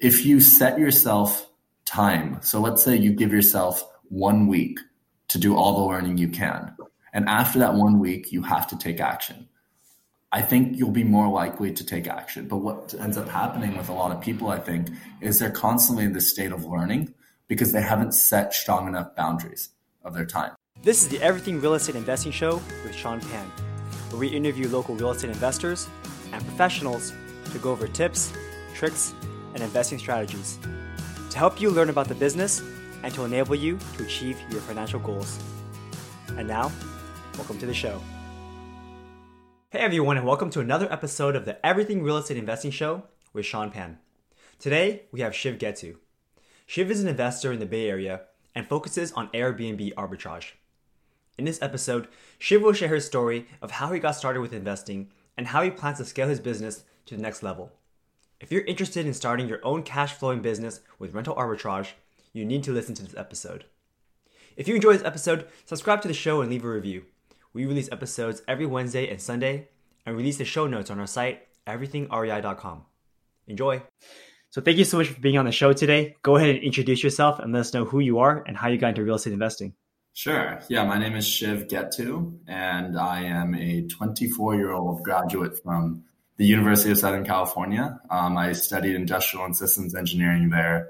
if 0.00 0.24
you 0.24 0.40
set 0.40 0.78
yourself 0.78 1.46
time, 1.84 2.38
so 2.42 2.60
let's 2.60 2.82
say 2.82 2.96
you 2.96 3.12
give 3.12 3.32
yourself 3.32 3.86
one 4.08 4.48
week 4.48 4.78
to 5.28 5.38
do 5.38 5.54
all 5.54 5.76
the 5.76 5.84
learning 5.88 6.18
you 6.18 6.28
can, 6.28 6.74
and 7.12 7.28
after 7.28 7.58
that 7.58 7.74
one 7.74 7.98
week, 7.98 8.32
you 8.32 8.42
have 8.42 8.66
to 8.68 8.78
take 8.78 9.00
action. 9.00 9.48
I 10.32 10.42
think 10.42 10.78
you'll 10.78 10.92
be 10.92 11.04
more 11.04 11.28
likely 11.28 11.72
to 11.72 11.84
take 11.84 12.06
action. 12.06 12.46
But 12.46 12.58
what 12.58 12.94
ends 12.94 13.16
up 13.16 13.28
happening 13.28 13.76
with 13.76 13.88
a 13.88 13.92
lot 13.92 14.12
of 14.12 14.20
people, 14.20 14.48
I 14.48 14.60
think, 14.60 14.88
is 15.20 15.40
they're 15.40 15.50
constantly 15.50 16.04
in 16.04 16.12
this 16.12 16.30
state 16.30 16.52
of 16.52 16.64
learning 16.64 17.12
because 17.48 17.72
they 17.72 17.82
haven't 17.82 18.12
set 18.12 18.54
strong 18.54 18.86
enough 18.86 19.16
boundaries 19.16 19.70
of 20.04 20.14
their 20.14 20.24
time. 20.24 20.52
This 20.82 21.02
is 21.02 21.08
the 21.08 21.20
Everything 21.20 21.60
Real 21.60 21.74
Estate 21.74 21.96
Investing 21.96 22.30
Show 22.30 22.62
with 22.84 22.94
Sean 22.94 23.20
Pan, 23.20 23.46
where 24.10 24.20
we 24.20 24.28
interview 24.28 24.68
local 24.68 24.94
real 24.94 25.10
estate 25.10 25.30
investors 25.30 25.88
and 26.32 26.44
professionals 26.46 27.12
to 27.50 27.58
go 27.58 27.72
over 27.72 27.88
tips, 27.88 28.32
tricks, 28.72 29.12
and 29.54 29.62
investing 29.62 29.98
strategies 29.98 30.58
to 31.30 31.38
help 31.38 31.60
you 31.60 31.70
learn 31.70 31.90
about 31.90 32.08
the 32.08 32.14
business 32.14 32.62
and 33.02 33.14
to 33.14 33.24
enable 33.24 33.54
you 33.54 33.78
to 33.96 34.04
achieve 34.04 34.38
your 34.50 34.60
financial 34.60 35.00
goals. 35.00 35.38
And 36.36 36.46
now, 36.46 36.70
welcome 37.36 37.58
to 37.58 37.66
the 37.66 37.74
show. 37.74 38.00
Hey 39.70 39.78
everyone, 39.78 40.16
and 40.16 40.26
welcome 40.26 40.50
to 40.50 40.60
another 40.60 40.92
episode 40.92 41.36
of 41.36 41.44
the 41.44 41.64
Everything 41.64 42.02
Real 42.02 42.16
Estate 42.16 42.36
Investing 42.36 42.72
Show 42.72 43.04
with 43.32 43.46
Sean 43.46 43.70
Pan. 43.70 43.98
Today, 44.58 45.02
we 45.12 45.20
have 45.20 45.34
Shiv 45.34 45.58
Getu. 45.58 45.96
Shiv 46.66 46.90
is 46.90 47.02
an 47.02 47.08
investor 47.08 47.52
in 47.52 47.60
the 47.60 47.66
Bay 47.66 47.88
Area 47.88 48.22
and 48.54 48.66
focuses 48.66 49.12
on 49.12 49.28
Airbnb 49.28 49.94
arbitrage. 49.94 50.52
In 51.38 51.44
this 51.44 51.62
episode, 51.62 52.08
Shiv 52.38 52.62
will 52.62 52.72
share 52.72 52.94
his 52.94 53.06
story 53.06 53.46
of 53.62 53.70
how 53.70 53.92
he 53.92 54.00
got 54.00 54.16
started 54.16 54.40
with 54.40 54.52
investing 54.52 55.10
and 55.36 55.46
how 55.46 55.62
he 55.62 55.70
plans 55.70 55.98
to 55.98 56.04
scale 56.04 56.28
his 56.28 56.40
business 56.40 56.84
to 57.06 57.16
the 57.16 57.22
next 57.22 57.42
level. 57.42 57.72
If 58.40 58.50
you're 58.50 58.64
interested 58.64 59.04
in 59.04 59.12
starting 59.12 59.48
your 59.48 59.60
own 59.62 59.82
cash 59.82 60.14
flowing 60.14 60.40
business 60.40 60.80
with 60.98 61.12
rental 61.12 61.34
arbitrage, 61.34 61.90
you 62.32 62.46
need 62.46 62.64
to 62.64 62.72
listen 62.72 62.94
to 62.94 63.02
this 63.02 63.14
episode. 63.14 63.66
If 64.56 64.66
you 64.66 64.74
enjoy 64.74 64.94
this 64.94 65.04
episode, 65.04 65.46
subscribe 65.66 66.00
to 66.02 66.08
the 66.08 66.14
show 66.14 66.40
and 66.40 66.50
leave 66.50 66.64
a 66.64 66.68
review. 66.68 67.04
We 67.52 67.66
release 67.66 67.90
episodes 67.92 68.40
every 68.48 68.64
Wednesday 68.64 69.10
and 69.10 69.20
Sunday 69.20 69.68
and 70.06 70.16
release 70.16 70.38
the 70.38 70.46
show 70.46 70.66
notes 70.66 70.90
on 70.90 70.98
our 70.98 71.06
site, 71.06 71.48
everythingrei.com. 71.66 72.84
Enjoy. 73.46 73.82
So, 74.48 74.62
thank 74.62 74.78
you 74.78 74.84
so 74.84 74.96
much 74.96 75.08
for 75.08 75.20
being 75.20 75.36
on 75.36 75.44
the 75.44 75.52
show 75.52 75.74
today. 75.74 76.16
Go 76.22 76.36
ahead 76.36 76.48
and 76.48 76.64
introduce 76.64 77.04
yourself 77.04 77.40
and 77.40 77.52
let 77.52 77.60
us 77.60 77.74
know 77.74 77.84
who 77.84 78.00
you 78.00 78.20
are 78.20 78.42
and 78.46 78.56
how 78.56 78.68
you 78.68 78.78
got 78.78 78.88
into 78.88 79.04
real 79.04 79.16
estate 79.16 79.34
investing. 79.34 79.74
Sure. 80.14 80.60
Yeah, 80.68 80.84
my 80.86 80.98
name 80.98 81.14
is 81.14 81.26
Shiv 81.26 81.68
Gettu, 81.68 82.38
and 82.48 82.98
I 82.98 83.22
am 83.22 83.54
a 83.54 83.86
24 83.86 84.56
year 84.56 84.72
old 84.72 85.02
graduate 85.02 85.62
from 85.62 86.04
the 86.40 86.46
University 86.46 86.90
of 86.90 86.96
Southern 86.96 87.22
California. 87.22 88.00
Um, 88.08 88.38
I 88.38 88.52
studied 88.52 88.94
industrial 88.94 89.44
and 89.44 89.54
systems 89.54 89.94
engineering 89.94 90.48
there. 90.48 90.88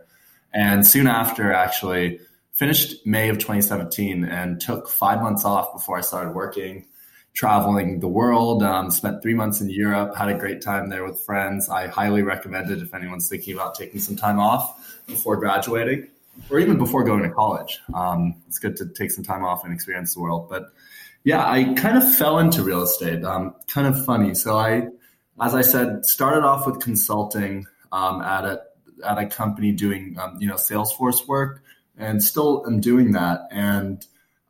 And 0.53 0.87
soon 0.87 1.09
after, 1.09 1.53
actually, 1.53 2.20
finished 2.53 3.05
May 3.05 3.31
of 3.31 3.39
2017 3.39 4.25
and 4.25 4.61
took 4.61 4.89
five 4.89 5.21
months 5.21 5.45
off 5.45 5.73
before 5.73 5.98
I 5.98 6.03
started 6.03 6.37
working, 6.37 6.87
traveling 7.34 7.98
the 7.98 8.06
world. 8.06 8.62
Um, 8.62 8.93
spent 8.93 9.23
three 9.23 9.34
months 9.34 9.61
in 9.61 9.71
Europe, 9.71 10.15
had 10.15 10.28
a 10.28 10.39
great 10.39 10.62
time 10.62 10.89
there 10.89 11.05
with 11.05 11.19
friends. 11.19 11.69
I 11.69 11.89
highly 11.89 12.23
recommend 12.23 12.71
it 12.71 12.81
if 12.81 12.95
anyone's 12.95 13.28
thinking 13.28 13.55
about 13.55 13.75
taking 13.75 13.98
some 13.98 14.15
time 14.15 14.39
off 14.39 15.03
before 15.09 15.37
graduating 15.37 16.06
or 16.48 16.61
even 16.61 16.78
before 16.78 17.03
going 17.03 17.25
to 17.25 17.31
college. 17.31 17.81
Um, 17.93 18.37
it's 18.47 18.61
good 18.61 18.77
to 18.77 18.87
take 18.87 19.11
some 19.11 19.25
time 19.25 19.45
off 19.45 19.65
and 19.65 19.75
experience 19.75 20.15
the 20.15 20.21
world. 20.21 20.48
But 20.48 20.67
yeah, 21.25 21.45
I 21.45 21.75
kind 21.75 21.98
of 21.98 22.15
fell 22.15 22.39
into 22.39 22.62
real 22.62 22.83
estate. 22.83 23.25
Um, 23.25 23.56
kind 23.67 23.89
of 23.89 24.05
funny. 24.05 24.37
So 24.37 24.56
I 24.56 24.91
as 25.41 25.55
I 25.55 25.63
said, 25.63 26.05
started 26.05 26.45
off 26.45 26.67
with 26.67 26.81
consulting 26.81 27.67
um, 27.93 28.21
at 28.23 28.45
a 28.45 28.63
at 29.05 29.19
a 29.19 29.27
company 29.27 29.73
doing 29.73 30.17
um, 30.21 30.37
you 30.41 30.47
know 30.47 30.55
Salesforce 30.55 31.27
work, 31.27 31.63
and 31.97 32.23
still 32.23 32.65
am 32.67 32.81
doing 32.81 33.13
that. 33.13 33.43
And 33.51 34.05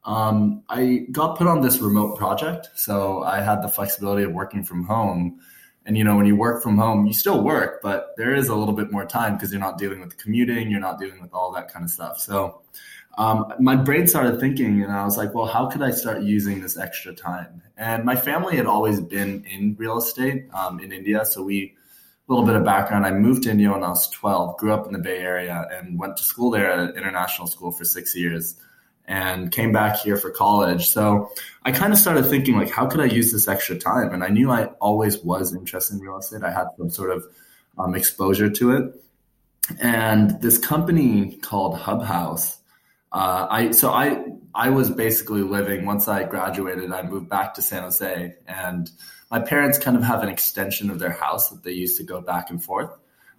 um, 0.04 0.62
I 0.68 1.06
got 1.12 1.38
put 1.38 1.46
on 1.46 1.60
this 1.60 1.78
remote 1.78 2.18
project, 2.18 2.70
so 2.74 3.22
I 3.22 3.40
had 3.40 3.62
the 3.62 3.68
flexibility 3.68 4.24
of 4.24 4.32
working 4.32 4.64
from 4.64 4.84
home. 4.84 5.40
And 5.90 5.98
you 5.98 6.04
know, 6.04 6.14
when 6.14 6.24
you 6.24 6.36
work 6.36 6.62
from 6.62 6.78
home, 6.78 7.04
you 7.04 7.12
still 7.12 7.42
work, 7.42 7.82
but 7.82 8.14
there 8.16 8.32
is 8.32 8.46
a 8.46 8.54
little 8.54 8.74
bit 8.74 8.92
more 8.92 9.04
time 9.04 9.34
because 9.34 9.50
you're 9.50 9.60
not 9.60 9.76
dealing 9.76 9.98
with 9.98 10.16
commuting, 10.18 10.70
you're 10.70 10.78
not 10.78 11.00
dealing 11.00 11.20
with 11.20 11.34
all 11.34 11.50
that 11.50 11.72
kind 11.72 11.84
of 11.84 11.90
stuff. 11.90 12.20
So 12.20 12.62
um, 13.18 13.52
my 13.58 13.74
brain 13.74 14.06
started 14.06 14.38
thinking, 14.38 14.84
and 14.84 14.92
I 14.92 15.04
was 15.04 15.16
like, 15.16 15.34
well, 15.34 15.46
how 15.46 15.66
could 15.66 15.82
I 15.82 15.90
start 15.90 16.22
using 16.22 16.60
this 16.60 16.78
extra 16.78 17.12
time? 17.12 17.60
And 17.76 18.04
my 18.04 18.14
family 18.14 18.56
had 18.56 18.66
always 18.66 19.00
been 19.00 19.44
in 19.46 19.74
real 19.80 19.98
estate 19.98 20.46
um, 20.54 20.78
in 20.78 20.92
India. 20.92 21.24
So 21.24 21.42
we, 21.42 21.74
a 22.28 22.32
little 22.32 22.46
bit 22.46 22.54
of 22.54 22.64
background, 22.64 23.04
I 23.04 23.10
moved 23.10 23.42
to 23.42 23.50
India 23.50 23.72
when 23.72 23.82
I 23.82 23.88
was 23.88 24.08
12, 24.10 24.58
grew 24.58 24.72
up 24.72 24.86
in 24.86 24.92
the 24.92 25.00
Bay 25.00 25.18
Area, 25.18 25.66
and 25.72 25.98
went 25.98 26.16
to 26.18 26.22
school 26.22 26.52
there 26.52 26.70
at 26.70 26.78
an 26.78 26.96
international 26.96 27.48
school 27.48 27.72
for 27.72 27.84
six 27.84 28.14
years 28.14 28.54
and 29.10 29.52
came 29.52 29.72
back 29.72 29.96
here 29.96 30.16
for 30.16 30.30
college. 30.30 30.88
So 30.88 31.30
I 31.64 31.72
kind 31.72 31.92
of 31.92 31.98
started 31.98 32.24
thinking, 32.24 32.56
like, 32.56 32.70
how 32.70 32.86
could 32.86 33.00
I 33.00 33.06
use 33.06 33.32
this 33.32 33.48
extra 33.48 33.76
time? 33.76 34.14
And 34.14 34.24
I 34.24 34.28
knew 34.28 34.50
I 34.50 34.66
always 34.80 35.18
was 35.18 35.54
interested 35.54 35.96
in 35.96 36.00
real 36.00 36.16
estate. 36.16 36.42
I 36.42 36.50
had 36.50 36.68
some 36.78 36.88
sort 36.88 37.10
of 37.10 37.26
um, 37.76 37.94
exposure 37.94 38.48
to 38.48 38.72
it. 38.76 39.04
And 39.80 40.40
this 40.40 40.56
company 40.56 41.36
called 41.42 41.76
HubHaus 41.76 42.56
uh, 43.12 43.46
I 43.50 43.70
so 43.72 43.90
I 43.90 44.24
I 44.54 44.70
was 44.70 44.90
basically 44.90 45.42
living 45.42 45.84
once 45.84 46.06
I 46.06 46.24
graduated. 46.24 46.92
I 46.92 47.02
moved 47.02 47.28
back 47.28 47.54
to 47.54 47.62
San 47.62 47.82
Jose, 47.82 48.36
and 48.46 48.90
my 49.30 49.40
parents 49.40 49.78
kind 49.78 49.96
of 49.96 50.02
have 50.04 50.22
an 50.22 50.28
extension 50.28 50.90
of 50.90 50.98
their 50.98 51.10
house 51.10 51.50
that 51.50 51.62
they 51.64 51.72
used 51.72 51.96
to 51.96 52.04
go 52.04 52.20
back 52.20 52.50
and 52.50 52.62
forth. 52.62 52.90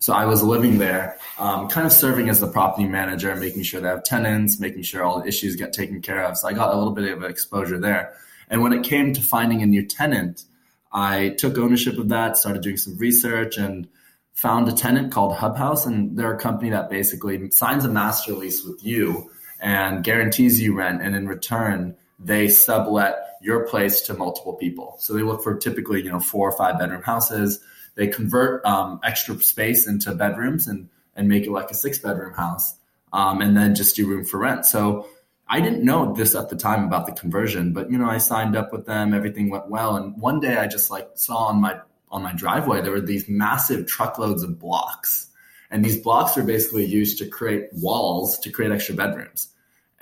So 0.02 0.14
I 0.14 0.26
was 0.26 0.42
living 0.42 0.80
there, 0.80 1.20
um, 1.38 1.68
kind 1.68 1.86
of 1.86 1.94
serving 1.94 2.28
as 2.28 2.40
the 2.40 2.48
property 2.48 2.88
manager, 2.88 3.36
making 3.36 3.62
sure 3.62 3.80
they 3.80 3.88
have 3.88 4.04
tenants, 4.04 4.60
making 4.60 4.82
sure 4.82 5.04
all 5.04 5.22
the 5.22 5.28
issues 5.28 5.56
get 5.56 5.74
taken 5.74 6.02
care 6.02 6.24
of. 6.24 6.40
So 6.40 6.48
I 6.48 6.54
got 6.54 6.74
a 6.74 6.78
little 6.78 6.92
bit 6.92 7.12
of 7.12 7.24
exposure 7.24 7.80
there. 7.80 8.16
And 8.50 8.64
when 8.64 8.74
it 8.74 8.84
came 8.84 9.14
to 9.14 9.22
finding 9.22 9.62
a 9.62 9.68
new 9.68 9.86
tenant, 9.86 10.46
I 10.92 11.36
took 11.38 11.56
ownership 11.60 12.00
of 12.00 12.10
that, 12.10 12.36
started 12.36 12.64
doing 12.64 12.78
some 12.78 12.98
research, 12.98 13.58
and 13.58 13.88
found 14.34 14.68
a 14.68 14.72
tenant 14.72 15.12
called 15.12 15.38
HubHaus. 15.38 15.86
And 15.86 16.18
they're 16.18 16.34
a 16.34 16.40
company 16.40 16.72
that 16.72 16.90
basically 16.90 17.52
signs 17.52 17.86
a 17.86 17.90
master 17.90 18.34
lease 18.34 18.66
with 18.66 18.84
you 18.84 19.30
and 19.60 20.04
guarantees 20.04 20.60
you 20.60 20.74
rent. 20.74 21.04
And 21.04 21.16
in 21.16 21.28
return, 21.28 21.96
they 22.18 22.48
sublet 22.48 23.38
your 23.40 23.68
place 23.68 24.02
to 24.02 24.16
multiple 24.16 24.54
people. 24.54 24.96
So 24.98 25.14
they 25.14 25.22
look 25.22 25.44
for 25.44 25.58
typically, 25.58 26.02
you 26.02 26.10
know, 26.10 26.20
four 26.20 26.50
or 26.50 26.58
five 26.58 26.80
bedroom 26.80 27.04
houses. 27.04 27.64
They 27.96 28.08
convert 28.08 28.66
um, 28.66 29.00
extra 29.04 29.40
space 29.42 29.88
into 29.88 30.14
bedrooms 30.16 30.68
and, 30.68 30.90
and 31.16 31.28
make 31.28 31.46
it 31.46 31.52
like 31.52 31.72
a 31.72 31.76
six 31.76 32.00
bedroom 32.00 32.34
house. 32.34 32.76
Um, 33.14 33.42
and 33.42 33.58
then 33.58 33.76
just 33.76 33.96
do 33.96 34.08
room 34.08 34.24
for 34.24 34.40
rent. 34.40 34.66
So 34.66 35.08
I 35.48 35.60
didn't 35.60 35.84
know 35.84 36.14
this 36.14 36.34
at 36.34 36.50
the 36.50 36.56
time 36.56 36.86
about 36.86 37.06
the 37.06 37.12
conversion, 37.12 37.74
but 37.74 37.92
you 37.92 37.98
know, 37.98 38.10
I 38.10 38.20
signed 38.20 38.56
up 38.56 38.72
with 38.72 38.86
them, 38.86 39.14
everything 39.14 39.50
went 39.50 39.70
well. 39.70 39.98
And 39.98 40.18
one 40.18 40.40
day 40.40 40.56
I 40.56 40.68
just 40.68 40.90
like 40.90 41.10
saw 41.16 41.48
on 41.48 41.60
my, 41.60 41.78
on 42.10 42.24
my 42.24 42.32
driveway, 42.32 42.82
there 42.82 42.92
were 42.92 43.02
these 43.02 43.28
massive 43.28 43.86
truckloads 43.86 44.44
of 44.44 44.58
blocks. 44.60 45.28
And 45.70 45.84
these 45.84 46.00
blocks 46.00 46.38
are 46.38 46.44
basically 46.44 46.86
used 46.86 47.18
to 47.18 47.28
create 47.28 47.68
walls 47.74 48.40
to 48.40 48.50
create 48.50 48.72
extra 48.72 48.96
bedrooms. 48.96 49.50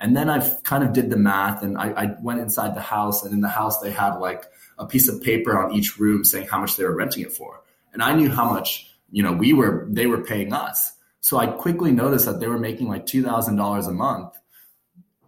And 0.00 0.16
then 0.16 0.30
I 0.30 0.48
kind 0.62 0.82
of 0.82 0.92
did 0.92 1.10
the 1.10 1.16
math 1.16 1.62
and 1.62 1.76
I, 1.76 1.90
I, 1.90 2.16
went 2.22 2.40
inside 2.40 2.74
the 2.74 2.80
house 2.80 3.22
and 3.22 3.34
in 3.34 3.40
the 3.42 3.48
house 3.48 3.80
they 3.80 3.90
had 3.90 4.14
like 4.16 4.44
a 4.78 4.86
piece 4.86 5.08
of 5.08 5.22
paper 5.22 5.58
on 5.58 5.72
each 5.72 5.98
room 5.98 6.24
saying 6.24 6.48
how 6.48 6.58
much 6.58 6.76
they 6.76 6.84
were 6.84 6.96
renting 6.96 7.22
it 7.22 7.32
for. 7.32 7.60
And 7.92 8.02
I 8.02 8.14
knew 8.14 8.30
how 8.30 8.50
much, 8.50 8.90
you 9.10 9.22
know, 9.22 9.32
we 9.32 9.52
were, 9.52 9.86
they 9.90 10.06
were 10.06 10.22
paying 10.22 10.52
us. 10.52 10.94
So 11.20 11.38
I 11.38 11.46
quickly 11.46 11.92
noticed 11.92 12.26
that 12.26 12.40
they 12.40 12.48
were 12.48 12.58
making 12.58 12.88
like 12.88 13.06
$2,000 13.06 13.88
a 13.88 13.92
month 13.92 14.34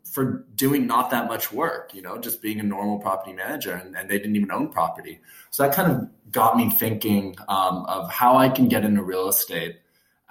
for 0.05 0.45
doing 0.55 0.87
not 0.87 1.11
that 1.11 1.27
much 1.27 1.53
work, 1.53 1.95
you 1.95 2.03
know, 2.03 2.19
just 2.19 2.43
being 2.43 2.61
a 2.61 2.63
normal 2.63 2.99
property 2.99 3.33
manager 3.33 3.73
and, 3.73 3.97
and 3.97 4.09
they 4.11 4.19
didn't 4.19 4.37
even 4.37 4.51
own 4.51 4.69
property. 4.69 5.21
So 5.51 5.63
that 5.63 5.75
kind 5.75 5.91
of 5.91 6.09
got 6.31 6.57
me 6.57 6.71
thinking 6.71 7.37
um, 7.49 7.85
of 7.87 8.11
how 8.11 8.37
I 8.37 8.49
can 8.49 8.69
get 8.69 8.85
into 8.85 9.03
real 9.03 9.29
estate 9.29 9.79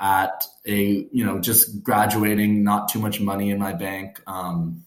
at 0.01 0.45
a 0.65 1.07
you 1.11 1.23
know 1.23 1.39
just 1.39 1.83
graduating, 1.83 2.63
not 2.63 2.89
too 2.89 2.99
much 2.99 3.21
money 3.21 3.51
in 3.51 3.59
my 3.59 3.71
bank. 3.71 4.21
Um, 4.27 4.83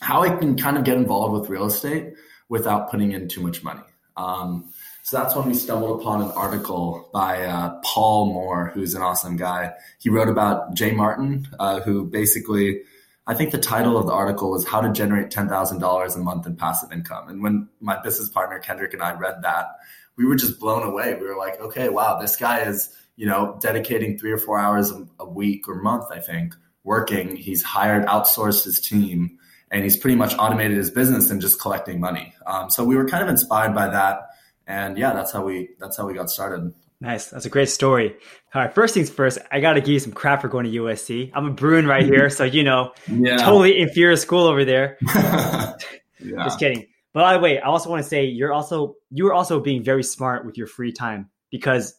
how 0.00 0.22
I 0.22 0.30
can 0.30 0.56
kind 0.56 0.76
of 0.76 0.84
get 0.84 0.96
involved 0.96 1.38
with 1.38 1.50
real 1.50 1.66
estate 1.66 2.14
without 2.48 2.90
putting 2.90 3.12
in 3.12 3.28
too 3.28 3.42
much 3.42 3.62
money. 3.62 3.82
Um, 4.16 4.72
so 5.08 5.16
that's 5.16 5.34
when 5.34 5.46
we 5.46 5.54
stumbled 5.54 6.00
upon 6.00 6.20
an 6.20 6.30
article 6.32 7.08
by 7.14 7.42
uh, 7.44 7.80
Paul 7.82 8.26
Moore, 8.26 8.70
who's 8.74 8.94
an 8.94 9.00
awesome 9.00 9.36
guy. 9.36 9.72
He 9.98 10.10
wrote 10.10 10.28
about 10.28 10.74
Jay 10.74 10.92
Martin, 10.92 11.48
uh, 11.58 11.80
who 11.80 12.04
basically, 12.04 12.82
I 13.26 13.32
think 13.32 13.52
the 13.52 13.58
title 13.58 13.96
of 13.96 14.06
the 14.06 14.12
article 14.12 14.50
was 14.50 14.66
How 14.66 14.82
to 14.82 14.92
Generate 14.92 15.30
$10,000 15.30 16.14
a 16.14 16.18
Month 16.18 16.46
in 16.46 16.56
Passive 16.56 16.92
Income. 16.92 17.30
And 17.30 17.42
when 17.42 17.70
my 17.80 17.98
business 18.02 18.28
partner 18.28 18.58
Kendrick 18.58 18.92
and 18.92 19.02
I 19.02 19.14
read 19.14 19.40
that, 19.42 19.68
we 20.16 20.26
were 20.26 20.36
just 20.36 20.60
blown 20.60 20.82
away. 20.82 21.14
We 21.14 21.26
were 21.26 21.38
like, 21.38 21.58
okay, 21.58 21.88
wow, 21.88 22.18
this 22.20 22.36
guy 22.36 22.60
is 22.60 22.94
you 23.16 23.26
know, 23.26 23.58
dedicating 23.60 24.16
three 24.18 24.30
or 24.30 24.38
four 24.38 24.58
hours 24.60 24.92
a 25.18 25.24
week 25.24 25.68
or 25.68 25.74
month, 25.74 26.04
I 26.12 26.20
think, 26.20 26.54
working. 26.84 27.34
He's 27.34 27.62
hired, 27.64 28.06
outsourced 28.06 28.62
his 28.62 28.78
team, 28.78 29.38
and 29.72 29.82
he's 29.82 29.96
pretty 29.96 30.16
much 30.16 30.34
automated 30.38 30.76
his 30.76 30.90
business 30.90 31.28
and 31.28 31.40
just 31.40 31.60
collecting 31.60 31.98
money. 31.98 32.34
Um, 32.46 32.70
so 32.70 32.84
we 32.84 32.94
were 32.94 33.08
kind 33.08 33.24
of 33.24 33.28
inspired 33.28 33.74
by 33.74 33.88
that, 33.88 34.28
and 34.68 34.96
yeah, 34.96 35.12
that's 35.12 35.32
how 35.32 35.42
we 35.42 35.70
that's 35.80 35.96
how 35.96 36.06
we 36.06 36.14
got 36.14 36.30
started 36.30 36.72
Nice. 37.00 37.30
That's 37.30 37.46
a 37.46 37.48
great 37.48 37.68
story. 37.68 38.16
All 38.54 38.62
right. 38.62 38.74
First 38.74 38.94
things 38.94 39.08
first, 39.08 39.38
I 39.52 39.60
got 39.60 39.74
to 39.74 39.80
give 39.80 39.90
you 39.90 40.00
some 40.00 40.12
crap 40.12 40.42
for 40.42 40.48
going 40.48 40.64
to 40.64 40.78
USC. 40.80 41.30
I'm 41.32 41.46
a 41.46 41.50
Bruin 41.50 41.86
right 41.86 42.04
here. 42.04 42.28
So, 42.28 42.42
you 42.42 42.64
know, 42.64 42.92
yeah. 43.08 43.36
totally 43.36 43.78
inferior 43.78 44.16
school 44.16 44.46
over 44.46 44.64
there. 44.64 44.98
yeah. 45.14 45.76
Just 46.20 46.58
kidding. 46.58 46.86
But 47.12 47.20
by 47.20 47.32
the 47.34 47.38
way, 47.38 47.60
I 47.60 47.66
also 47.66 47.88
want 47.88 48.02
to 48.02 48.08
say 48.08 48.24
you're 48.24 48.52
also, 48.52 48.96
you 49.10 49.28
are 49.28 49.32
also 49.32 49.60
being 49.60 49.84
very 49.84 50.02
smart 50.02 50.44
with 50.44 50.58
your 50.58 50.66
free 50.66 50.92
time 50.92 51.30
because 51.50 51.94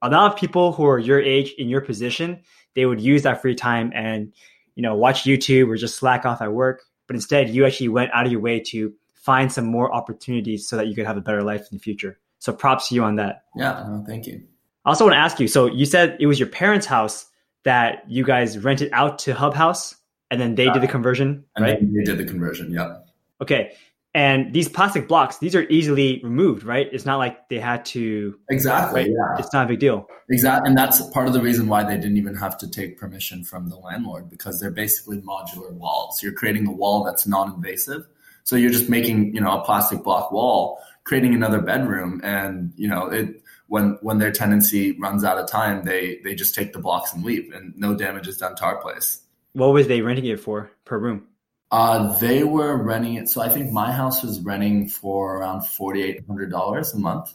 a 0.00 0.08
lot 0.08 0.32
of 0.32 0.38
people 0.38 0.72
who 0.72 0.86
are 0.86 0.98
your 0.98 1.20
age 1.20 1.52
in 1.58 1.68
your 1.68 1.82
position, 1.82 2.40
they 2.74 2.86
would 2.86 3.02
use 3.02 3.22
that 3.22 3.42
free 3.42 3.54
time 3.54 3.92
and, 3.94 4.32
you 4.74 4.82
know, 4.82 4.94
watch 4.94 5.24
YouTube 5.24 5.68
or 5.68 5.76
just 5.76 5.96
slack 5.96 6.24
off 6.24 6.40
at 6.40 6.52
work. 6.52 6.82
But 7.06 7.16
instead, 7.16 7.50
you 7.50 7.66
actually 7.66 7.90
went 7.90 8.10
out 8.14 8.24
of 8.24 8.32
your 8.32 8.40
way 8.40 8.60
to 8.68 8.94
find 9.22 9.52
some 9.52 9.64
more 9.64 9.92
opportunities 9.94 10.68
so 10.68 10.76
that 10.76 10.88
you 10.88 10.94
could 10.94 11.06
have 11.06 11.16
a 11.16 11.20
better 11.20 11.42
life 11.42 11.60
in 11.70 11.78
the 11.78 11.78
future. 11.78 12.18
So 12.40 12.52
props 12.52 12.88
to 12.88 12.94
you 12.96 13.04
on 13.04 13.16
that. 13.16 13.44
Yeah, 13.56 13.84
no, 13.88 14.04
thank 14.06 14.26
you. 14.26 14.42
I 14.84 14.90
also 14.90 15.04
want 15.04 15.14
to 15.14 15.18
ask 15.18 15.38
you. 15.38 15.46
So 15.46 15.66
you 15.66 15.86
said 15.86 16.16
it 16.18 16.26
was 16.26 16.40
your 16.40 16.48
parents' 16.48 16.86
house 16.86 17.26
that 17.62 18.04
you 18.08 18.24
guys 18.24 18.58
rented 18.58 18.90
out 18.92 19.20
to 19.20 19.32
HubHaus, 19.32 19.94
and 20.30 20.40
then 20.40 20.56
they 20.56 20.68
did 20.70 20.82
the 20.82 20.88
conversion, 20.88 21.44
and 21.54 21.64
right? 21.64 21.78
they 21.80 22.02
did 22.02 22.18
the 22.18 22.24
conversion. 22.24 22.72
Yeah. 22.72 22.96
Okay. 23.40 23.72
And 24.14 24.52
these 24.52 24.68
plastic 24.68 25.08
blocks, 25.08 25.38
these 25.38 25.54
are 25.54 25.62
easily 25.70 26.20
removed, 26.22 26.64
right? 26.64 26.86
It's 26.92 27.06
not 27.06 27.16
like 27.16 27.48
they 27.48 27.58
had 27.58 27.84
to. 27.86 28.38
Exactly. 28.50 29.02
Right? 29.02 29.10
Yeah. 29.10 29.38
It's 29.38 29.52
not 29.54 29.64
a 29.64 29.68
big 29.68 29.78
deal. 29.78 30.06
Exactly. 30.28 30.68
And 30.68 30.76
that's 30.76 31.00
part 31.10 31.28
of 31.28 31.32
the 31.32 31.40
reason 31.40 31.66
why 31.66 31.82
they 31.82 31.96
didn't 31.96 32.18
even 32.18 32.34
have 32.34 32.58
to 32.58 32.70
take 32.70 32.98
permission 32.98 33.42
from 33.42 33.70
the 33.70 33.76
landlord 33.76 34.28
because 34.28 34.60
they're 34.60 34.70
basically 34.70 35.18
modular 35.18 35.72
walls. 35.72 36.22
You're 36.22 36.34
creating 36.34 36.66
a 36.66 36.72
wall 36.72 37.04
that's 37.04 37.26
non 37.26 37.54
invasive. 37.54 38.06
So 38.44 38.56
you're 38.56 38.70
just 38.70 38.88
making, 38.88 39.34
you 39.34 39.40
know, 39.40 39.60
a 39.60 39.64
plastic 39.64 40.02
block 40.02 40.32
wall 40.32 40.80
creating 41.04 41.34
another 41.34 41.60
bedroom. 41.60 42.20
And 42.22 42.72
you 42.76 42.88
know 42.88 43.06
it 43.06 43.42
when 43.68 43.98
when 44.02 44.18
their 44.18 44.32
tenancy 44.32 44.98
runs 44.98 45.24
out 45.24 45.38
of 45.38 45.48
time 45.48 45.84
they 45.84 46.20
they 46.24 46.34
just 46.34 46.54
take 46.54 46.72
the 46.72 46.78
blocks 46.78 47.12
and 47.12 47.24
leave 47.24 47.52
and 47.52 47.74
no 47.76 47.94
damage 47.94 48.28
is 48.28 48.38
done 48.38 48.54
to 48.56 48.64
our 48.64 48.80
place. 48.80 49.20
What 49.54 49.72
was 49.72 49.88
they 49.88 50.00
renting 50.00 50.26
it 50.26 50.40
for 50.40 50.70
per 50.84 50.98
room? 50.98 51.26
Uh, 51.70 52.18
they 52.18 52.44
were 52.44 52.76
renting 52.76 53.14
it 53.14 53.30
so 53.30 53.40
i 53.40 53.48
think 53.48 53.72
my 53.72 53.92
house 53.92 54.22
was 54.22 54.40
renting 54.40 54.88
for 54.88 55.38
around 55.38 55.62
$4800 55.62 56.94
a 56.94 56.98
month. 56.98 57.34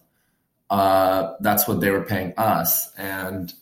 Uh, 0.69 1.33
that's 1.39 1.67
what 1.67 1.79
they 1.79 1.89
were 1.89 2.03
paying 2.03 2.33
us 2.37 2.93
and 2.97 3.53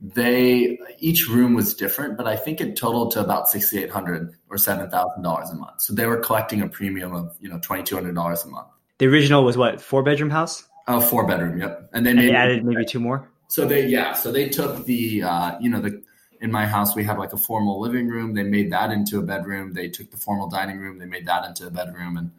they 0.00 0.78
each 0.98 1.28
room 1.28 1.54
was 1.54 1.74
different 1.74 2.16
but 2.16 2.26
i 2.26 2.36
think 2.36 2.60
it 2.60 2.76
totaled 2.76 3.10
to 3.10 3.20
about 3.20 3.48
6800 3.48 4.34
or 4.50 4.56
$7000 4.56 5.50
a 5.50 5.54
month 5.54 5.80
so 5.80 5.94
they 5.94 6.06
were 6.06 6.18
collecting 6.18 6.60
a 6.60 6.68
premium 6.68 7.14
of 7.14 7.36
you 7.40 7.48
know 7.48 7.58
$2200 7.58 8.44
a 8.44 8.48
month 8.48 8.68
the 8.98 9.06
original 9.06 9.44
was 9.44 9.56
what 9.56 9.80
four 9.80 10.02
bedroom 10.02 10.30
house. 10.30 10.64
Oh, 10.86 11.00
four 11.00 11.26
bedroom. 11.26 11.60
Yep. 11.60 11.90
And 11.92 12.06
they, 12.06 12.10
and 12.10 12.18
they 12.18 12.30
added 12.30 12.64
maybe 12.64 12.84
two 12.84 13.00
more. 13.00 13.28
So 13.48 13.66
they 13.66 13.86
yeah. 13.86 14.12
So 14.12 14.30
they 14.30 14.48
took 14.48 14.84
the 14.84 15.22
uh, 15.22 15.58
you 15.60 15.68
know 15.68 15.80
the 15.80 16.02
in 16.40 16.52
my 16.52 16.66
house 16.66 16.94
we 16.94 17.04
have 17.04 17.18
like 17.18 17.32
a 17.32 17.36
formal 17.36 17.80
living 17.80 18.08
room. 18.08 18.34
They 18.34 18.42
made 18.42 18.70
that 18.72 18.90
into 18.90 19.18
a 19.18 19.22
bedroom. 19.22 19.72
They 19.72 19.88
took 19.88 20.10
the 20.10 20.16
formal 20.16 20.48
dining 20.48 20.78
room. 20.78 20.98
They 20.98 21.06
made 21.06 21.26
that 21.26 21.44
into 21.44 21.66
a 21.66 21.70
bedroom 21.70 22.16
and 22.16 22.30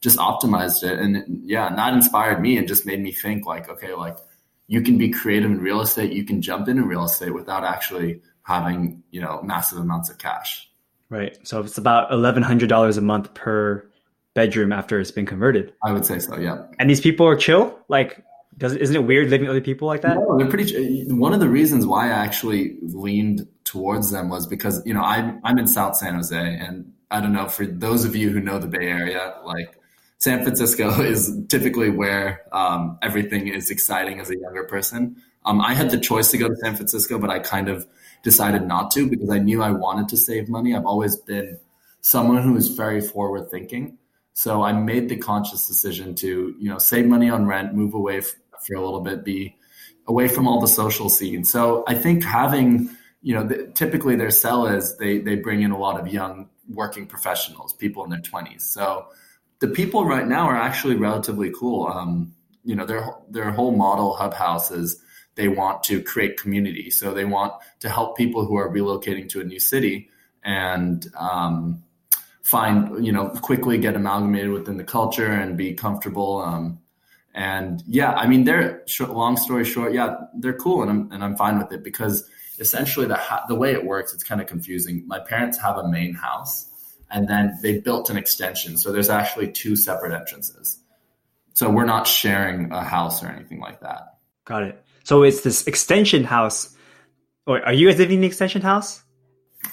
just 0.00 0.18
optimized 0.18 0.84
it. 0.84 0.98
And 0.98 1.42
yeah, 1.44 1.66
and 1.66 1.78
that 1.78 1.94
inspired 1.94 2.40
me 2.40 2.56
and 2.56 2.68
just 2.68 2.86
made 2.86 3.00
me 3.00 3.12
think 3.12 3.46
like 3.46 3.68
okay, 3.68 3.92
like 3.94 4.18
you 4.68 4.82
can 4.82 4.98
be 4.98 5.10
creative 5.10 5.50
in 5.50 5.60
real 5.60 5.80
estate. 5.80 6.12
You 6.12 6.24
can 6.24 6.42
jump 6.42 6.68
into 6.68 6.82
real 6.82 7.04
estate 7.04 7.34
without 7.34 7.64
actually 7.64 8.22
having 8.42 9.02
you 9.10 9.20
know 9.20 9.40
massive 9.42 9.78
amounts 9.78 10.10
of 10.10 10.18
cash. 10.18 10.70
Right. 11.08 11.38
So 11.46 11.60
it's 11.60 11.78
about 11.78 12.12
eleven 12.12 12.42
hundred 12.42 12.68
dollars 12.68 12.96
a 12.96 13.02
month 13.02 13.32
per 13.34 13.88
bedroom 14.34 14.72
after 14.72 15.00
it's 15.00 15.10
been 15.10 15.26
converted. 15.26 15.72
I 15.82 15.92
would 15.92 16.04
say 16.04 16.18
so, 16.20 16.36
yeah. 16.36 16.66
And 16.78 16.90
these 16.90 17.00
people 17.00 17.26
are 17.26 17.36
chill? 17.36 17.76
Like, 17.88 18.22
does 18.58 18.74
isn't 18.74 18.94
it 18.94 19.04
weird 19.04 19.30
living 19.30 19.48
with 19.48 19.50
other 19.50 19.60
people 19.60 19.88
like 19.88 20.02
that? 20.02 20.16
No, 20.16 20.38
they're 20.38 20.48
pretty. 20.48 21.06
One 21.12 21.32
of 21.32 21.40
the 21.40 21.48
reasons 21.48 21.86
why 21.86 22.06
I 22.06 22.10
actually 22.10 22.76
leaned 22.82 23.46
towards 23.64 24.10
them 24.12 24.28
was 24.28 24.46
because 24.46 24.82
you 24.86 24.94
know 24.94 25.02
I'm 25.02 25.40
I'm 25.42 25.58
in 25.58 25.66
South 25.66 25.96
San 25.96 26.14
Jose, 26.14 26.36
and 26.36 26.92
I 27.10 27.20
don't 27.20 27.32
know 27.32 27.48
for 27.48 27.66
those 27.66 28.04
of 28.04 28.14
you 28.14 28.30
who 28.30 28.40
know 28.40 28.58
the 28.58 28.68
Bay 28.68 28.86
Area, 28.86 29.34
like 29.44 29.75
San 30.18 30.42
Francisco 30.42 31.00
is 31.02 31.36
typically 31.48 31.90
where 31.90 32.42
um, 32.52 32.98
everything 33.02 33.48
is 33.48 33.70
exciting 33.70 34.20
as 34.20 34.30
a 34.30 34.38
younger 34.38 34.64
person. 34.64 35.16
Um, 35.44 35.60
I 35.60 35.74
had 35.74 35.90
the 35.90 35.98
choice 35.98 36.30
to 36.32 36.38
go 36.38 36.48
to 36.48 36.56
San 36.56 36.74
Francisco, 36.74 37.18
but 37.18 37.30
I 37.30 37.38
kind 37.38 37.68
of 37.68 37.86
decided 38.22 38.66
not 38.66 38.90
to 38.92 39.08
because 39.08 39.30
I 39.30 39.38
knew 39.38 39.62
I 39.62 39.70
wanted 39.70 40.08
to 40.08 40.16
save 40.16 40.48
money. 40.48 40.74
I've 40.74 40.86
always 40.86 41.16
been 41.16 41.60
someone 42.00 42.42
who 42.42 42.56
is 42.56 42.68
very 42.68 43.00
forward 43.00 43.50
thinking. 43.50 43.98
So 44.32 44.62
I 44.62 44.72
made 44.72 45.08
the 45.08 45.16
conscious 45.16 45.66
decision 45.66 46.14
to, 46.16 46.54
you 46.58 46.68
know, 46.68 46.78
save 46.78 47.06
money 47.06 47.30
on 47.30 47.46
rent, 47.46 47.74
move 47.74 47.94
away 47.94 48.20
for 48.20 48.74
a 48.74 48.84
little 48.84 49.00
bit, 49.00 49.24
be 49.24 49.56
away 50.08 50.28
from 50.28 50.46
all 50.46 50.60
the 50.60 50.68
social 50.68 51.08
scene. 51.08 51.44
So 51.44 51.84
I 51.86 51.94
think 51.94 52.22
having, 52.22 52.90
you 53.22 53.34
know, 53.34 53.44
the, 53.44 53.68
typically 53.74 54.16
their 54.16 54.30
sell 54.30 54.66
is 54.66 54.96
they 54.98 55.18
they 55.18 55.36
bring 55.36 55.62
in 55.62 55.70
a 55.70 55.78
lot 55.78 55.98
of 55.98 56.08
young 56.08 56.48
working 56.68 57.06
professionals, 57.06 57.72
people 57.72 58.04
in 58.04 58.10
their 58.10 58.20
twenties. 58.20 58.64
So 58.64 59.06
the 59.60 59.68
people 59.68 60.04
right 60.04 60.26
now 60.26 60.46
are 60.46 60.56
actually 60.56 60.96
relatively 60.96 61.52
cool. 61.58 61.86
Um, 61.86 62.34
you 62.64 62.74
know, 62.74 62.84
their 62.84 63.14
their 63.30 63.50
whole 63.50 63.76
model 63.76 64.16
HubHaus 64.18 64.72
is 64.72 65.00
they 65.36 65.48
want 65.48 65.82
to 65.84 66.02
create 66.02 66.40
community. 66.40 66.90
So 66.90 67.12
they 67.12 67.24
want 67.24 67.52
to 67.80 67.88
help 67.88 68.16
people 68.16 68.44
who 68.44 68.56
are 68.56 68.68
relocating 68.68 69.28
to 69.30 69.40
a 69.40 69.44
new 69.44 69.60
city 69.60 70.08
and 70.42 71.06
um, 71.18 71.82
find 72.46 73.04
you 73.04 73.10
know 73.10 73.28
quickly 73.28 73.76
get 73.76 73.96
amalgamated 73.96 74.50
within 74.50 74.76
the 74.76 74.84
culture 74.84 75.26
and 75.26 75.56
be 75.56 75.74
comfortable 75.74 76.40
um, 76.40 76.78
and 77.34 77.82
yeah 77.88 78.12
i 78.12 78.24
mean 78.24 78.44
they're 78.44 78.84
long 79.00 79.36
story 79.36 79.64
short 79.64 79.92
yeah 79.92 80.14
they're 80.38 80.54
cool 80.54 80.80
and 80.80 80.88
i'm 80.88 81.10
and 81.10 81.24
i'm 81.24 81.36
fine 81.36 81.58
with 81.58 81.72
it 81.72 81.82
because 81.82 82.30
essentially 82.60 83.04
the 83.04 83.18
the 83.48 83.54
way 83.56 83.72
it 83.72 83.84
works 83.84 84.14
it's 84.14 84.22
kind 84.22 84.40
of 84.40 84.46
confusing 84.46 85.02
my 85.08 85.18
parents 85.18 85.58
have 85.58 85.76
a 85.76 85.88
main 85.88 86.14
house 86.14 86.70
and 87.10 87.28
then 87.28 87.56
they 87.62 87.78
built 87.78 88.10
an 88.10 88.16
extension 88.16 88.76
so 88.76 88.92
there's 88.92 89.10
actually 89.10 89.50
two 89.50 89.76
separate 89.76 90.12
entrances 90.12 90.80
so 91.54 91.70
we're 91.70 91.84
not 91.86 92.06
sharing 92.06 92.70
a 92.72 92.82
house 92.82 93.22
or 93.22 93.28
anything 93.28 93.60
like 93.60 93.80
that 93.80 94.18
got 94.44 94.62
it 94.62 94.82
so 95.04 95.22
it's 95.22 95.42
this 95.42 95.66
extension 95.66 96.24
house 96.24 96.74
or 97.46 97.64
are 97.64 97.72
you 97.72 97.88
guys 97.88 97.98
living 97.98 98.16
in 98.16 98.20
the 98.22 98.26
extension 98.26 98.62
house 98.62 99.02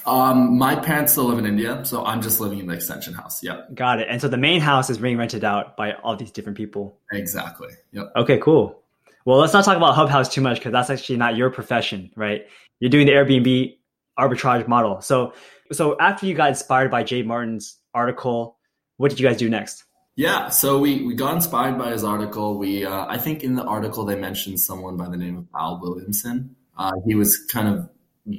um, 0.06 0.58
my 0.58 0.76
parents 0.76 1.12
still 1.14 1.26
live 1.26 1.40
in 1.40 1.46
India, 1.46 1.84
so 1.86 2.04
I'm 2.04 2.22
just 2.22 2.40
living 2.40 2.60
in 2.60 2.68
the 2.68 2.74
extension 2.74 3.14
house. 3.14 3.44
Yep. 3.44 3.76
Got 3.76 4.00
it. 4.00 4.08
And 4.10 4.20
so 4.20 4.28
the 4.28 4.38
main 4.38 4.60
house 4.60 4.90
is 4.90 4.98
being 4.98 5.18
rented 5.18 5.44
out 5.44 5.78
by 5.78 5.94
all 5.94 6.16
these 6.16 6.32
different 6.32 6.58
people. 6.58 6.98
Exactly. 7.12 7.70
Yep. 7.92 8.12
Okay, 8.16 8.38
cool. 8.40 8.82
Well, 9.26 9.38
let's 9.38 9.54
not 9.54 9.64
talk 9.64 9.78
about 9.78 9.96
HubHaus 9.96 10.32
too 10.32 10.42
much 10.42 10.58
because 10.58 10.74
that's 10.74 10.90
actually 10.90 11.18
not 11.18 11.38
your 11.38 11.50
profession, 11.50 12.12
right? 12.16 12.46
You're 12.80 12.90
doing 12.90 13.06
the 13.06 13.14
Airbnb 13.14 13.78
arbitrage 14.20 14.68
model. 14.68 15.02
So, 15.02 15.34
so 15.74 15.98
after 16.00 16.26
you 16.26 16.34
got 16.34 16.50
inspired 16.50 16.92
by 16.92 17.04
Jay 17.04 17.24
Martin's 17.24 17.78
article, 17.94 18.58
what 18.98 19.10
did 19.10 19.20
you 19.20 19.28
guys 19.28 19.38
do 19.38 19.50
next? 19.50 19.84
Yeah, 20.16 20.50
so 20.50 20.80
we, 20.80 21.04
we 21.04 21.16
got 21.16 21.34
inspired 21.34 21.78
by 21.78 21.92
his 21.92 22.04
article. 22.04 22.58
We 22.58 22.86
uh, 22.86 23.06
I 23.08 23.18
think 23.18 23.44
in 23.44 23.56
the 23.56 23.64
article 23.64 24.06
they 24.06 24.16
mentioned 24.16 24.60
someone 24.60 24.96
by 24.96 25.10
the 25.10 25.18
name 25.18 25.38
of 25.38 25.48
Al 25.56 25.80
Williamson. 25.82 26.56
Uh, 26.78 26.92
he 27.06 27.16
was 27.16 27.38
kind 27.38 27.68
of 27.68 27.90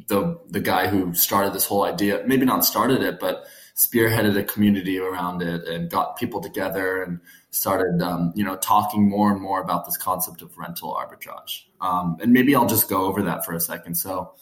the 0.09 0.39
the 0.49 0.61
guy 0.61 0.87
who 0.87 1.15
started 1.15 1.53
this 1.53 1.67
whole 1.67 1.85
idea, 1.85 2.23
maybe 2.27 2.47
not 2.47 2.65
started 2.65 3.03
it, 3.03 3.19
but 3.19 3.47
spearheaded 3.77 4.39
a 4.39 4.45
community 4.45 5.01
around 5.01 5.43
it 5.43 5.67
and 5.67 5.91
got 5.91 6.17
people 6.17 6.41
together 6.41 7.03
and 7.03 7.19
started 7.51 8.01
um, 8.01 8.33
you 8.37 8.45
know 8.45 8.57
talking 8.57 9.09
more 9.09 9.33
and 9.33 9.41
more 9.41 9.61
about 9.61 9.85
this 9.85 9.97
concept 9.97 10.43
of 10.43 10.57
rental 10.57 10.95
arbitrage. 10.95 11.63
Um, 11.81 12.19
and 12.23 12.33
maybe 12.33 12.55
I'll 12.55 12.69
just 12.69 12.89
go 12.89 13.07
over 13.07 13.23
that 13.23 13.45
for 13.45 13.53
a 13.53 13.61
second. 13.61 13.97
So 13.97 14.35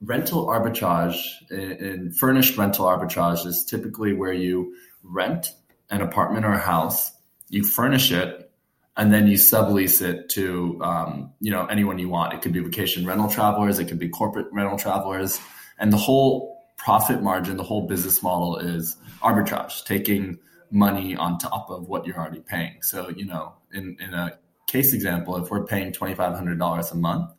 rental 0.00 0.46
arbitrage 0.46 1.16
in 1.50 2.12
furnished 2.12 2.56
rental 2.56 2.86
arbitrage 2.86 3.44
is 3.46 3.64
typically 3.64 4.12
where 4.12 4.32
you 4.32 4.74
rent 5.02 5.52
an 5.90 6.00
apartment 6.00 6.44
or 6.44 6.52
a 6.52 6.58
house, 6.58 7.12
you 7.48 7.64
furnish 7.64 8.12
it 8.12 8.48
and 8.96 9.12
then 9.12 9.28
you 9.28 9.36
sublease 9.36 10.02
it 10.02 10.28
to 10.28 10.78
um, 10.82 11.32
you 11.40 11.50
know 11.50 11.64
anyone 11.66 11.98
you 11.98 12.08
want. 12.08 12.34
It 12.34 12.42
could 12.42 12.52
be 12.52 12.60
vacation 12.60 13.06
rental 13.06 13.30
travelers, 13.30 13.78
it 13.78 13.86
could 13.86 13.98
be 13.98 14.08
corporate 14.08 14.48
rental 14.52 14.76
travelers, 14.76 15.40
and 15.78 15.92
the 15.92 15.96
whole 15.96 16.58
profit 16.76 17.22
margin, 17.22 17.56
the 17.56 17.62
whole 17.62 17.86
business 17.86 18.22
model 18.22 18.56
is 18.58 18.96
arbitrage, 19.22 19.84
taking 19.84 20.38
money 20.70 21.16
on 21.16 21.38
top 21.38 21.70
of 21.70 21.88
what 21.88 22.06
you're 22.06 22.18
already 22.18 22.40
paying. 22.40 22.82
So 22.82 23.08
you 23.08 23.24
know, 23.24 23.54
in 23.72 23.96
in 24.00 24.14
a 24.14 24.38
case 24.66 24.92
example, 24.92 25.36
if 25.36 25.50
we're 25.50 25.64
paying 25.64 25.92
twenty 25.92 26.14
five 26.14 26.34
hundred 26.34 26.58
dollars 26.58 26.90
a 26.90 26.96
month, 26.96 27.30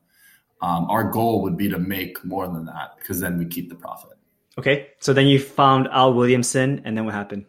um, 0.61 0.89
our 0.89 1.05
goal 1.05 1.43
would 1.43 1.57
be 1.57 1.69
to 1.69 1.79
make 1.79 2.23
more 2.23 2.47
than 2.47 2.65
that 2.65 2.95
because 2.97 3.19
then 3.19 3.37
we 3.37 3.45
keep 3.45 3.69
the 3.69 3.75
profit. 3.75 4.17
Okay, 4.57 4.87
so 4.99 5.13
then 5.13 5.27
you 5.27 5.39
found 5.39 5.87
Al 5.87 6.13
Williamson, 6.13 6.81
and 6.83 6.97
then 6.97 7.05
what 7.05 7.13
happened? 7.13 7.45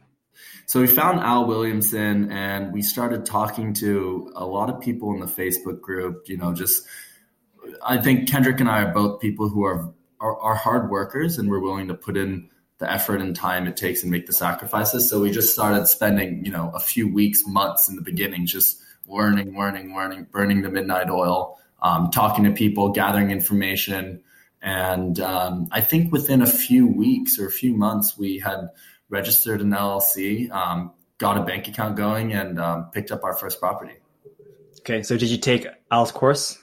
So 0.66 0.80
we 0.80 0.86
found 0.86 1.18
Al 1.18 1.46
Williamson 1.46 2.30
and 2.30 2.72
we 2.72 2.82
started 2.82 3.26
talking 3.26 3.74
to 3.74 4.30
a 4.36 4.46
lot 4.46 4.70
of 4.70 4.80
people 4.80 5.12
in 5.12 5.18
the 5.18 5.26
Facebook 5.26 5.80
group, 5.80 6.28
you 6.28 6.36
know, 6.36 6.54
just 6.54 6.86
I 7.84 7.98
think 7.98 8.28
Kendrick 8.28 8.60
and 8.60 8.68
I 8.68 8.82
are 8.82 8.94
both 8.94 9.20
people 9.20 9.48
who 9.48 9.64
are, 9.64 9.92
are, 10.20 10.38
are 10.38 10.54
hard 10.54 10.88
workers 10.88 11.38
and 11.38 11.50
we're 11.50 11.60
willing 11.60 11.88
to 11.88 11.94
put 11.94 12.16
in 12.16 12.50
the 12.78 12.90
effort 12.90 13.20
and 13.20 13.34
time 13.34 13.66
it 13.66 13.76
takes 13.76 14.02
and 14.02 14.12
make 14.12 14.26
the 14.26 14.32
sacrifices. 14.32 15.10
So 15.10 15.20
we 15.20 15.32
just 15.32 15.52
started 15.52 15.86
spending, 15.88 16.44
you 16.44 16.52
know, 16.52 16.70
a 16.72 16.80
few 16.80 17.12
weeks, 17.12 17.42
months 17.46 17.88
in 17.88 17.96
the 17.96 18.02
beginning 18.02 18.46
just 18.46 18.80
learning, 19.08 19.58
learning, 19.58 19.94
learning, 19.94 20.28
burning 20.30 20.62
the 20.62 20.70
midnight 20.70 21.10
oil, 21.10 21.58
um, 21.82 22.10
talking 22.10 22.44
to 22.44 22.52
people, 22.52 22.90
gathering 22.90 23.30
information. 23.30 24.22
And 24.62 25.18
um, 25.20 25.68
I 25.70 25.80
think 25.80 26.12
within 26.12 26.42
a 26.42 26.46
few 26.46 26.86
weeks 26.86 27.38
or 27.38 27.46
a 27.46 27.50
few 27.50 27.74
months, 27.74 28.18
we 28.18 28.38
had 28.38 28.68
registered 29.08 29.60
an 29.60 29.70
LLC, 29.70 30.50
um, 30.50 30.92
got 31.18 31.38
a 31.38 31.42
bank 31.42 31.68
account 31.68 31.96
going, 31.96 32.32
and 32.32 32.60
um, 32.60 32.90
picked 32.92 33.10
up 33.10 33.24
our 33.24 33.34
first 33.34 33.58
property. 33.60 33.94
Okay, 34.80 35.02
so 35.02 35.16
did 35.16 35.30
you 35.30 35.38
take 35.38 35.66
Al's 35.90 36.12
course? 36.12 36.58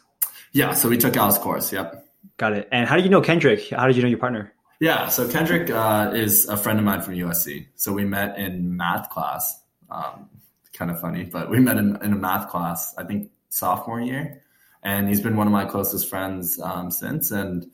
Yeah, 0.53 0.73
so 0.73 0.89
we 0.89 0.97
took 0.97 1.15
Al's 1.17 1.37
course. 1.37 1.71
Yep. 1.71 2.03
Got 2.37 2.53
it. 2.53 2.67
And 2.71 2.87
how 2.87 2.95
did 2.95 3.05
you 3.05 3.11
know 3.11 3.21
Kendrick? 3.21 3.69
How 3.69 3.87
did 3.87 3.95
you 3.95 4.01
know 4.01 4.09
your 4.09 4.19
partner? 4.19 4.53
Yeah, 4.79 5.07
so 5.07 5.27
Kendrick 5.27 5.69
uh, 5.71 6.11
is 6.13 6.47
a 6.47 6.55
friend 6.55 6.77
of 6.77 6.85
mine 6.85 7.01
from 7.01 7.15
USC. 7.15 7.67
So 7.75 7.93
we 7.93 8.05
met 8.05 8.37
in 8.37 8.77
math 8.77 9.09
class. 9.09 9.59
Um, 9.89 10.29
kind 10.73 10.91
of 10.91 10.99
funny, 10.99 11.23
but 11.23 11.49
we 11.49 11.59
met 11.59 11.77
in, 11.77 11.95
in, 12.03 12.13
a 12.13 12.15
math 12.15 12.49
class, 12.49 12.93
I 12.97 13.03
think 13.03 13.31
sophomore 13.49 13.99
year. 13.99 14.43
And 14.87 15.09
he's 15.09 15.19
been 15.19 15.35
one 15.35 15.47
of 15.47 15.51
my 15.51 15.65
closest 15.65 16.09
friends 16.09 16.61
um, 16.61 16.91
since. 16.91 17.31
And 17.31 17.69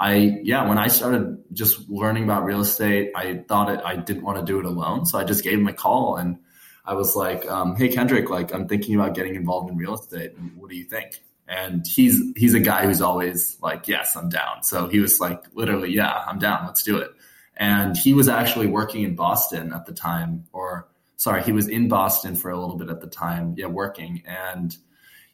I, 0.00 0.40
yeah, 0.42 0.66
when 0.66 0.78
I 0.78 0.88
started 0.88 1.44
just 1.52 1.86
learning 1.90 2.24
about 2.24 2.46
real 2.46 2.62
estate, 2.62 3.12
I 3.14 3.44
thought 3.46 3.70
it, 3.70 3.80
I 3.84 3.96
didn't 3.96 4.22
want 4.22 4.38
to 4.38 4.44
do 4.44 4.58
it 4.58 4.64
alone. 4.64 5.04
So 5.04 5.18
I 5.18 5.24
just 5.24 5.44
gave 5.44 5.58
him 5.58 5.68
a 5.68 5.74
call 5.74 6.16
and 6.16 6.38
I 6.86 6.94
was 6.94 7.14
like, 7.14 7.46
um, 7.46 7.76
hey, 7.76 7.88
Kendrick, 7.88 8.30
like 8.30 8.54
I'm 8.54 8.68
thinking 8.68 8.94
about 8.94 9.14
getting 9.14 9.34
involved 9.34 9.70
in 9.70 9.76
real 9.76 9.96
estate. 9.96 10.32
What 10.56 10.70
do 10.70 10.76
you 10.76 10.84
think? 10.84 11.20
And 11.46 11.86
he's 11.86 12.22
he's 12.36 12.54
a 12.54 12.60
guy 12.60 12.86
who's 12.86 13.02
always 13.02 13.58
like, 13.60 13.86
yes, 13.86 14.16
I'm 14.16 14.30
down. 14.30 14.62
So 14.62 14.88
he 14.88 14.98
was 14.98 15.20
like, 15.20 15.44
literally, 15.52 15.92
yeah, 15.92 16.24
I'm 16.26 16.38
down. 16.38 16.64
Let's 16.64 16.82
do 16.82 16.96
it. 16.96 17.10
And 17.58 17.98
he 17.98 18.14
was 18.14 18.30
actually 18.30 18.68
working 18.68 19.02
in 19.02 19.14
Boston 19.14 19.74
at 19.74 19.84
the 19.84 19.92
time, 19.92 20.46
or 20.54 20.88
sorry, 21.16 21.42
he 21.42 21.52
was 21.52 21.68
in 21.68 21.88
Boston 21.88 22.34
for 22.34 22.50
a 22.50 22.58
little 22.58 22.76
bit 22.76 22.88
at 22.88 23.02
the 23.02 23.08
time, 23.08 23.54
yeah, 23.58 23.66
working. 23.66 24.22
And 24.26 24.74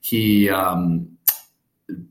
he 0.02 0.50
um, 0.50 1.16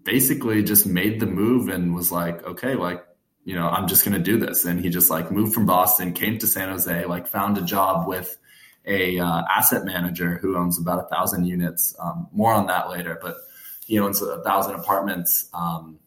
basically 0.04 0.64
just 0.64 0.88
made 0.88 1.20
the 1.20 1.28
move 1.28 1.70
and 1.70 1.94
was 1.94 2.12
like, 2.12 2.44
okay, 2.44 2.74
like 2.74 3.06
you 3.44 3.56
know, 3.56 3.68
I'm 3.68 3.88
just 3.88 4.06
going 4.06 4.18
to 4.18 4.24
do 4.24 4.38
this. 4.38 4.66
And 4.66 4.80
he 4.80 4.90
just 4.90 5.10
like 5.10 5.32
moved 5.32 5.54
from 5.54 5.66
Boston, 5.66 6.14
came 6.14 6.38
to 6.40 6.48
San 6.48 6.70
Jose, 6.70 7.06
like 7.06 7.28
found 7.28 7.58
a 7.58 7.62
job 7.62 8.08
with 8.08 8.38
a 8.86 9.20
uh, 9.20 9.42
asset 9.50 9.86
manager 9.86 10.38
who 10.38 10.58
owns 10.58 10.80
about 10.80 11.04
a 11.04 11.08
thousand 11.08 11.46
units. 11.46 11.96
Um, 12.00 12.28
more 12.32 12.54
on 12.54 12.68
that 12.68 12.90
later, 12.90 13.18
but 13.22 13.38
he 13.86 14.00
owns 14.00 14.22
a 14.22 14.44
thousand 14.44 14.76
apartments 14.76 15.50
um, 15.54 16.00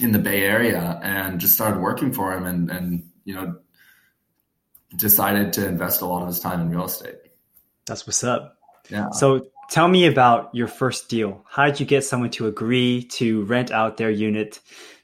in 0.00 0.12
the 0.12 0.18
Bay 0.18 0.42
Area 0.42 0.98
and 1.02 1.38
just 1.38 1.54
started 1.54 1.80
working 1.80 2.12
for 2.12 2.32
him 2.32 2.46
and, 2.46 2.70
and, 2.70 3.10
you 3.24 3.34
know, 3.34 3.56
decided 4.96 5.52
to 5.54 5.66
invest 5.66 6.00
a 6.00 6.06
lot 6.06 6.22
of 6.22 6.28
his 6.28 6.40
time 6.40 6.60
in 6.60 6.70
real 6.70 6.86
estate. 6.86 7.16
That's 7.86 8.06
what's 8.06 8.24
up. 8.24 8.56
Yeah. 8.88 9.10
So 9.10 9.48
tell 9.70 9.88
me 9.88 10.06
about 10.06 10.54
your 10.54 10.68
first 10.68 11.08
deal. 11.08 11.44
How 11.48 11.66
did 11.66 11.80
you 11.80 11.86
get 11.86 12.04
someone 12.04 12.30
to 12.30 12.46
agree 12.46 13.04
to 13.12 13.44
rent 13.44 13.70
out 13.70 13.96
their 13.96 14.10
unit 14.10 14.60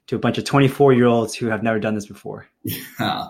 to 0.07 0.17
a 0.17 0.19
bunch 0.19 0.39
of 0.39 0.45
24 0.45 0.93
year 0.93 1.07
olds 1.07 1.35
who 1.35 1.47
have 1.47 1.63
never 1.63 1.79
done 1.79 1.95
this 1.95 2.07
before? 2.07 2.47
Yeah. 2.99 3.27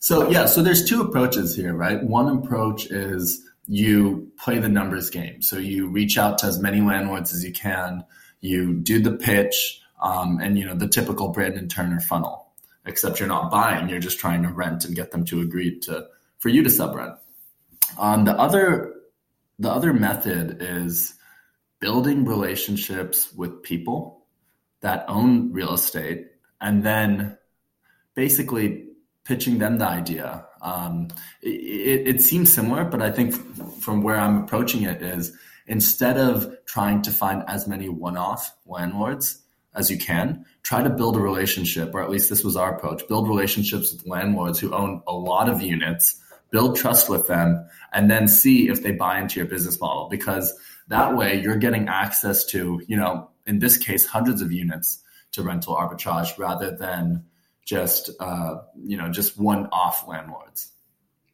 So 0.00 0.30
yeah, 0.30 0.46
so 0.46 0.62
there's 0.62 0.88
two 0.88 1.00
approaches 1.02 1.56
here, 1.56 1.74
right? 1.74 2.00
One 2.00 2.28
approach 2.28 2.86
is 2.86 3.44
you 3.66 4.30
play 4.38 4.58
the 4.58 4.68
numbers 4.68 5.10
game. 5.10 5.42
So 5.42 5.58
you 5.58 5.88
reach 5.88 6.16
out 6.16 6.38
to 6.38 6.46
as 6.46 6.60
many 6.60 6.80
landlords 6.80 7.34
as 7.34 7.44
you 7.44 7.52
can. 7.52 8.04
You 8.40 8.74
do 8.74 9.00
the 9.00 9.12
pitch, 9.12 9.80
um, 10.00 10.38
and 10.40 10.56
you 10.56 10.64
know 10.64 10.74
the 10.74 10.88
typical 10.88 11.30
Brandon 11.30 11.68
Turner 11.68 12.00
funnel. 12.00 12.52
Except 12.86 13.18
you're 13.18 13.28
not 13.28 13.50
buying; 13.50 13.88
you're 13.88 13.98
just 13.98 14.20
trying 14.20 14.44
to 14.44 14.48
rent 14.50 14.84
and 14.84 14.94
get 14.94 15.10
them 15.10 15.24
to 15.26 15.40
agree 15.40 15.80
to 15.80 16.06
for 16.38 16.48
you 16.48 16.62
to 16.62 16.70
subrent. 16.70 17.18
Um, 17.98 18.24
the 18.24 18.32
other 18.32 18.94
the 19.58 19.70
other 19.70 19.92
method 19.92 20.58
is 20.60 21.14
building 21.80 22.24
relationships 22.24 23.32
with 23.34 23.62
people 23.62 24.26
that 24.80 25.04
own 25.08 25.52
real 25.52 25.74
estate, 25.74 26.28
and 26.60 26.84
then 26.84 27.36
basically 28.14 28.84
pitching 29.24 29.58
them 29.58 29.78
the 29.78 29.86
idea. 29.86 30.46
Um, 30.62 31.08
it, 31.42 32.16
it, 32.16 32.22
seems 32.22 32.52
similar, 32.52 32.84
but 32.84 33.02
I 33.02 33.10
think 33.10 33.34
from 33.80 34.02
where 34.02 34.16
I'm 34.16 34.42
approaching 34.42 34.82
it 34.82 35.02
is 35.02 35.36
instead 35.66 36.16
of 36.16 36.56
trying 36.64 37.02
to 37.02 37.10
find 37.10 37.44
as 37.46 37.68
many 37.68 37.88
one-off 37.88 38.56
landlords 38.66 39.42
as 39.74 39.90
you 39.90 39.98
can, 39.98 40.44
try 40.62 40.82
to 40.82 40.90
build 40.90 41.16
a 41.16 41.20
relationship, 41.20 41.94
or 41.94 42.02
at 42.02 42.10
least 42.10 42.30
this 42.30 42.42
was 42.42 42.56
our 42.56 42.74
approach, 42.74 43.06
build 43.06 43.28
relationships 43.28 43.92
with 43.92 44.06
landlords 44.06 44.58
who 44.58 44.74
own 44.74 45.02
a 45.06 45.12
lot 45.12 45.48
of 45.48 45.62
units, 45.62 46.20
build 46.50 46.76
trust 46.76 47.08
with 47.08 47.26
them, 47.26 47.68
and 47.92 48.10
then 48.10 48.28
see 48.28 48.68
if 48.68 48.82
they 48.82 48.92
buy 48.92 49.20
into 49.20 49.40
your 49.40 49.48
business 49.48 49.80
model. 49.80 50.08
Because 50.08 50.52
that 50.88 51.16
way 51.16 51.40
you're 51.40 51.56
getting 51.56 51.88
access 51.88 52.44
to, 52.46 52.82
you 52.86 52.96
know, 52.96 53.30
in 53.46 53.58
this 53.58 53.76
case, 53.76 54.06
hundreds 54.06 54.42
of 54.42 54.52
units 54.52 55.02
to 55.32 55.42
rental 55.42 55.76
arbitrage 55.76 56.36
rather 56.38 56.70
than 56.70 57.24
just 57.64 58.10
uh, 58.18 58.56
you 58.82 58.96
know 58.96 59.10
just 59.10 59.38
one 59.38 59.66
off 59.72 60.08
landlords. 60.08 60.72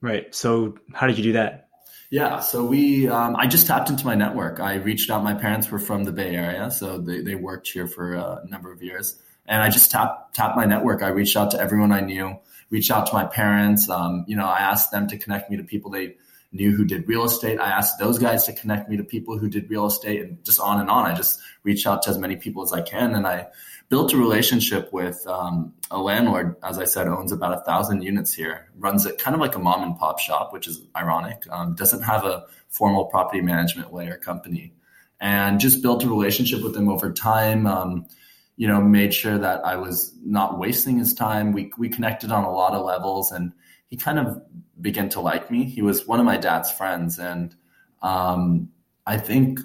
Right. 0.00 0.34
So 0.34 0.76
how 0.92 1.06
did 1.06 1.16
you 1.16 1.24
do 1.24 1.32
that? 1.34 1.68
Yeah, 2.10 2.40
so 2.40 2.64
we 2.64 3.08
um, 3.08 3.36
I 3.36 3.46
just 3.46 3.66
tapped 3.66 3.88
into 3.90 4.04
my 4.04 4.14
network. 4.14 4.60
I 4.60 4.74
reached 4.74 5.10
out. 5.10 5.24
My 5.24 5.34
parents 5.34 5.70
were 5.70 5.78
from 5.78 6.04
the 6.04 6.12
Bay 6.12 6.34
Area, 6.36 6.70
so 6.70 6.98
they, 6.98 7.22
they 7.22 7.34
worked 7.34 7.68
here 7.68 7.86
for 7.86 8.14
a 8.14 8.42
number 8.48 8.70
of 8.70 8.82
years, 8.82 9.20
and 9.46 9.62
I 9.62 9.70
just 9.70 9.90
tapped 9.90 10.34
tapped 10.34 10.56
my 10.56 10.64
network. 10.64 11.02
I 11.02 11.08
reached 11.08 11.36
out 11.36 11.52
to 11.52 11.60
everyone 11.60 11.92
I 11.92 12.00
knew. 12.00 12.36
Reached 12.74 12.90
out 12.90 13.06
to 13.06 13.14
my 13.14 13.24
parents. 13.24 13.88
Um, 13.88 14.24
you 14.26 14.34
know, 14.34 14.46
I 14.46 14.58
asked 14.58 14.90
them 14.90 15.06
to 15.06 15.16
connect 15.16 15.48
me 15.48 15.56
to 15.58 15.62
people 15.62 15.92
they 15.92 16.16
knew 16.50 16.74
who 16.74 16.84
did 16.84 17.06
real 17.06 17.24
estate. 17.24 17.60
I 17.60 17.70
asked 17.70 18.00
those 18.00 18.18
guys 18.18 18.46
to 18.46 18.52
connect 18.52 18.90
me 18.90 18.96
to 18.96 19.04
people 19.04 19.38
who 19.38 19.48
did 19.48 19.70
real 19.70 19.86
estate, 19.86 20.20
and 20.22 20.44
just 20.44 20.58
on 20.58 20.80
and 20.80 20.90
on. 20.90 21.08
I 21.08 21.14
just 21.14 21.38
reached 21.62 21.86
out 21.86 22.02
to 22.02 22.10
as 22.10 22.18
many 22.18 22.34
people 22.34 22.64
as 22.64 22.72
I 22.72 22.82
can, 22.82 23.14
and 23.14 23.28
I 23.28 23.46
built 23.90 24.12
a 24.12 24.16
relationship 24.16 24.92
with 24.92 25.24
um, 25.28 25.72
a 25.92 25.98
landlord. 25.98 26.56
As 26.64 26.80
I 26.80 26.84
said, 26.84 27.06
owns 27.06 27.30
about 27.30 27.56
a 27.56 27.60
thousand 27.60 28.02
units 28.02 28.32
here. 28.32 28.68
Runs 28.76 29.06
it 29.06 29.18
kind 29.18 29.36
of 29.36 29.40
like 29.40 29.54
a 29.54 29.60
mom 29.60 29.84
and 29.84 29.96
pop 29.96 30.18
shop, 30.18 30.52
which 30.52 30.66
is 30.66 30.82
ironic. 30.96 31.44
Um, 31.50 31.76
doesn't 31.76 32.02
have 32.02 32.24
a 32.24 32.46
formal 32.70 33.04
property 33.04 33.40
management 33.40 33.94
layer 33.94 34.16
company, 34.16 34.72
and 35.20 35.60
just 35.60 35.80
built 35.80 36.02
a 36.02 36.08
relationship 36.08 36.60
with 36.60 36.74
them 36.74 36.88
over 36.88 37.12
time. 37.12 37.68
Um, 37.68 38.06
you 38.56 38.68
know, 38.68 38.80
made 38.80 39.12
sure 39.12 39.38
that 39.38 39.64
I 39.64 39.76
was 39.76 40.14
not 40.24 40.58
wasting 40.58 40.98
his 40.98 41.14
time. 41.14 41.52
We 41.52 41.72
we 41.76 41.88
connected 41.88 42.30
on 42.30 42.44
a 42.44 42.52
lot 42.52 42.74
of 42.74 42.84
levels, 42.84 43.32
and 43.32 43.52
he 43.88 43.96
kind 43.96 44.18
of 44.18 44.42
began 44.80 45.08
to 45.10 45.20
like 45.20 45.50
me. 45.50 45.64
He 45.64 45.82
was 45.82 46.06
one 46.06 46.20
of 46.20 46.26
my 46.26 46.36
dad's 46.36 46.70
friends, 46.70 47.18
and 47.18 47.54
um, 48.02 48.70
I 49.06 49.18
think 49.18 49.60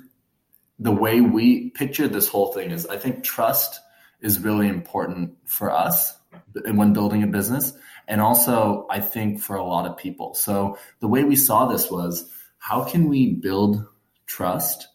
the 0.79 0.91
way 0.91 1.21
we 1.21 1.69
pictured 1.71 2.13
this 2.13 2.27
whole 2.27 2.53
thing 2.53 2.71
is, 2.71 2.87
I 2.87 2.97
think 2.97 3.23
trust 3.23 3.79
is 4.21 4.39
really 4.39 4.67
important 4.67 5.37
for 5.45 5.71
us 5.71 6.17
when 6.53 6.93
building 6.93 7.23
a 7.23 7.27
business. 7.27 7.73
And 8.07 8.21
also, 8.21 8.87
I 8.89 9.01
think 9.01 9.39
for 9.39 9.55
a 9.55 9.63
lot 9.63 9.85
of 9.85 9.97
people. 9.97 10.33
So 10.33 10.77
the 10.99 11.07
way 11.07 11.23
we 11.23 11.35
saw 11.35 11.67
this 11.67 11.91
was 11.91 12.29
how 12.57 12.83
can 12.83 13.07
we 13.07 13.33
build 13.33 13.85
trust 14.25 14.87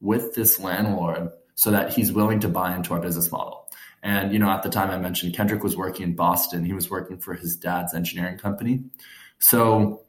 with 0.00 0.34
this 0.34 0.58
landlord 0.58 1.30
so 1.56 1.72
that 1.72 1.92
he's 1.92 2.12
willing 2.12 2.38
to 2.40 2.48
buy 2.48 2.76
into 2.76 2.94
our 2.94 3.00
business 3.00 3.30
model? 3.32 3.66
And, 4.02 4.32
you 4.32 4.38
know, 4.38 4.48
at 4.48 4.62
the 4.62 4.70
time 4.70 4.90
I 4.90 4.98
mentioned 4.98 5.34
Kendrick 5.34 5.64
was 5.64 5.76
working 5.76 6.04
in 6.04 6.14
Boston. 6.14 6.64
He 6.64 6.72
was 6.72 6.88
working 6.88 7.18
for 7.18 7.34
his 7.34 7.56
dad's 7.56 7.92
engineering 7.92 8.38
company. 8.38 8.84
So 9.40 10.02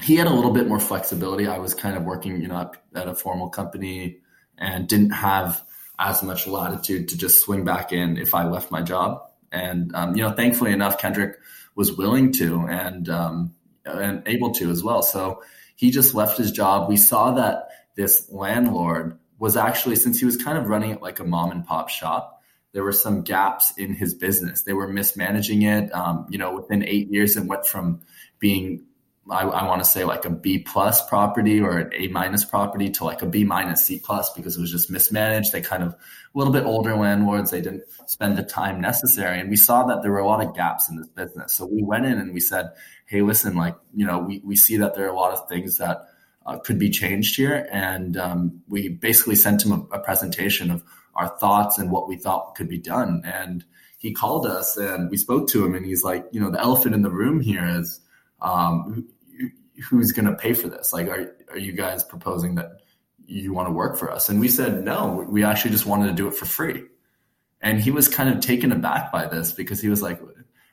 he 0.00 0.14
had 0.16 0.28
a 0.28 0.32
little 0.32 0.52
bit 0.52 0.68
more 0.68 0.78
flexibility. 0.78 1.48
I 1.48 1.58
was 1.58 1.74
kind 1.74 1.96
of 1.96 2.04
working, 2.04 2.40
you 2.40 2.46
know, 2.46 2.70
at 2.94 3.08
a 3.08 3.14
formal 3.14 3.48
company 3.48 4.18
and 4.56 4.86
didn't 4.86 5.10
have 5.10 5.64
as 5.98 6.22
much 6.22 6.46
latitude 6.46 7.08
to 7.08 7.18
just 7.18 7.40
swing 7.40 7.64
back 7.64 7.92
in 7.92 8.16
if 8.16 8.34
I 8.34 8.44
left 8.44 8.70
my 8.70 8.82
job. 8.82 9.22
And 9.50 9.94
um, 9.94 10.16
you 10.16 10.22
know, 10.22 10.32
thankfully 10.32 10.72
enough, 10.72 10.98
Kendrick 10.98 11.38
was 11.74 11.92
willing 11.92 12.32
to 12.32 12.66
and 12.68 13.08
um, 13.08 13.54
and 13.84 14.22
able 14.26 14.52
to 14.52 14.70
as 14.70 14.82
well. 14.82 15.02
So 15.02 15.42
he 15.76 15.90
just 15.90 16.14
left 16.14 16.38
his 16.38 16.52
job. 16.52 16.88
We 16.88 16.96
saw 16.96 17.32
that 17.32 17.68
this 17.96 18.28
landlord 18.30 19.18
was 19.42 19.56
actually, 19.56 19.96
since 19.96 20.20
he 20.20 20.24
was 20.24 20.36
kind 20.36 20.56
of 20.56 20.68
running 20.68 20.90
it 20.90 21.02
like 21.02 21.18
a 21.18 21.24
mom 21.24 21.50
and 21.50 21.66
pop 21.66 21.88
shop, 21.88 22.40
there 22.70 22.84
were 22.84 22.92
some 22.92 23.22
gaps 23.22 23.76
in 23.76 23.92
his 23.92 24.14
business. 24.14 24.62
They 24.62 24.72
were 24.72 24.86
mismanaging 24.86 25.62
it. 25.62 25.92
Um, 25.92 26.26
you 26.30 26.38
know, 26.38 26.54
within 26.54 26.84
eight 26.84 27.10
years, 27.10 27.36
it 27.36 27.44
went 27.44 27.66
from 27.66 28.02
being 28.38 28.84
I, 29.28 29.42
I 29.42 29.66
want 29.66 29.82
to 29.82 29.88
say 29.88 30.04
like 30.04 30.24
a 30.24 30.30
B 30.30 30.60
plus 30.60 31.04
property 31.08 31.60
or 31.60 31.78
an 31.78 31.90
A 31.92 32.06
minus 32.08 32.44
property 32.44 32.90
to 32.90 33.04
like 33.04 33.22
a 33.22 33.26
B 33.26 33.42
minus 33.42 33.84
C 33.84 34.00
plus 34.04 34.32
because 34.32 34.56
it 34.56 34.60
was 34.60 34.70
just 34.70 34.90
mismanaged. 34.90 35.52
They 35.52 35.60
kind 35.60 35.82
of 35.82 35.92
a 35.92 35.98
little 36.38 36.52
bit 36.52 36.64
older 36.64 36.94
landlords. 36.96 37.50
They 37.50 37.60
didn't 37.60 37.82
spend 38.06 38.38
the 38.38 38.44
time 38.44 38.80
necessary. 38.80 39.40
And 39.40 39.50
we 39.50 39.56
saw 39.56 39.84
that 39.86 40.02
there 40.02 40.12
were 40.12 40.18
a 40.18 40.26
lot 40.26 40.44
of 40.44 40.54
gaps 40.54 40.88
in 40.88 40.98
this 40.98 41.08
business. 41.08 41.52
So 41.52 41.66
we 41.66 41.82
went 41.82 42.06
in 42.06 42.18
and 42.18 42.32
we 42.32 42.40
said, 42.40 42.70
Hey, 43.06 43.22
listen, 43.22 43.56
like, 43.56 43.76
you 43.94 44.06
know, 44.06 44.18
we, 44.20 44.40
we 44.44 44.54
see 44.54 44.76
that 44.76 44.94
there 44.94 45.06
are 45.06 45.12
a 45.12 45.16
lot 45.16 45.32
of 45.32 45.48
things 45.48 45.78
that 45.78 46.06
uh, 46.46 46.58
could 46.58 46.78
be 46.78 46.90
changed 46.90 47.36
here. 47.36 47.68
And 47.70 48.16
um, 48.16 48.62
we 48.68 48.88
basically 48.88 49.36
sent 49.36 49.64
him 49.64 49.72
a, 49.72 49.96
a 49.96 49.98
presentation 50.00 50.70
of 50.70 50.82
our 51.14 51.28
thoughts 51.38 51.78
and 51.78 51.90
what 51.90 52.08
we 52.08 52.16
thought 52.16 52.54
could 52.54 52.68
be 52.68 52.78
done. 52.78 53.22
And 53.24 53.64
he 53.98 54.12
called 54.12 54.46
us 54.46 54.76
and 54.76 55.10
we 55.10 55.16
spoke 55.16 55.48
to 55.50 55.64
him 55.64 55.74
and 55.74 55.86
he's 55.86 56.02
like, 56.02 56.26
you 56.32 56.40
know, 56.40 56.50
the 56.50 56.60
elephant 56.60 56.94
in 56.94 57.02
the 57.02 57.10
room 57.10 57.40
here 57.40 57.66
is, 57.66 58.00
um, 58.40 59.08
who's 59.88 60.12
going 60.12 60.26
to 60.26 60.34
pay 60.34 60.52
for 60.52 60.68
this? 60.68 60.92
Like, 60.92 61.08
are, 61.08 61.36
are 61.50 61.58
you 61.58 61.72
guys 61.72 62.02
proposing 62.04 62.54
that 62.56 62.80
you 63.26 63.52
want 63.52 63.68
to 63.68 63.72
work 63.72 63.96
for 63.96 64.10
us? 64.10 64.28
And 64.28 64.40
we 64.40 64.48
said, 64.48 64.84
no, 64.84 65.24
we 65.28 65.44
actually 65.44 65.70
just 65.70 65.86
wanted 65.86 66.06
to 66.08 66.12
do 66.12 66.28
it 66.28 66.34
for 66.34 66.46
free. 66.46 66.84
And 67.60 67.80
he 67.80 67.90
was 67.90 68.08
kind 68.08 68.28
of 68.28 68.40
taken 68.40 68.72
aback 68.72 69.12
by 69.12 69.26
this 69.26 69.52
because 69.52 69.80
he 69.80 69.88
was 69.88 70.02
like, 70.02 70.20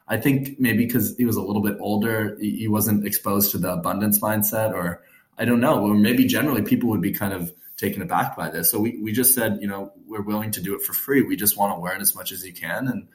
I 0.08 0.18
think 0.18 0.60
maybe 0.60 0.86
because 0.86 1.16
he 1.18 1.26
was 1.26 1.36
a 1.36 1.42
little 1.42 1.62
bit 1.62 1.78
older, 1.80 2.36
he 2.42 2.68
wasn't 2.68 3.06
exposed 3.06 3.52
to 3.52 3.60
the 3.60 3.74
abundance 3.74 4.20
mindset, 4.20 4.74
or 4.74 5.04
I 5.40 5.46
don't 5.46 5.62
know, 5.62 5.82
or 5.82 5.96
maybe 5.96 6.26
generally 6.26 6.62
people 6.62 6.90
would 6.90 7.02
be 7.02 7.14
kind 7.14 7.34
of 7.34 7.52
taken 7.78 8.02
aback 8.02 8.36
by 8.36 8.50
this. 8.50 8.70
So 8.70 8.80
we, 8.80 9.00
we 9.02 9.14
just 9.14 9.34
said, 9.34 9.60
you 9.62 9.68
know, 9.68 9.94
we're 10.06 10.22
willing 10.22 10.52
to 10.52 10.62
do 10.62 10.76
it 10.76 10.82
for 10.82 10.92
free. 10.92 11.22
We 11.22 11.38
just 11.38 11.58
want 11.58 11.76
to 11.76 11.82
learn 11.82 12.02
as 12.02 12.14
much 12.14 12.34
as 12.34 12.46
you 12.46 12.54
can 12.54 12.90
and 12.90 13.08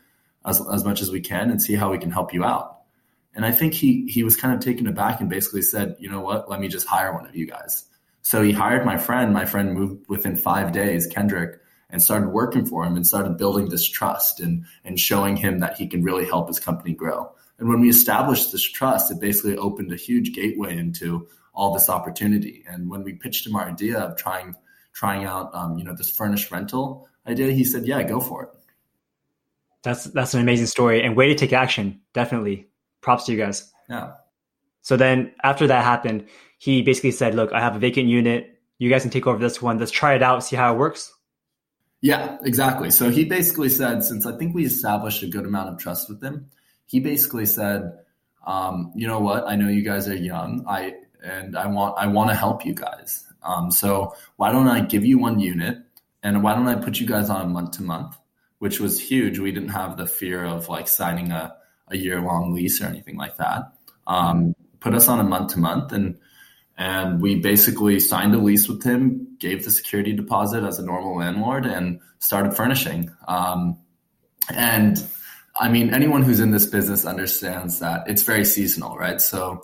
as, 0.46 0.60
as 0.72 0.84
much 0.84 1.02
as 1.02 1.10
we 1.10 1.20
can 1.20 1.50
and 1.50 1.60
see 1.60 1.74
how 1.74 1.90
we 1.90 1.98
can 1.98 2.10
help 2.10 2.32
you 2.32 2.42
out. 2.42 2.78
And 3.34 3.44
I 3.44 3.52
think 3.52 3.74
he 3.74 4.06
he 4.06 4.22
was 4.22 4.36
kind 4.36 4.54
of 4.54 4.60
taken 4.60 4.86
aback 4.86 5.20
and 5.20 5.28
basically 5.28 5.62
said, 5.62 5.96
you 5.98 6.08
know 6.08 6.20
what, 6.20 6.48
let 6.48 6.60
me 6.60 6.68
just 6.68 6.86
hire 6.86 7.12
one 7.12 7.26
of 7.26 7.36
you 7.36 7.46
guys. 7.46 7.84
So 8.22 8.42
he 8.42 8.52
hired 8.52 8.86
my 8.86 8.96
friend. 8.96 9.34
My 9.34 9.44
friend 9.44 9.74
moved 9.74 10.08
within 10.08 10.36
five 10.36 10.72
days, 10.72 11.06
Kendrick, 11.08 11.60
and 11.90 12.00
started 12.00 12.28
working 12.28 12.64
for 12.64 12.84
him 12.86 12.96
and 12.96 13.06
started 13.06 13.36
building 13.36 13.68
this 13.68 13.86
trust 13.86 14.40
and 14.40 14.64
and 14.84 14.98
showing 14.98 15.36
him 15.36 15.58
that 15.60 15.76
he 15.76 15.88
can 15.88 16.02
really 16.02 16.24
help 16.24 16.46
his 16.46 16.60
company 16.60 16.94
grow. 16.94 17.32
And 17.58 17.68
when 17.68 17.80
we 17.80 17.88
established 17.88 18.52
this 18.52 18.62
trust, 18.62 19.10
it 19.10 19.20
basically 19.20 19.56
opened 19.56 19.92
a 19.92 19.96
huge 19.96 20.32
gateway 20.32 20.76
into 20.78 21.28
all 21.54 21.72
this 21.72 21.88
opportunity. 21.88 22.64
And 22.68 22.90
when 22.90 23.04
we 23.04 23.14
pitched 23.14 23.46
him 23.46 23.56
our 23.56 23.68
idea 23.68 23.98
of 23.98 24.16
trying 24.16 24.56
trying 24.92 25.24
out, 25.24 25.54
um, 25.54 25.78
you 25.78 25.84
know, 25.84 25.94
this 25.94 26.10
furnished 26.10 26.50
rental 26.50 27.08
idea, 27.26 27.50
he 27.52 27.64
said, 27.64 27.86
"Yeah, 27.86 28.02
go 28.02 28.20
for 28.20 28.44
it." 28.44 28.48
That's 29.82 30.04
that's 30.04 30.34
an 30.34 30.40
amazing 30.40 30.66
story 30.66 31.02
and 31.02 31.16
way 31.16 31.28
to 31.28 31.34
take 31.34 31.52
action. 31.52 32.00
Definitely, 32.12 32.68
props 33.00 33.24
to 33.26 33.32
you 33.32 33.38
guys. 33.38 33.72
Yeah. 33.88 34.12
So 34.82 34.96
then 34.96 35.32
after 35.42 35.66
that 35.68 35.84
happened, 35.84 36.26
he 36.58 36.82
basically 36.82 37.12
said, 37.12 37.34
"Look, 37.34 37.52
I 37.52 37.60
have 37.60 37.76
a 37.76 37.78
vacant 37.78 38.08
unit. 38.08 38.58
You 38.78 38.90
guys 38.90 39.02
can 39.02 39.10
take 39.10 39.26
over 39.26 39.38
this 39.38 39.62
one. 39.62 39.78
Let's 39.78 39.92
try 39.92 40.14
it 40.14 40.22
out, 40.22 40.44
see 40.44 40.56
how 40.56 40.74
it 40.74 40.78
works." 40.78 41.12
Yeah, 42.00 42.36
exactly. 42.42 42.90
So 42.90 43.08
he 43.08 43.24
basically 43.24 43.70
said, 43.70 44.04
since 44.04 44.26
I 44.26 44.36
think 44.36 44.54
we 44.54 44.66
established 44.66 45.22
a 45.22 45.26
good 45.26 45.46
amount 45.46 45.70
of 45.70 45.78
trust 45.78 46.10
with 46.10 46.22
him, 46.22 46.50
he 46.84 47.00
basically 47.00 47.46
said, 47.46 47.98
um, 48.46 48.92
"You 48.94 49.06
know 49.06 49.20
what? 49.20 49.48
I 49.48 49.56
know 49.56 49.68
you 49.68 49.82
guys 49.82 50.06
are 50.06 50.14
young. 50.14 50.66
I 50.68 50.96
and 51.24 51.56
I 51.56 51.66
want 51.66 51.96
I 51.98 52.06
want 52.06 52.30
to 52.30 52.36
help 52.36 52.64
you 52.64 52.74
guys. 52.74 53.24
Um, 53.42 53.70
so 53.70 54.14
why 54.36 54.52
don't 54.52 54.68
I 54.68 54.80
give 54.80 55.04
you 55.04 55.18
one 55.18 55.38
unit, 55.38 55.78
and 56.22 56.42
why 56.42 56.54
don't 56.54 56.68
I 56.68 56.74
put 56.76 57.00
you 57.00 57.06
guys 57.06 57.30
on 57.30 57.42
a 57.42 57.48
month 57.48 57.72
to 57.72 57.82
month, 57.82 58.16
which 58.58 58.80
was 58.80 59.00
huge. 59.00 59.38
We 59.38 59.52
didn't 59.52 59.70
have 59.70 59.96
the 59.96 60.06
fear 60.06 60.44
of 60.44 60.68
like 60.68 60.88
signing 60.88 61.32
a 61.32 61.56
a 61.88 61.96
year 61.96 62.20
long 62.20 62.54
lease 62.54 62.80
or 62.80 62.86
anything 62.86 63.16
like 63.16 63.36
that. 63.36 63.72
Um, 64.06 64.54
put 64.80 64.94
us 64.94 65.08
on 65.08 65.20
a 65.20 65.24
month 65.24 65.52
to 65.54 65.58
month 65.58 65.92
and 65.92 66.16
and 66.76 67.20
we 67.20 67.36
basically 67.36 68.00
signed 68.00 68.34
a 68.34 68.38
lease 68.38 68.68
with 68.68 68.82
him, 68.82 69.36
gave 69.38 69.64
the 69.64 69.70
security 69.70 70.12
deposit 70.12 70.64
as 70.64 70.78
a 70.78 70.84
normal 70.84 71.18
landlord, 71.18 71.66
and 71.66 72.00
started 72.18 72.56
furnishing. 72.56 73.10
Um, 73.28 73.78
and 74.52 75.02
I 75.56 75.68
mean, 75.68 75.94
anyone 75.94 76.22
who's 76.22 76.40
in 76.40 76.50
this 76.50 76.66
business 76.66 77.06
understands 77.06 77.78
that 77.78 78.08
it's 78.08 78.22
very 78.22 78.44
seasonal, 78.44 78.96
right? 78.96 79.20
So 79.20 79.62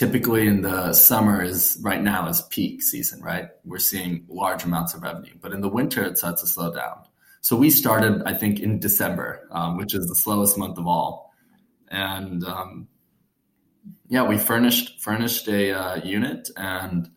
typically 0.00 0.46
in 0.46 0.62
the 0.62 0.94
summer 0.94 1.42
is 1.42 1.76
right 1.82 2.00
now 2.02 2.26
is 2.26 2.40
peak 2.48 2.80
season, 2.80 3.20
right? 3.20 3.50
We're 3.66 3.78
seeing 3.78 4.24
large 4.30 4.64
amounts 4.64 4.94
of 4.94 5.02
revenue, 5.02 5.34
but 5.38 5.52
in 5.52 5.60
the 5.60 5.68
winter 5.68 6.02
it 6.02 6.16
starts 6.16 6.40
to 6.40 6.48
slow 6.48 6.72
down. 6.72 7.02
So 7.42 7.54
we 7.54 7.68
started, 7.68 8.22
I 8.24 8.32
think, 8.32 8.60
in 8.60 8.78
December, 8.78 9.46
um, 9.50 9.76
which 9.76 9.94
is 9.94 10.06
the 10.06 10.14
slowest 10.14 10.56
month 10.56 10.78
of 10.78 10.86
all, 10.86 11.34
and 11.88 12.42
um, 12.44 12.88
yeah, 14.08 14.26
we 14.26 14.38
furnished 14.38 15.02
furnished 15.02 15.46
a 15.48 15.72
uh, 15.72 15.96
unit, 15.96 16.48
and 16.56 17.10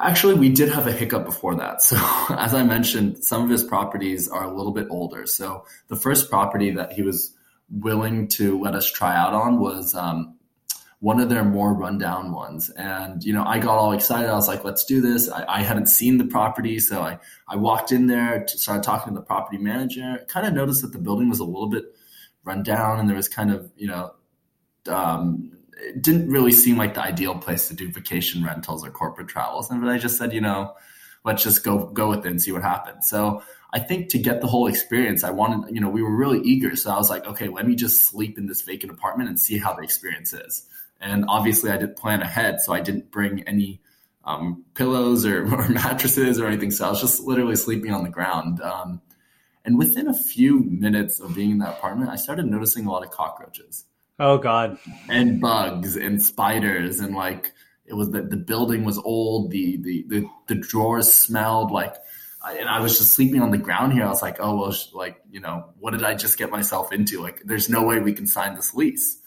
actually 0.00 0.34
we 0.34 0.48
did 0.48 0.70
have 0.70 0.86
a 0.86 0.92
hiccup 0.92 1.26
before 1.26 1.56
that. 1.56 1.82
So 1.82 1.96
as 2.30 2.54
I 2.54 2.62
mentioned, 2.62 3.24
some 3.24 3.44
of 3.44 3.50
his 3.50 3.62
properties 3.62 4.26
are 4.26 4.44
a 4.44 4.56
little 4.56 4.72
bit 4.72 4.86
older. 4.88 5.26
So 5.26 5.66
the 5.88 5.96
first 5.96 6.30
property 6.30 6.70
that 6.70 6.92
he 6.92 7.02
was 7.02 7.36
willing 7.68 8.28
to 8.28 8.58
let 8.58 8.74
us 8.74 8.90
try 8.90 9.14
out 9.14 9.34
on 9.34 9.60
was 9.60 9.94
um, 9.94 10.38
one 11.02 11.18
of 11.18 11.28
their 11.28 11.42
more 11.42 11.74
rundown 11.74 12.30
ones. 12.30 12.70
And, 12.70 13.24
you 13.24 13.32
know, 13.32 13.42
I 13.44 13.58
got 13.58 13.76
all 13.76 13.90
excited. 13.90 14.30
I 14.30 14.34
was 14.34 14.46
like, 14.46 14.62
let's 14.62 14.84
do 14.84 15.00
this. 15.00 15.28
I, 15.28 15.44
I 15.48 15.60
hadn't 15.62 15.88
seen 15.88 16.16
the 16.16 16.24
property. 16.24 16.78
So 16.78 17.02
I, 17.02 17.18
I 17.48 17.56
walked 17.56 17.90
in 17.90 18.06
there, 18.06 18.46
started 18.46 18.84
talking 18.84 19.12
to 19.12 19.18
the 19.18 19.26
property 19.26 19.58
manager, 19.58 20.24
kind 20.28 20.46
of 20.46 20.54
noticed 20.54 20.80
that 20.82 20.92
the 20.92 21.00
building 21.00 21.28
was 21.28 21.40
a 21.40 21.44
little 21.44 21.68
bit 21.68 21.86
rundown 22.44 23.00
and 23.00 23.08
there 23.08 23.16
was 23.16 23.28
kind 23.28 23.50
of, 23.50 23.68
you 23.76 23.88
know, 23.88 24.14
um, 24.86 25.50
it 25.76 26.00
didn't 26.02 26.30
really 26.30 26.52
seem 26.52 26.76
like 26.76 26.94
the 26.94 27.02
ideal 27.02 27.36
place 27.36 27.66
to 27.66 27.74
do 27.74 27.90
vacation 27.90 28.44
rentals 28.44 28.86
or 28.86 28.90
corporate 28.92 29.26
travels. 29.26 29.72
And 29.72 29.80
but 29.80 29.90
I 29.90 29.98
just 29.98 30.16
said, 30.16 30.32
you 30.32 30.40
know, 30.40 30.72
let's 31.24 31.42
just 31.42 31.64
go 31.64 31.86
go 31.88 32.10
with 32.10 32.24
it 32.24 32.30
and 32.30 32.40
see 32.40 32.52
what 32.52 32.62
happens. 32.62 33.08
So 33.08 33.42
I 33.72 33.80
think 33.80 34.08
to 34.10 34.18
get 34.18 34.40
the 34.40 34.46
whole 34.46 34.68
experience, 34.68 35.24
I 35.24 35.30
wanted, 35.30 35.74
you 35.74 35.80
know, 35.80 35.88
we 35.88 36.02
were 36.02 36.14
really 36.14 36.42
eager. 36.42 36.76
So 36.76 36.92
I 36.92 36.96
was 36.96 37.10
like, 37.10 37.26
okay, 37.26 37.48
let 37.48 37.66
me 37.66 37.74
just 37.74 38.04
sleep 38.04 38.38
in 38.38 38.46
this 38.46 38.62
vacant 38.62 38.92
apartment 38.92 39.30
and 39.30 39.40
see 39.40 39.58
how 39.58 39.74
the 39.74 39.82
experience 39.82 40.32
is. 40.32 40.68
And 41.02 41.24
obviously, 41.28 41.70
I 41.70 41.76
didn't 41.76 41.96
plan 41.96 42.22
ahead, 42.22 42.60
so 42.60 42.72
I 42.72 42.80
didn't 42.80 43.10
bring 43.10 43.42
any 43.42 43.80
um, 44.24 44.64
pillows 44.74 45.26
or, 45.26 45.42
or, 45.54 45.68
mattresses 45.68 46.40
or 46.40 46.46
anything. 46.46 46.70
So 46.70 46.86
I 46.86 46.90
was 46.90 47.00
just 47.00 47.20
literally 47.20 47.56
sleeping 47.56 47.92
on 47.92 48.04
the 48.04 48.10
ground. 48.10 48.60
Um, 48.60 49.00
and 49.64 49.78
within 49.78 50.08
a 50.08 50.14
few 50.14 50.60
minutes 50.60 51.20
of 51.20 51.34
being 51.34 51.50
in 51.50 51.58
that 51.58 51.78
apartment, 51.78 52.10
I 52.10 52.16
started 52.16 52.46
noticing 52.46 52.86
a 52.86 52.90
lot 52.90 53.04
of 53.04 53.10
cockroaches. 53.10 53.84
Oh 54.18 54.38
God. 54.38 54.78
And 55.08 55.40
bugs 55.40 55.96
and 55.96 56.22
spiders 56.22 57.00
and 57.00 57.14
like 57.14 57.52
it 57.84 57.94
was 57.94 58.10
that 58.10 58.30
the 58.30 58.36
building 58.36 58.84
was 58.84 58.98
old. 58.98 59.50
The, 59.50 59.76
the, 59.76 60.04
the, 60.08 60.30
the 60.46 60.54
drawers 60.54 61.12
smelled 61.12 61.70
like, 61.70 61.94
and 62.44 62.68
I 62.68 62.80
was 62.80 62.98
just 62.98 63.12
sleeping 63.12 63.40
on 63.40 63.50
the 63.50 63.58
ground 63.58 63.92
here. 63.92 64.04
I 64.04 64.08
was 64.08 64.22
like, 64.22 64.38
oh, 64.40 64.56
well, 64.56 64.74
like, 64.94 65.20
you 65.30 65.40
know, 65.40 65.66
what 65.78 65.92
did 65.92 66.02
I 66.02 66.14
just 66.14 66.38
get 66.38 66.50
myself 66.50 66.92
into? 66.92 67.20
Like, 67.20 67.42
there's 67.44 67.68
no 67.68 67.84
way 67.84 68.00
we 68.00 68.12
can 68.12 68.26
sign 68.26 68.56
this 68.56 68.74
lease. 68.74 69.18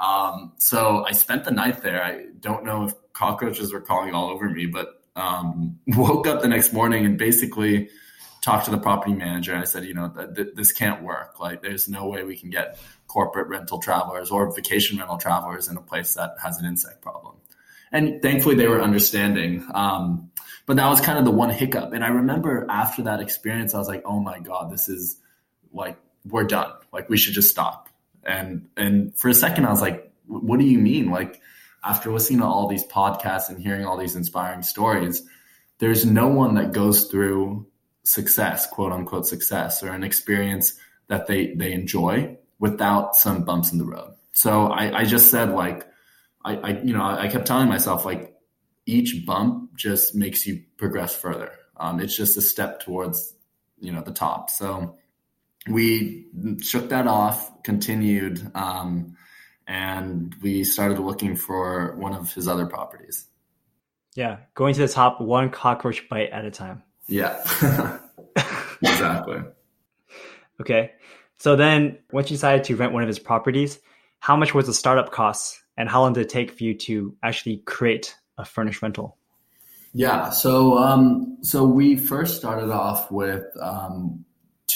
Um, 0.00 0.52
so 0.56 1.04
I 1.04 1.12
spent 1.12 1.44
the 1.44 1.50
night 1.50 1.82
there. 1.82 2.02
I 2.02 2.26
don't 2.40 2.64
know 2.64 2.84
if 2.84 2.94
cockroaches 3.12 3.72
were 3.72 3.80
crawling 3.80 4.14
all 4.14 4.30
over 4.30 4.48
me, 4.48 4.66
but 4.66 5.02
um, 5.14 5.78
woke 5.86 6.26
up 6.26 6.40
the 6.40 6.48
next 6.48 6.72
morning 6.72 7.04
and 7.04 7.18
basically 7.18 7.90
talked 8.40 8.64
to 8.64 8.70
the 8.70 8.78
property 8.78 9.12
manager. 9.12 9.54
I 9.54 9.64
said, 9.64 9.84
you 9.84 9.92
know, 9.92 10.08
th- 10.08 10.34
th- 10.34 10.54
this 10.54 10.72
can't 10.72 11.02
work. 11.02 11.38
Like, 11.38 11.62
there's 11.62 11.88
no 11.88 12.06
way 12.08 12.24
we 12.24 12.36
can 12.36 12.48
get 12.48 12.78
corporate 13.06 13.48
rental 13.48 13.78
travelers 13.78 14.30
or 14.30 14.54
vacation 14.54 14.98
rental 14.98 15.18
travelers 15.18 15.68
in 15.68 15.76
a 15.76 15.82
place 15.82 16.14
that 16.14 16.36
has 16.42 16.58
an 16.58 16.64
insect 16.64 17.02
problem. 17.02 17.36
And 17.92 18.22
thankfully, 18.22 18.54
they 18.54 18.68
were 18.68 18.80
understanding. 18.80 19.66
Um, 19.74 20.30
but 20.64 20.76
that 20.76 20.88
was 20.88 21.00
kind 21.00 21.18
of 21.18 21.24
the 21.24 21.30
one 21.30 21.50
hiccup. 21.50 21.92
And 21.92 22.02
I 22.04 22.08
remember 22.08 22.66
after 22.70 23.02
that 23.02 23.20
experience, 23.20 23.74
I 23.74 23.78
was 23.78 23.88
like, 23.88 24.02
oh 24.06 24.20
my 24.20 24.38
God, 24.38 24.72
this 24.72 24.88
is 24.88 25.16
like, 25.72 25.98
we're 26.24 26.44
done. 26.44 26.72
Like, 26.92 27.10
we 27.10 27.18
should 27.18 27.34
just 27.34 27.50
stop. 27.50 27.89
And, 28.24 28.68
and 28.76 29.16
for 29.16 29.28
a 29.28 29.34
second, 29.34 29.66
I 29.66 29.70
was 29.70 29.80
like, 29.80 30.12
what 30.26 30.58
do 30.58 30.66
you 30.66 30.78
mean? 30.78 31.10
Like, 31.10 31.40
after 31.82 32.12
listening 32.12 32.40
to 32.40 32.46
all 32.46 32.68
these 32.68 32.86
podcasts 32.86 33.48
and 33.48 33.60
hearing 33.60 33.86
all 33.86 33.96
these 33.96 34.14
inspiring 34.14 34.62
stories, 34.62 35.22
there's 35.78 36.04
no 36.04 36.28
one 36.28 36.54
that 36.56 36.72
goes 36.72 37.06
through 37.06 37.66
success, 38.02 38.66
quote 38.66 38.92
unquote 38.92 39.26
success, 39.26 39.82
or 39.82 39.88
an 39.88 40.04
experience 40.04 40.78
that 41.08 41.26
they 41.26 41.54
they 41.54 41.72
enjoy 41.72 42.36
without 42.58 43.16
some 43.16 43.44
bumps 43.44 43.72
in 43.72 43.78
the 43.78 43.84
road. 43.84 44.12
So 44.32 44.66
I, 44.66 45.00
I 45.00 45.04
just 45.04 45.30
said 45.30 45.52
like, 45.52 45.86
I, 46.44 46.56
I, 46.56 46.68
you 46.82 46.92
know, 46.92 47.02
I 47.02 47.28
kept 47.28 47.46
telling 47.46 47.68
myself 47.68 48.04
like, 48.04 48.34
each 48.86 49.24
bump 49.24 49.74
just 49.74 50.14
makes 50.14 50.46
you 50.46 50.62
progress 50.76 51.16
further. 51.16 51.52
Um, 51.76 52.00
it's 52.00 52.16
just 52.16 52.36
a 52.36 52.42
step 52.42 52.80
towards, 52.80 53.34
you 53.78 53.92
know, 53.92 54.02
the 54.02 54.12
top. 54.12 54.50
So 54.50 54.96
we 55.68 56.26
shook 56.60 56.88
that 56.88 57.06
off, 57.06 57.62
continued, 57.62 58.50
um, 58.54 59.16
and 59.66 60.34
we 60.42 60.64
started 60.64 60.98
looking 60.98 61.36
for 61.36 61.96
one 61.96 62.14
of 62.14 62.32
his 62.32 62.48
other 62.48 62.66
properties. 62.66 63.26
Yeah, 64.14 64.38
going 64.54 64.74
to 64.74 64.80
the 64.80 64.88
top 64.88 65.20
one 65.20 65.50
cockroach 65.50 66.08
bite 66.08 66.30
at 66.30 66.44
a 66.44 66.50
time. 66.50 66.82
Yeah, 67.06 67.38
exactly. 68.82 69.42
okay. 70.60 70.92
So 71.38 71.56
then, 71.56 71.98
once 72.12 72.30
you 72.30 72.36
decided 72.36 72.64
to 72.64 72.76
rent 72.76 72.92
one 72.92 73.02
of 73.02 73.08
his 73.08 73.18
properties, 73.18 73.78
how 74.18 74.36
much 74.36 74.54
was 74.54 74.66
the 74.66 74.74
startup 74.74 75.10
cost, 75.12 75.60
and 75.76 75.88
how 75.88 76.02
long 76.02 76.12
did 76.12 76.22
it 76.22 76.28
take 76.28 76.50
for 76.50 76.64
you 76.64 76.74
to 76.74 77.16
actually 77.22 77.58
create 77.58 78.14
a 78.36 78.44
furnished 78.44 78.82
rental? 78.82 79.16
Yeah, 79.92 80.30
so 80.30 80.78
um, 80.78 81.38
so 81.42 81.64
we 81.64 81.96
first 81.96 82.36
started 82.36 82.70
off 82.70 83.10
with 83.10 83.44
um, 83.60 84.24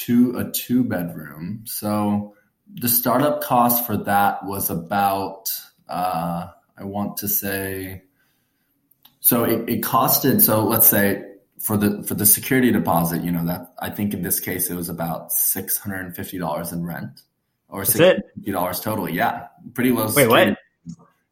two 0.04 0.36
a 0.38 0.50
two 0.50 0.84
bedroom. 0.84 1.62
So 1.64 2.34
the 2.72 2.88
startup 2.88 3.42
cost 3.42 3.86
for 3.86 3.96
that 3.96 4.44
was 4.44 4.70
about 4.70 5.50
uh, 5.88 6.48
I 6.76 6.84
want 6.84 7.18
to 7.18 7.28
say 7.28 8.02
so 9.20 9.44
it, 9.44 9.68
it 9.68 9.82
costed 9.82 10.40
so 10.42 10.64
let's 10.64 10.86
say 10.86 11.24
for 11.64 11.78
the 11.78 12.02
for 12.02 12.14
the 12.14 12.26
security 12.26 12.70
deposit, 12.70 13.22
you 13.22 13.32
know 13.32 13.44
that 13.46 13.72
I 13.78 13.88
think 13.88 14.12
in 14.12 14.20
this 14.20 14.38
case 14.38 14.70
it 14.70 14.74
was 14.74 14.90
about 14.90 15.32
six 15.32 15.78
hundred 15.78 16.04
and 16.04 16.14
fifty 16.14 16.38
dollars 16.38 16.72
in 16.72 16.84
rent, 16.84 17.22
or 17.68 17.86
six 17.86 18.00
hundred 18.00 18.22
fifty 18.34 18.52
dollars 18.52 18.80
total. 18.80 19.08
Yeah, 19.08 19.46
pretty 19.72 19.90
low. 19.90 20.10
Wait, 20.14 20.28
what? 20.28 20.58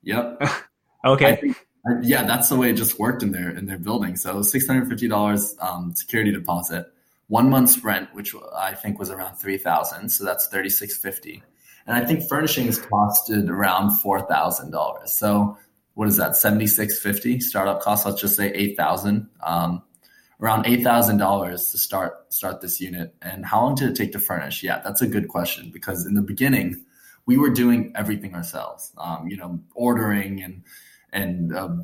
Yep. 0.04 0.42
okay. 1.04 1.54
yeah, 2.00 2.22
that's 2.24 2.48
the 2.48 2.56
way 2.56 2.70
it 2.70 2.76
just 2.76 2.98
worked 2.98 3.22
in 3.22 3.32
their 3.32 3.50
in 3.50 3.66
their 3.66 3.78
building. 3.78 4.16
So 4.16 4.40
six 4.40 4.66
hundred 4.66 4.88
fifty 4.88 5.06
dollars 5.06 5.54
um, 5.60 5.94
security 5.94 6.32
deposit, 6.32 6.86
one 7.32 7.48
month's 7.48 7.82
rent, 7.82 8.10
which 8.12 8.34
I 8.54 8.74
think 8.74 8.98
was 8.98 9.08
around 9.08 9.36
three 9.36 9.56
thousand. 9.56 10.10
So 10.10 10.22
that's 10.22 10.48
thirty 10.48 10.68
six 10.68 10.98
fifty, 10.98 11.42
and 11.86 11.96
I 11.96 12.04
think 12.04 12.28
furnishings 12.28 12.78
costed 12.78 13.48
around 13.48 13.92
four 13.92 14.20
thousand 14.28 14.70
dollars. 14.70 15.14
So 15.14 15.56
what 15.94 16.08
is 16.08 16.18
that? 16.18 16.36
Seventy 16.36 16.66
six 16.66 16.98
fifty 16.98 17.40
startup 17.40 17.80
cost. 17.80 18.04
Let's 18.04 18.20
just 18.20 18.36
say 18.36 18.52
eight 18.52 18.76
thousand. 18.76 19.30
Um, 19.42 19.82
around 20.42 20.66
eight 20.66 20.84
thousand 20.84 21.16
dollars 21.16 21.70
to 21.70 21.78
start 21.78 22.30
start 22.30 22.60
this 22.60 22.82
unit. 22.82 23.14
And 23.22 23.46
how 23.46 23.62
long 23.62 23.76
did 23.76 23.88
it 23.88 23.96
take 23.96 24.12
to 24.12 24.18
furnish? 24.18 24.62
Yeah, 24.62 24.82
that's 24.84 25.00
a 25.00 25.06
good 25.06 25.28
question 25.28 25.70
because 25.72 26.04
in 26.04 26.12
the 26.12 26.20
beginning 26.20 26.84
we 27.24 27.38
were 27.38 27.50
doing 27.50 27.92
everything 27.94 28.34
ourselves. 28.34 28.92
Um, 28.98 29.26
you 29.26 29.38
know, 29.38 29.58
ordering 29.74 30.42
and 30.42 30.64
and 31.14 31.56
uh, 31.56 31.76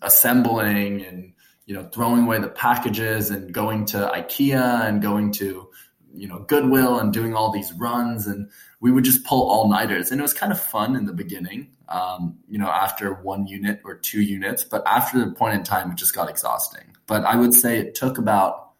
assembling 0.00 1.04
and 1.04 1.34
you 1.68 1.74
know 1.74 1.84
throwing 1.92 2.24
away 2.24 2.38
the 2.38 2.48
packages 2.48 3.30
and 3.30 3.52
going 3.52 3.84
to 3.84 3.98
IKEA 3.98 4.88
and 4.88 5.02
going 5.02 5.30
to 5.30 5.68
you 6.14 6.26
know 6.26 6.38
Goodwill 6.38 6.98
and 6.98 7.12
doing 7.12 7.34
all 7.34 7.52
these 7.52 7.72
runs. 7.74 8.26
And 8.26 8.50
we 8.80 8.90
would 8.90 9.04
just 9.04 9.24
pull 9.24 9.48
all 9.50 9.68
nighters 9.68 10.10
and 10.10 10.18
it 10.18 10.22
was 10.22 10.32
kind 10.32 10.50
of 10.50 10.58
fun 10.58 10.96
in 10.96 11.04
the 11.04 11.12
beginning 11.12 11.68
um, 11.90 12.38
you 12.48 12.58
know 12.58 12.68
after 12.68 13.12
one 13.12 13.46
unit 13.46 13.82
or 13.84 13.94
two 13.94 14.22
units. 14.22 14.64
But 14.64 14.82
after 14.86 15.22
the 15.22 15.30
point 15.32 15.56
in 15.56 15.62
time 15.62 15.90
it 15.90 15.98
just 15.98 16.14
got 16.14 16.30
exhausting. 16.30 16.96
But 17.06 17.24
I 17.24 17.36
would 17.36 17.52
say 17.52 17.78
it 17.78 17.94
took 17.94 18.16
about 18.16 18.70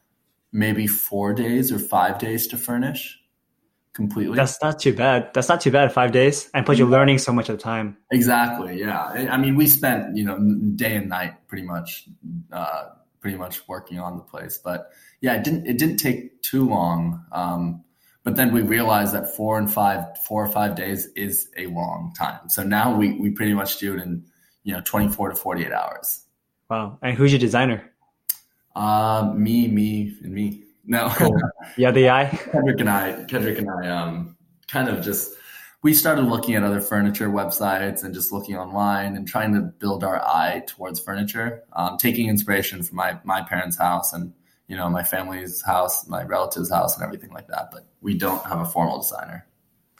maybe 0.50 0.86
four 0.86 1.34
days 1.34 1.70
or 1.70 1.78
five 1.78 2.18
days 2.18 2.46
to 2.48 2.56
furnish 2.56 3.20
completely. 3.98 4.36
That's 4.36 4.62
not 4.62 4.78
too 4.78 4.94
bad. 4.94 5.34
That's 5.34 5.48
not 5.48 5.60
too 5.60 5.72
bad. 5.72 5.92
Five 5.92 6.12
days, 6.12 6.48
and 6.54 6.64
plus 6.64 6.78
you're 6.78 6.88
learning 6.88 7.18
so 7.18 7.32
much 7.32 7.48
of 7.48 7.56
the 7.56 7.62
time. 7.62 7.96
Exactly. 8.12 8.78
Yeah. 8.78 9.28
I 9.30 9.36
mean, 9.36 9.56
we 9.56 9.66
spent 9.66 10.16
you 10.16 10.24
know 10.24 10.38
day 10.76 10.94
and 10.94 11.08
night 11.08 11.34
pretty 11.48 11.64
much, 11.64 12.08
uh, 12.52 12.90
pretty 13.20 13.36
much 13.36 13.66
working 13.66 13.98
on 13.98 14.16
the 14.16 14.22
place. 14.22 14.56
But 14.62 14.92
yeah, 15.20 15.34
it 15.34 15.42
didn't 15.42 15.66
it 15.66 15.78
didn't 15.78 15.96
take 15.96 16.40
too 16.42 16.68
long. 16.68 17.24
Um, 17.32 17.84
but 18.22 18.36
then 18.36 18.52
we 18.52 18.62
realized 18.62 19.14
that 19.14 19.34
four 19.34 19.58
and 19.58 19.70
five, 19.70 20.04
four 20.26 20.44
or 20.44 20.48
five 20.48 20.76
days 20.76 21.06
is 21.16 21.50
a 21.56 21.66
long 21.66 22.14
time. 22.16 22.48
So 22.48 22.62
now 22.62 22.96
we 22.96 23.18
we 23.18 23.30
pretty 23.30 23.54
much 23.54 23.78
do 23.78 23.94
it 23.94 24.00
in 24.00 24.24
you 24.62 24.74
know 24.74 24.80
24 24.84 25.30
to 25.30 25.34
48 25.34 25.72
hours. 25.72 26.24
Wow. 26.70 26.98
And 27.02 27.16
who's 27.16 27.32
your 27.32 27.40
designer? 27.40 27.90
Uh, 28.76 29.32
me, 29.34 29.66
me, 29.66 30.16
and 30.22 30.32
me. 30.32 30.67
No. 30.88 31.08
Cool. 31.16 31.38
Yeah, 31.76 31.90
the 31.92 32.08
eye. 32.08 32.26
Kendrick 32.50 32.80
and 32.80 32.88
I, 32.88 33.24
Kendrick 33.24 33.58
and 33.58 33.70
I, 33.70 33.88
um, 33.88 34.36
kind 34.68 34.88
of 34.88 35.04
just 35.04 35.34
we 35.82 35.94
started 35.94 36.22
looking 36.22 36.54
at 36.54 36.64
other 36.64 36.80
furniture 36.80 37.28
websites 37.28 38.02
and 38.02 38.12
just 38.12 38.32
looking 38.32 38.56
online 38.56 39.14
and 39.14 39.28
trying 39.28 39.54
to 39.54 39.60
build 39.60 40.02
our 40.02 40.20
eye 40.24 40.64
towards 40.66 40.98
furniture, 40.98 41.62
um, 41.74 41.98
taking 41.98 42.28
inspiration 42.28 42.82
from 42.82 42.96
my 42.96 43.18
my 43.22 43.42
parents' 43.42 43.76
house 43.76 44.12
and 44.12 44.32
you 44.66 44.76
know 44.76 44.88
my 44.88 45.04
family's 45.04 45.62
house, 45.62 46.08
my 46.08 46.24
relatives' 46.24 46.70
house, 46.70 46.96
and 46.96 47.04
everything 47.04 47.30
like 47.30 47.46
that. 47.48 47.70
But 47.70 47.86
we 48.00 48.14
don't 48.14 48.44
have 48.46 48.60
a 48.60 48.64
formal 48.64 48.98
designer. 48.98 49.46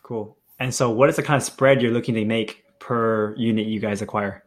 Cool. 0.03 0.37
And 0.59 0.75
so, 0.75 0.91
what 0.91 1.11
is 1.11 1.17
the 1.17 1.23
kind 1.23 1.37
of 1.37 1.45
spread 1.45 1.83
you're 1.83 1.93
looking 1.93 2.15
to 2.15 2.25
make 2.25 2.65
per 2.79 3.37
unit 3.37 3.67
you 3.67 3.79
guys 3.79 4.01
acquire? 4.01 4.43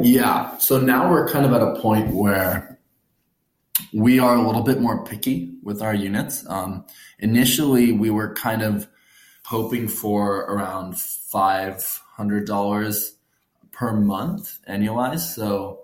Yeah. 0.00 0.56
So 0.58 0.80
now 0.80 1.10
we're 1.10 1.28
kind 1.28 1.44
of 1.44 1.52
at 1.52 1.62
a 1.62 1.80
point 1.80 2.14
where 2.14 2.77
we 3.92 4.18
are 4.18 4.34
a 4.34 4.46
little 4.46 4.62
bit 4.62 4.80
more 4.80 5.04
picky 5.04 5.52
with 5.62 5.82
our 5.82 5.94
units. 5.94 6.48
Um, 6.48 6.86
initially, 7.18 7.92
we 7.92 8.08
were 8.10 8.32
kind 8.34 8.62
of 8.62 8.88
hoping 9.44 9.88
for 9.88 10.38
around 10.42 10.94
$500 10.94 13.10
per 13.72 13.92
month 13.92 14.58
annualized. 14.68 15.34
So 15.34 15.80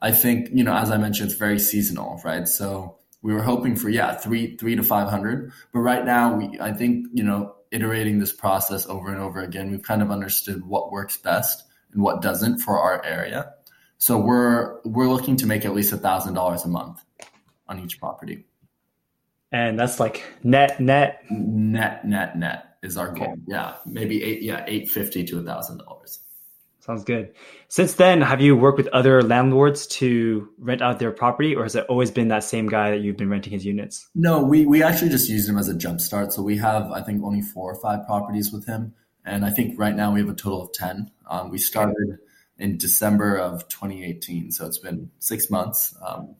I 0.00 0.12
think, 0.12 0.50
you 0.52 0.62
know, 0.62 0.74
as 0.74 0.90
I 0.90 0.98
mentioned, 0.98 1.30
it's 1.30 1.38
very 1.38 1.58
seasonal, 1.58 2.20
right? 2.24 2.46
So 2.46 2.98
we 3.22 3.34
were 3.34 3.42
hoping 3.42 3.74
for, 3.74 3.88
yeah, 3.88 4.14
three, 4.14 4.56
three 4.56 4.76
to 4.76 4.84
500. 4.84 5.50
But 5.72 5.80
right 5.80 6.04
now, 6.04 6.36
we, 6.36 6.60
I 6.60 6.72
think, 6.72 7.08
you 7.12 7.24
know, 7.24 7.56
iterating 7.70 8.20
this 8.20 8.32
process 8.32 8.86
over 8.86 9.10
and 9.10 9.20
over 9.20 9.40
again, 9.40 9.70
we've 9.70 9.82
kind 9.82 10.00
of 10.00 10.10
understood 10.10 10.64
what 10.64 10.90
works 10.92 11.16
best 11.16 11.64
and 11.92 12.02
what 12.02 12.22
doesn't 12.22 12.58
for 12.58 12.78
our 12.78 13.04
area. 13.04 13.54
So 13.98 14.16
we're, 14.16 14.80
we're 14.84 15.08
looking 15.08 15.36
to 15.38 15.46
make 15.46 15.64
at 15.64 15.74
least 15.74 15.92
a 15.92 15.96
thousand 15.96 16.34
dollars 16.34 16.64
a 16.64 16.68
month 16.68 17.02
on 17.68 17.80
each 17.80 18.00
property. 18.00 18.44
And 19.50 19.78
that's 19.78 19.98
like 19.98 20.24
net, 20.42 20.78
net, 20.80 21.22
net, 21.30 22.04
net, 22.04 22.36
net 22.36 22.76
is 22.82 22.96
our 22.96 23.12
goal. 23.12 23.28
Okay. 23.28 23.42
Yeah, 23.46 23.74
maybe 23.86 24.22
eight. 24.22 24.42
Yeah, 24.42 24.64
eight 24.66 24.90
fifty 24.90 25.24
to 25.24 25.38
a 25.38 25.42
thousand 25.42 25.78
dollars. 25.78 26.20
Sounds 26.80 27.04
good. 27.04 27.34
Since 27.68 27.94
then, 27.94 28.22
have 28.22 28.40
you 28.40 28.56
worked 28.56 28.78
with 28.78 28.88
other 28.88 29.20
landlords 29.20 29.86
to 29.88 30.48
rent 30.58 30.80
out 30.80 30.98
their 30.98 31.10
property, 31.10 31.54
or 31.54 31.64
has 31.64 31.74
it 31.74 31.84
always 31.86 32.10
been 32.10 32.28
that 32.28 32.44
same 32.44 32.66
guy 32.66 32.90
that 32.90 33.00
you've 33.00 33.16
been 33.16 33.28
renting 33.28 33.52
his 33.52 33.64
units? 33.64 34.08
No, 34.14 34.42
we 34.42 34.64
we 34.64 34.82
actually 34.82 35.10
just 35.10 35.28
used 35.28 35.48
him 35.48 35.58
as 35.58 35.68
a 35.68 35.74
jump 35.74 36.00
start. 36.00 36.32
So 36.32 36.42
we 36.42 36.56
have, 36.58 36.90
I 36.90 37.02
think, 37.02 37.22
only 37.22 37.42
four 37.42 37.70
or 37.70 37.80
five 37.80 38.06
properties 38.06 38.52
with 38.52 38.66
him, 38.66 38.94
and 39.24 39.44
I 39.44 39.50
think 39.50 39.78
right 39.78 39.94
now 39.94 40.12
we 40.12 40.20
have 40.20 40.28
a 40.28 40.34
total 40.34 40.62
of 40.62 40.72
ten. 40.72 41.10
Um, 41.28 41.50
we 41.50 41.58
started 41.58 42.18
in 42.58 42.78
December 42.78 43.36
of 43.36 43.68
2018, 43.68 44.50
so 44.50 44.66
it's 44.66 44.78
been 44.78 45.10
six 45.18 45.50
months. 45.50 45.94
Um, 46.04 46.36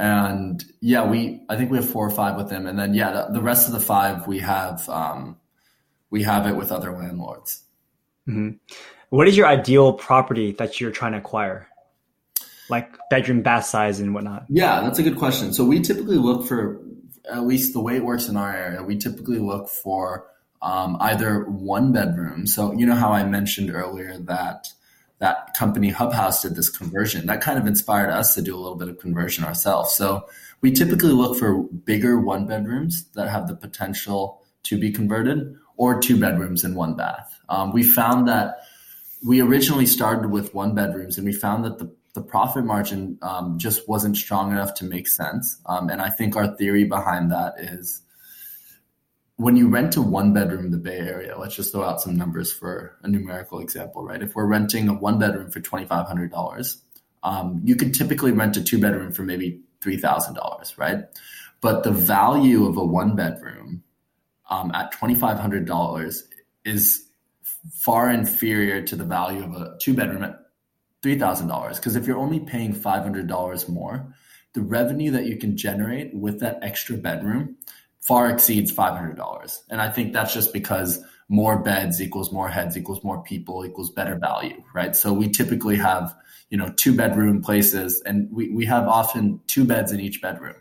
and 0.00 0.64
yeah, 0.80 1.04
we 1.06 1.42
I 1.50 1.56
think 1.56 1.70
we 1.70 1.76
have 1.76 1.88
four 1.88 2.06
or 2.06 2.10
five 2.10 2.36
with 2.36 2.48
them, 2.48 2.66
and 2.66 2.78
then 2.78 2.94
yeah, 2.94 3.12
the, 3.12 3.34
the 3.34 3.42
rest 3.42 3.68
of 3.68 3.74
the 3.74 3.80
five 3.80 4.26
we 4.26 4.38
have 4.38 4.88
um, 4.88 5.36
we 6.08 6.22
have 6.22 6.46
it 6.46 6.56
with 6.56 6.72
other 6.72 6.90
landlords. 6.90 7.62
Mm-hmm. 8.26 8.56
What 9.10 9.28
is 9.28 9.36
your 9.36 9.46
ideal 9.46 9.92
property 9.92 10.52
that 10.52 10.80
you're 10.80 10.90
trying 10.90 11.12
to 11.12 11.18
acquire? 11.18 11.68
Like 12.70 12.96
bedroom, 13.10 13.42
bath 13.42 13.66
size, 13.66 14.00
and 14.00 14.14
whatnot. 14.14 14.46
Yeah, 14.48 14.80
that's 14.80 14.98
a 14.98 15.02
good 15.02 15.18
question. 15.18 15.52
So 15.52 15.64
we 15.64 15.80
typically 15.80 16.16
look 16.16 16.46
for, 16.46 16.80
at 17.30 17.44
least 17.44 17.74
the 17.74 17.80
way 17.80 17.96
it 17.96 18.04
works 18.04 18.28
in 18.28 18.36
our 18.36 18.54
area, 18.54 18.82
we 18.82 18.96
typically 18.96 19.38
look 19.38 19.68
for 19.68 20.28
um, 20.62 20.96
either 21.00 21.44
one 21.44 21.92
bedroom. 21.92 22.46
So 22.46 22.72
you 22.72 22.86
know 22.86 22.94
how 22.94 23.12
I 23.12 23.24
mentioned 23.24 23.70
earlier 23.70 24.16
that 24.18 24.68
that 25.20 25.54
company 25.54 25.92
HubHaus 25.92 26.42
did 26.42 26.56
this 26.56 26.70
conversion. 26.70 27.26
That 27.26 27.42
kind 27.42 27.58
of 27.58 27.66
inspired 27.66 28.10
us 28.10 28.34
to 28.34 28.42
do 28.42 28.56
a 28.56 28.58
little 28.58 28.76
bit 28.76 28.88
of 28.88 28.98
conversion 28.98 29.44
ourselves. 29.44 29.92
So 29.94 30.26
we 30.62 30.72
typically 30.72 31.12
look 31.12 31.38
for 31.38 31.62
bigger 31.62 32.18
one 32.18 32.46
bedrooms 32.46 33.04
that 33.14 33.28
have 33.28 33.46
the 33.46 33.54
potential 33.54 34.42
to 34.64 34.78
be 34.78 34.90
converted 34.90 35.54
or 35.76 36.00
two 36.00 36.18
bedrooms 36.18 36.64
and 36.64 36.74
one 36.74 36.96
bath. 36.96 37.38
Um, 37.48 37.72
we 37.72 37.82
found 37.82 38.28
that 38.28 38.60
we 39.26 39.40
originally 39.40 39.86
started 39.86 40.30
with 40.30 40.54
one 40.54 40.74
bedrooms 40.74 41.18
and 41.18 41.26
we 41.26 41.32
found 41.32 41.64
that 41.64 41.78
the, 41.78 41.94
the 42.14 42.22
profit 42.22 42.64
margin 42.64 43.18
um, 43.20 43.58
just 43.58 43.88
wasn't 43.88 44.16
strong 44.16 44.52
enough 44.52 44.74
to 44.74 44.84
make 44.84 45.06
sense. 45.06 45.60
Um, 45.66 45.90
and 45.90 46.00
I 46.00 46.08
think 46.08 46.34
our 46.34 46.56
theory 46.56 46.84
behind 46.84 47.30
that 47.30 47.54
is 47.58 48.02
when 49.40 49.56
you 49.56 49.68
rent 49.68 49.96
a 49.96 50.02
one 50.02 50.34
bedroom 50.34 50.66
in 50.66 50.70
the 50.70 50.76
Bay 50.76 50.98
Area, 50.98 51.38
let's 51.38 51.56
just 51.56 51.72
throw 51.72 51.82
out 51.82 52.02
some 52.02 52.14
numbers 52.14 52.52
for 52.52 52.98
a 53.02 53.08
numerical 53.08 53.60
example, 53.60 54.04
right? 54.04 54.22
If 54.22 54.34
we're 54.34 54.44
renting 54.44 54.86
a 54.88 54.92
one 54.92 55.18
bedroom 55.18 55.50
for 55.50 55.60
twenty 55.60 55.86
five 55.86 56.06
hundred 56.06 56.30
dollars, 56.30 56.82
um, 57.22 57.62
you 57.64 57.74
could 57.74 57.94
typically 57.94 58.32
rent 58.32 58.58
a 58.58 58.62
two 58.62 58.78
bedroom 58.78 59.12
for 59.12 59.22
maybe 59.22 59.62
three 59.80 59.96
thousand 59.96 60.34
dollars, 60.34 60.76
right? 60.76 61.04
But 61.62 61.84
the 61.84 61.90
value 61.90 62.66
of 62.66 62.76
a 62.76 62.84
one 62.84 63.16
bedroom 63.16 63.82
um, 64.50 64.72
at 64.74 64.92
twenty 64.92 65.14
five 65.14 65.38
hundred 65.38 65.64
dollars 65.64 66.28
is 66.66 67.06
far 67.72 68.10
inferior 68.10 68.82
to 68.82 68.94
the 68.94 69.04
value 69.04 69.42
of 69.42 69.54
a 69.54 69.74
two 69.80 69.94
bedroom 69.94 70.22
at 70.22 70.36
three 71.02 71.18
thousand 71.18 71.48
dollars. 71.48 71.78
Because 71.78 71.96
if 71.96 72.06
you're 72.06 72.18
only 72.18 72.40
paying 72.40 72.74
five 72.74 73.02
hundred 73.04 73.26
dollars 73.26 73.70
more, 73.70 74.14
the 74.52 74.60
revenue 74.60 75.12
that 75.12 75.24
you 75.24 75.38
can 75.38 75.56
generate 75.56 76.14
with 76.14 76.40
that 76.40 76.58
extra 76.60 76.98
bedroom 76.98 77.56
far 78.00 78.30
exceeds 78.30 78.72
$500. 78.72 79.58
And 79.68 79.80
I 79.80 79.90
think 79.90 80.12
that's 80.12 80.34
just 80.34 80.52
because 80.52 81.02
more 81.28 81.62
beds 81.62 82.02
equals 82.02 82.32
more 82.32 82.48
heads 82.48 82.76
equals 82.76 83.04
more 83.04 83.22
people 83.22 83.64
equals 83.64 83.90
better 83.90 84.16
value, 84.16 84.62
right? 84.74 84.96
So 84.96 85.12
we 85.12 85.28
typically 85.28 85.76
have, 85.76 86.14
you 86.48 86.58
know, 86.58 86.72
two 86.76 86.96
bedroom 86.96 87.40
places 87.40 88.02
and 88.04 88.28
we, 88.32 88.48
we 88.48 88.66
have 88.66 88.88
often 88.88 89.40
two 89.46 89.64
beds 89.64 89.92
in 89.92 90.00
each 90.00 90.20
bedroom. 90.20 90.56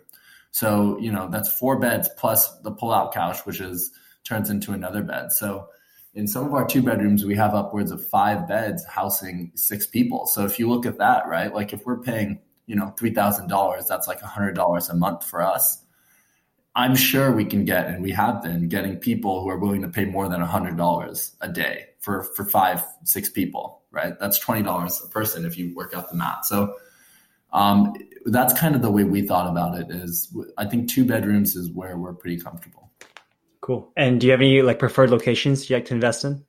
So, 0.52 1.00
you 1.00 1.12
know, 1.12 1.28
that's 1.30 1.52
four 1.52 1.80
beds 1.80 2.10
plus 2.18 2.60
the 2.60 2.72
pull 2.72 2.92
out 2.92 3.14
couch, 3.14 3.40
which 3.46 3.62
is 3.62 3.92
turns 4.24 4.50
into 4.50 4.74
another 4.74 5.02
bed. 5.02 5.32
So 5.32 5.70
in 6.14 6.28
some 6.28 6.46
of 6.46 6.54
our 6.54 6.68
two 6.68 6.84
bedrooms, 6.84 7.26
we 7.26 7.36
have 7.36 7.56
upwards 7.56 7.92
of 7.92 8.06
five 8.06 8.48
beds 8.48 8.86
housing 8.86 9.52
six 9.56 9.88
people. 9.88 10.28
So 10.28 10.46
if 10.46 10.60
you 10.60 10.70
look 10.70 10.86
at 10.86 10.98
that, 10.98 11.28
right, 11.28 11.54
like 11.54 11.74
if 11.74 11.86
we're 11.86 12.02
paying, 12.02 12.42
you 12.68 12.76
know, 12.76 12.94
$3,000, 13.00 13.88
that's 13.88 14.08
like 14.08 14.22
$100 14.22 14.90
a 14.90 14.94
month 14.96 15.26
for 15.26 15.42
us 15.42 15.84
I'm 16.80 16.96
sure 16.96 17.34
we 17.34 17.44
can 17.44 17.66
get, 17.66 17.88
and 17.88 18.02
we 18.02 18.12
have 18.12 18.42
been 18.42 18.70
getting 18.70 18.96
people 18.96 19.44
who 19.44 19.50
are 19.50 19.58
willing 19.58 19.82
to 19.82 19.90
pay 19.90 20.06
more 20.06 20.30
than 20.30 20.42
$100 20.42 21.32
a 21.42 21.50
day 21.50 21.88
for, 22.00 22.24
for 22.24 22.46
five, 22.46 22.86
six 23.04 23.28
people, 23.28 23.82
right? 23.92 24.18
That's 24.18 24.42
$20 24.42 25.06
a 25.06 25.10
person 25.10 25.44
if 25.44 25.58
you 25.58 25.76
work 25.76 25.94
out 25.94 26.10
the 26.10 26.16
math. 26.16 26.46
So, 26.46 26.76
um, 27.52 27.96
that's 28.28 28.58
kind 28.58 28.76
of 28.76 28.82
the 28.82 28.90
way 28.90 29.04
we 29.04 29.24
thought 29.24 29.52
about 29.52 29.78
it 29.78 29.92
is 29.92 30.34
I 30.58 30.64
think 30.68 30.90
two 30.90 31.04
bedrooms 31.04 31.58
is 31.58 31.70
where 31.70 31.98
we're 31.98 32.14
pretty 32.14 32.40
comfortable. 32.40 32.90
Cool. 33.60 33.92
And 33.98 34.22
do 34.22 34.28
you 34.28 34.32
have 34.32 34.40
any 34.40 34.62
like 34.62 34.80
preferred 34.80 35.10
locations 35.10 35.70
you 35.70 35.76
like 35.76 35.86
to 35.86 35.94
invest 35.94 36.24
in? 36.24 36.46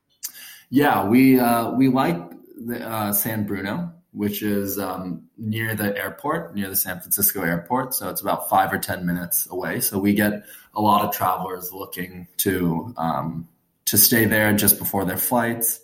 Yeah, 0.69 1.09
we, 1.09 1.41
uh, 1.41 1.73
we 1.73 1.89
like 1.89 2.17
the, 2.57 2.89
uh, 2.89 3.13
San 3.13 3.47
Bruno. 3.49 3.93
Which 4.13 4.43
is 4.43 4.79
um, 4.79 5.23
near 5.39 5.75
the 5.75 5.97
airport, 5.97 6.55
near 6.55 6.69
the 6.69 6.77
San 6.77 6.99
Francisco 7.01 7.43
airport. 7.43 7.95
So 7.95 8.09
it's 8.09 8.21
about 8.21 8.49
five 8.49 8.73
or 8.73 8.79
10 8.79 9.07
minutes 9.07 9.49
away. 9.51 9.81
So 9.81 9.99
we 9.99 10.15
get 10.15 10.45
a 10.75 10.81
lot 10.81 11.05
of 11.05 11.15
travelers 11.15 11.73
looking 11.73 12.27
to, 12.39 12.93
um, 12.97 13.49
to 13.87 13.97
stay 13.97 14.25
there 14.25 14.53
just 14.53 14.79
before 14.79 15.05
their 15.05 15.17
flights. 15.17 15.81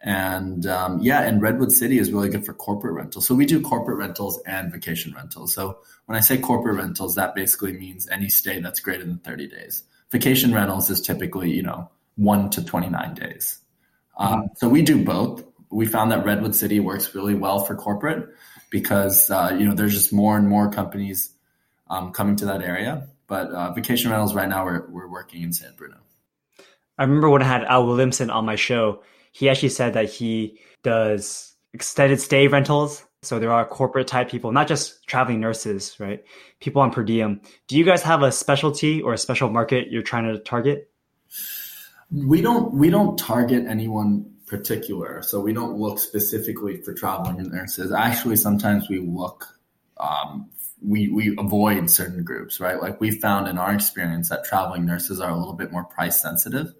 And 0.00 0.66
um, 0.66 0.98
yeah, 1.00 1.22
and 1.22 1.40
Redwood 1.40 1.70
City 1.70 2.00
is 2.00 2.10
really 2.10 2.28
good 2.28 2.44
for 2.44 2.52
corporate 2.52 2.94
rentals. 2.94 3.26
So 3.26 3.34
we 3.36 3.46
do 3.46 3.60
corporate 3.60 3.98
rentals 3.98 4.42
and 4.46 4.72
vacation 4.72 5.14
rentals. 5.14 5.54
So 5.54 5.78
when 6.06 6.18
I 6.18 6.20
say 6.20 6.38
corporate 6.38 6.76
rentals, 6.76 7.14
that 7.14 7.36
basically 7.36 7.72
means 7.74 8.08
any 8.08 8.28
stay 8.28 8.60
that's 8.60 8.80
greater 8.80 9.04
than 9.04 9.18
30 9.18 9.46
days. 9.46 9.84
Vacation 10.10 10.52
rentals 10.52 10.90
is 10.90 11.00
typically, 11.00 11.52
you 11.52 11.62
know, 11.62 11.88
one 12.16 12.50
to 12.50 12.64
29 12.64 13.14
days. 13.14 13.58
Um, 14.18 14.50
so 14.56 14.68
we 14.68 14.82
do 14.82 15.04
both 15.04 15.44
we 15.72 15.86
found 15.86 16.12
that 16.12 16.24
Redwood 16.24 16.54
City 16.54 16.78
works 16.80 17.14
really 17.14 17.34
well 17.34 17.60
for 17.64 17.74
corporate 17.74 18.28
because 18.70 19.30
uh, 19.30 19.56
you 19.58 19.66
know 19.66 19.74
there's 19.74 19.94
just 19.94 20.12
more 20.12 20.36
and 20.36 20.48
more 20.48 20.70
companies 20.70 21.30
um, 21.88 22.12
coming 22.12 22.36
to 22.36 22.46
that 22.46 22.62
area. 22.62 23.08
But 23.26 23.50
uh, 23.50 23.72
vacation 23.72 24.10
rentals 24.10 24.34
right 24.34 24.48
now 24.48 24.64
we're 24.64 24.86
we're 24.90 25.08
working 25.08 25.42
in 25.42 25.52
San 25.52 25.72
Bruno. 25.76 25.96
I 26.98 27.04
remember 27.04 27.30
when 27.30 27.42
I 27.42 27.46
had 27.46 27.64
Al 27.64 27.86
Williamson 27.86 28.30
on 28.30 28.44
my 28.44 28.56
show, 28.56 29.02
he 29.32 29.48
actually 29.48 29.70
said 29.70 29.94
that 29.94 30.10
he 30.10 30.60
does 30.82 31.54
extended 31.72 32.20
stay 32.20 32.48
rentals. 32.48 33.04
So 33.22 33.38
there 33.38 33.52
are 33.52 33.64
corporate 33.64 34.08
type 34.08 34.28
people, 34.28 34.50
not 34.50 34.66
just 34.66 35.06
traveling 35.06 35.38
nurses, 35.40 35.96
right? 36.00 36.24
People 36.60 36.82
on 36.82 36.90
per 36.90 37.04
diem. 37.04 37.40
Do 37.68 37.78
you 37.78 37.84
guys 37.84 38.02
have 38.02 38.22
a 38.22 38.32
specialty 38.32 39.00
or 39.00 39.12
a 39.12 39.18
special 39.18 39.48
market 39.48 39.88
you're 39.90 40.02
trying 40.02 40.24
to 40.24 40.40
target? 40.40 40.90
We 42.10 42.42
don't 42.42 42.74
we 42.74 42.90
don't 42.90 43.16
target 43.16 43.64
anyone 43.66 44.31
particular. 44.52 45.22
So 45.22 45.40
we 45.40 45.54
don't 45.54 45.78
look 45.78 45.98
specifically 45.98 46.76
for 46.82 46.92
traveling 46.92 47.42
nurses. 47.50 47.90
Actually, 47.90 48.36
sometimes 48.36 48.86
we 48.86 49.00
look, 49.00 49.58
um, 49.96 50.50
we, 50.86 51.08
we 51.08 51.34
avoid 51.38 51.88
certain 51.88 52.22
groups, 52.22 52.60
right? 52.60 52.78
Like 52.78 53.00
we 53.00 53.12
found 53.12 53.48
in 53.48 53.56
our 53.56 53.72
experience 53.72 54.28
that 54.28 54.44
traveling 54.44 54.84
nurses 54.84 55.20
are 55.20 55.30
a 55.30 55.38
little 55.38 55.54
bit 55.54 55.72
more 55.72 55.84
price 55.84 56.20
sensitive. 56.20 56.74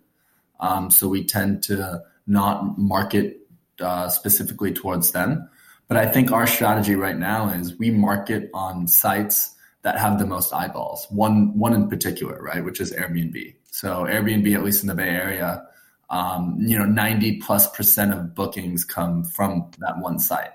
Um, 0.60 0.90
so 0.90 1.08
we 1.08 1.24
tend 1.24 1.62
to 1.64 2.02
not 2.26 2.76
market 2.76 3.38
uh, 3.80 4.10
specifically 4.10 4.74
towards 4.74 5.12
them. 5.12 5.48
But 5.88 5.96
I 5.96 6.06
think 6.06 6.30
our 6.30 6.46
strategy 6.46 6.94
right 6.94 7.16
now 7.16 7.48
is 7.48 7.78
we 7.78 7.90
market 7.90 8.50
on 8.52 8.86
sites 8.86 9.56
that 9.80 9.98
have 9.98 10.18
the 10.18 10.26
most 10.26 10.52
eyeballs. 10.52 11.06
One 11.08 11.58
one 11.58 11.72
in 11.72 11.88
particular, 11.88 12.40
right, 12.40 12.64
which 12.64 12.80
is 12.80 12.92
Airbnb. 12.92 13.54
So 13.70 14.04
Airbnb, 14.04 14.54
at 14.54 14.62
least 14.62 14.82
in 14.82 14.88
the 14.88 14.94
Bay 14.94 15.08
Area, 15.08 15.66
um, 16.12 16.58
you 16.60 16.78
know, 16.78 16.84
90 16.84 17.38
plus 17.38 17.68
percent 17.70 18.12
of 18.12 18.34
bookings 18.34 18.84
come 18.84 19.24
from 19.24 19.70
that 19.78 19.98
one 19.98 20.18
site. 20.18 20.50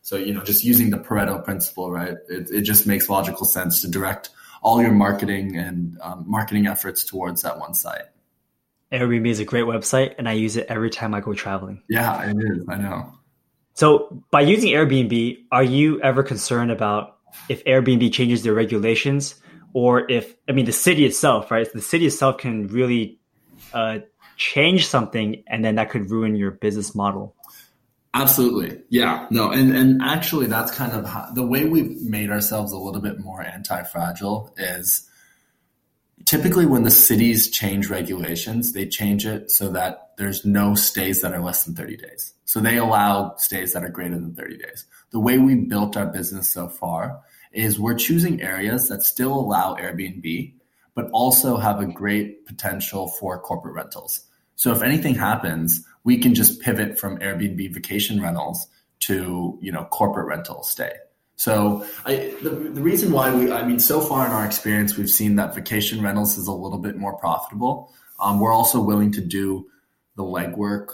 So, 0.00 0.16
you 0.16 0.34
know, 0.34 0.42
just 0.42 0.64
using 0.64 0.90
the 0.90 0.96
Pareto 0.96 1.44
principle, 1.44 1.92
right? 1.92 2.16
It, 2.28 2.50
it 2.50 2.62
just 2.62 2.86
makes 2.86 3.08
logical 3.08 3.44
sense 3.44 3.82
to 3.82 3.88
direct 3.88 4.30
all 4.62 4.80
your 4.80 4.90
marketing 4.90 5.56
and 5.56 5.98
um, 6.00 6.24
marketing 6.26 6.66
efforts 6.66 7.04
towards 7.04 7.42
that 7.42 7.60
one 7.60 7.74
site. 7.74 8.06
Airbnb 8.90 9.28
is 9.28 9.38
a 9.38 9.44
great 9.44 9.64
website 9.64 10.14
and 10.18 10.28
I 10.28 10.32
use 10.32 10.56
it 10.56 10.66
every 10.68 10.90
time 10.90 11.14
I 11.14 11.20
go 11.20 11.34
traveling. 11.34 11.82
Yeah, 11.88 12.30
it 12.30 12.36
is. 12.36 12.64
I 12.68 12.76
know. 12.76 13.12
So, 13.74 14.24
by 14.30 14.42
using 14.42 14.72
Airbnb, 14.72 15.44
are 15.52 15.62
you 15.62 16.00
ever 16.00 16.22
concerned 16.22 16.70
about 16.70 17.18
if 17.48 17.64
Airbnb 17.64 18.12
changes 18.12 18.42
their 18.42 18.54
regulations 18.54 19.34
or 19.72 20.10
if, 20.10 20.34
I 20.48 20.52
mean, 20.52 20.66
the 20.66 20.72
city 20.72 21.04
itself, 21.04 21.50
right? 21.50 21.70
The 21.70 21.80
city 21.80 22.06
itself 22.06 22.38
can 22.38 22.66
really 22.68 23.18
uh, 23.72 24.00
change 24.42 24.88
something 24.88 25.44
and 25.46 25.64
then 25.64 25.76
that 25.76 25.88
could 25.88 26.10
ruin 26.10 26.34
your 26.34 26.50
business 26.50 26.96
model. 26.96 27.36
Absolutely. 28.12 28.82
Yeah. 28.88 29.26
No. 29.30 29.52
And, 29.52 29.74
and 29.74 30.02
actually 30.02 30.46
that's 30.46 30.74
kind 30.74 30.92
of 30.92 31.06
how, 31.06 31.30
the 31.32 31.46
way 31.46 31.64
we've 31.64 32.02
made 32.02 32.28
ourselves 32.28 32.72
a 32.72 32.76
little 32.76 33.00
bit 33.00 33.20
more 33.20 33.40
anti-fragile 33.40 34.52
is 34.58 35.08
typically 36.24 36.66
when 36.66 36.82
the 36.82 36.90
cities 36.90 37.50
change 37.50 37.88
regulations, 37.88 38.72
they 38.72 38.86
change 38.86 39.24
it 39.24 39.50
so 39.50 39.70
that 39.70 40.10
there's 40.18 40.44
no 40.44 40.74
stays 40.74 41.22
that 41.22 41.32
are 41.32 41.40
less 41.40 41.64
than 41.64 41.76
30 41.76 41.96
days. 41.96 42.34
So 42.44 42.58
they 42.58 42.78
allow 42.78 43.36
stays 43.36 43.72
that 43.72 43.84
are 43.84 43.88
greater 43.88 44.18
than 44.18 44.34
30 44.34 44.58
days. 44.58 44.86
The 45.12 45.20
way 45.20 45.38
we 45.38 45.54
built 45.54 45.96
our 45.96 46.06
business 46.06 46.50
so 46.50 46.68
far 46.68 47.20
is 47.52 47.78
we're 47.78 47.94
choosing 47.94 48.42
areas 48.42 48.88
that 48.88 49.02
still 49.02 49.32
allow 49.32 49.76
Airbnb, 49.76 50.54
but 50.94 51.08
also 51.12 51.56
have 51.56 51.80
a 51.80 51.86
great 51.86 52.44
potential 52.44 53.06
for 53.08 53.38
corporate 53.38 53.74
rentals. 53.74 54.26
So 54.56 54.72
if 54.72 54.82
anything 54.82 55.14
happens, 55.14 55.84
we 56.04 56.18
can 56.18 56.34
just 56.34 56.60
pivot 56.60 56.98
from 56.98 57.18
Airbnb 57.18 57.72
vacation 57.74 58.20
rentals 58.20 58.66
to, 59.00 59.58
you 59.60 59.72
know, 59.72 59.84
corporate 59.84 60.26
rental 60.26 60.62
stay. 60.62 60.92
So 61.36 61.84
I, 62.04 62.34
the, 62.42 62.50
the 62.50 62.80
reason 62.80 63.10
why 63.10 63.34
we, 63.34 63.50
I 63.50 63.66
mean, 63.66 63.80
so 63.80 64.00
far 64.00 64.26
in 64.26 64.32
our 64.32 64.46
experience, 64.46 64.96
we've 64.96 65.10
seen 65.10 65.36
that 65.36 65.54
vacation 65.54 66.00
rentals 66.00 66.38
is 66.38 66.46
a 66.46 66.52
little 66.52 66.78
bit 66.78 66.96
more 66.96 67.16
profitable. 67.16 67.92
Um, 68.20 68.38
we're 68.38 68.52
also 68.52 68.80
willing 68.80 69.10
to 69.12 69.20
do 69.20 69.66
the 70.16 70.22
legwork. 70.22 70.88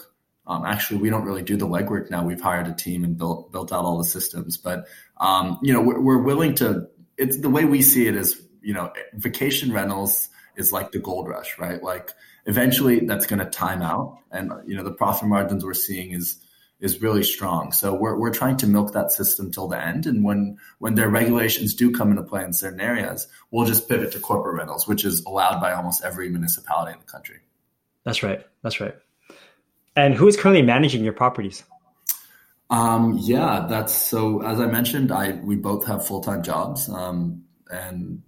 Um, 0.47 0.65
actually, 0.65 1.01
we 1.01 1.11
don't 1.11 1.25
really 1.25 1.43
do 1.43 1.57
the 1.57 1.67
legwork 1.67 2.11
now. 2.11 2.25
We've 2.25 2.41
hired 2.41 2.67
a 2.67 2.73
team 2.73 3.05
and 3.05 3.19
built 3.19 3.53
built 3.53 3.73
out 3.73 3.85
all 3.85 3.99
the 3.99 4.05
systems. 4.05 4.57
But 4.57 4.87
um, 5.19 5.59
you 5.63 5.75
know, 5.75 5.83
we're, 5.83 6.01
we're 6.01 6.23
willing 6.23 6.55
to. 6.57 6.89
It's 7.19 7.39
the 7.39 7.51
way 7.51 7.67
we 7.67 7.83
see 7.83 8.07
it 8.07 8.15
is, 8.15 8.41
you 8.63 8.73
know, 8.73 8.91
vacation 9.13 9.73
rentals 9.73 10.31
is 10.57 10.73
like 10.73 10.93
the 10.93 10.99
gold 10.99 11.29
rush, 11.29 11.59
right? 11.59 11.83
Like 11.83 12.13
eventually 12.49 13.01
that's 13.01 13.27
going 13.27 13.39
to 13.39 13.45
time 13.45 13.83
out. 13.83 14.19
And 14.33 14.51
you 14.67 14.75
know 14.75 14.83
the 14.83 14.93
profit 14.93 15.29
margins 15.29 15.65
we're 15.65 15.75
seeing 15.75 16.13
is 16.13 16.43
is 16.81 17.03
really 17.03 17.25
strong. 17.25 17.73
So 17.73 17.93
we're, 17.93 18.17
we're 18.17 18.33
trying 18.33 18.57
to 18.59 18.67
milk 18.69 18.93
that 18.93 19.11
system 19.11 19.51
till 19.51 19.67
the 19.67 19.85
end. 19.85 20.07
And 20.07 20.25
when 20.25 20.59
when 20.79 20.95
their 20.95 21.09
regulations 21.09 21.75
do 21.75 21.93
come 21.93 22.11
into 22.11 22.23
play 22.23 22.43
in 22.43 22.53
certain 22.53 22.81
areas 22.81 23.29
we'll 23.51 23.67
just 23.67 23.89
pivot 23.89 24.13
to 24.13 24.21
corporate 24.21 24.57
rentals 24.57 24.89
which 24.89 25.05
is 25.05 25.25
allowed 25.25 25.61
by 25.61 25.73
almost 25.73 26.05
every 26.05 26.29
municipality 26.29 26.93
in 26.93 26.99
the 26.99 27.05
country. 27.05 27.37
That's 28.05 28.23
right. 28.23 28.45
That's 28.63 28.81
right. 28.81 28.97
And 29.95 30.15
who 30.15 30.27
is 30.29 30.37
currently 30.37 30.63
managing 30.63 31.05
your 31.05 31.13
properties? 31.13 31.65
Um, 32.71 33.19
yeah 33.23 33.67
that's 33.69 33.95
so 33.95 34.43
as 34.43 34.61
i 34.61 34.67
mentioned 34.67 35.11
i 35.11 35.33
we 35.33 35.57
both 35.57 35.87
have 35.87 36.07
full-time 36.07 36.43
jobs 36.43 36.87
um, 36.91 37.45
and 37.71 38.23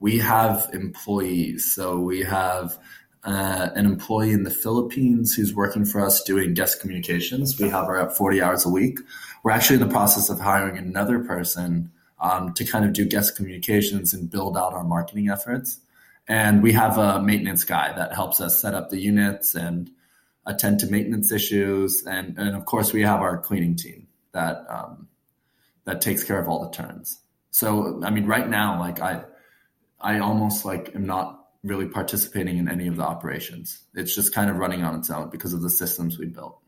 we 0.00 0.18
have 0.18 0.70
employees. 0.72 1.72
So 1.72 2.00
we 2.00 2.22
have 2.22 2.76
uh, 3.24 3.68
an 3.74 3.84
employee 3.84 4.32
in 4.32 4.44
the 4.44 4.50
Philippines 4.50 5.34
who's 5.34 5.54
working 5.54 5.84
for 5.84 6.00
us 6.00 6.22
doing 6.22 6.54
guest 6.54 6.80
communications. 6.80 7.58
We 7.60 7.68
have 7.68 7.86
her 7.86 7.96
at 7.96 8.16
40 8.16 8.40
hours 8.42 8.64
a 8.64 8.68
week. 8.68 8.98
We're 9.42 9.50
actually 9.50 9.80
in 9.80 9.86
the 9.86 9.92
process 9.92 10.30
of 10.30 10.40
hiring 10.40 10.78
another 10.78 11.18
person 11.20 11.90
um, 12.20 12.54
to 12.54 12.64
kind 12.64 12.84
of 12.84 12.92
do 12.92 13.04
guest 13.04 13.36
communications 13.36 14.14
and 14.14 14.30
build 14.30 14.56
out 14.56 14.72
our 14.72 14.84
marketing 14.84 15.28
efforts. 15.28 15.80
And 16.28 16.62
we 16.62 16.72
have 16.72 16.96
a 16.96 17.20
maintenance 17.20 17.64
guy 17.64 17.92
that 17.94 18.14
helps 18.14 18.40
us 18.40 18.60
set 18.60 18.74
up 18.74 18.90
the 18.90 19.00
units 19.00 19.54
and 19.54 19.90
attend 20.46 20.80
to 20.80 20.86
maintenance 20.86 21.32
issues. 21.32 22.04
And, 22.06 22.38
and 22.38 22.56
of 22.56 22.64
course, 22.64 22.92
we 22.92 23.02
have 23.02 23.20
our 23.20 23.38
cleaning 23.38 23.76
team 23.76 24.06
that 24.32 24.64
um, 24.68 25.08
that 25.84 26.00
takes 26.00 26.22
care 26.22 26.38
of 26.38 26.48
all 26.48 26.64
the 26.64 26.70
turns. 26.70 27.18
So, 27.50 28.00
I 28.04 28.10
mean, 28.10 28.26
right 28.26 28.48
now, 28.48 28.78
like 28.78 29.00
I, 29.00 29.24
I 30.00 30.20
almost 30.20 30.64
like 30.64 30.94
am 30.94 31.04
not 31.04 31.39
really 31.62 31.86
participating 31.86 32.58
in 32.58 32.68
any 32.68 32.86
of 32.86 32.96
the 32.96 33.02
operations. 33.02 33.80
It's 33.94 34.14
just 34.14 34.34
kind 34.34 34.50
of 34.50 34.56
running 34.56 34.82
on 34.82 34.98
its 34.98 35.10
own 35.10 35.30
because 35.30 35.52
of 35.52 35.62
the 35.62 35.70
systems 35.70 36.18
we 36.18 36.26
built. 36.26 36.58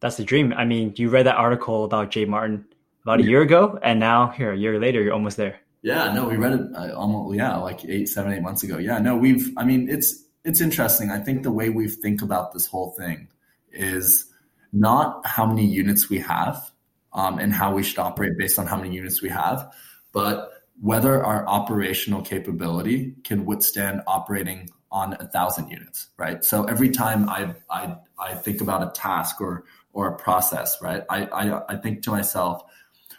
That's 0.00 0.16
the 0.16 0.24
dream. 0.24 0.52
I 0.52 0.64
mean, 0.64 0.92
you 0.96 1.08
read 1.08 1.26
that 1.26 1.36
article 1.36 1.84
about 1.84 2.10
Jay 2.10 2.24
Martin 2.24 2.64
about 3.04 3.20
a 3.20 3.22
year 3.22 3.42
ago, 3.42 3.78
and 3.82 4.00
now 4.00 4.28
here 4.28 4.52
a 4.52 4.56
year 4.56 4.78
later, 4.80 5.00
you're 5.02 5.12
almost 5.12 5.36
there. 5.36 5.60
Yeah, 5.82 6.12
no, 6.12 6.28
we 6.28 6.36
read 6.36 6.52
it 6.52 6.60
uh, 6.76 6.94
almost 6.94 7.36
yeah, 7.36 7.56
like 7.56 7.84
eight, 7.84 8.08
seven, 8.08 8.32
eight 8.32 8.42
months 8.42 8.62
ago. 8.62 8.78
Yeah, 8.78 8.98
no, 8.98 9.16
we've. 9.16 9.52
I 9.56 9.64
mean, 9.64 9.88
it's 9.88 10.24
it's 10.44 10.60
interesting. 10.60 11.10
I 11.10 11.18
think 11.18 11.42
the 11.42 11.52
way 11.52 11.68
we 11.68 11.88
think 11.88 12.22
about 12.22 12.52
this 12.52 12.66
whole 12.66 12.92
thing 12.92 13.28
is 13.70 14.26
not 14.72 15.24
how 15.26 15.46
many 15.46 15.66
units 15.66 16.08
we 16.08 16.18
have 16.18 16.70
um, 17.12 17.38
and 17.38 17.52
how 17.52 17.74
we 17.74 17.82
should 17.82 17.98
operate 17.98 18.32
based 18.38 18.58
on 18.58 18.66
how 18.66 18.76
many 18.76 18.94
units 18.94 19.22
we 19.22 19.28
have, 19.28 19.72
but 20.12 20.51
whether 20.82 21.24
our 21.24 21.46
operational 21.46 22.20
capability 22.22 23.14
can 23.22 23.46
withstand 23.46 24.02
operating 24.08 24.68
on 24.90 25.12
a 25.20 25.28
thousand 25.28 25.70
units, 25.70 26.08
right? 26.16 26.44
So 26.44 26.64
every 26.64 26.90
time 26.90 27.28
I, 27.28 27.54
I, 27.70 27.94
I 28.18 28.34
think 28.34 28.60
about 28.60 28.82
a 28.82 28.90
task 28.90 29.40
or, 29.40 29.64
or 29.92 30.08
a 30.08 30.16
process, 30.16 30.82
right? 30.82 31.04
I, 31.08 31.26
I, 31.26 31.74
I 31.74 31.76
think 31.76 32.02
to 32.02 32.10
myself, 32.10 32.62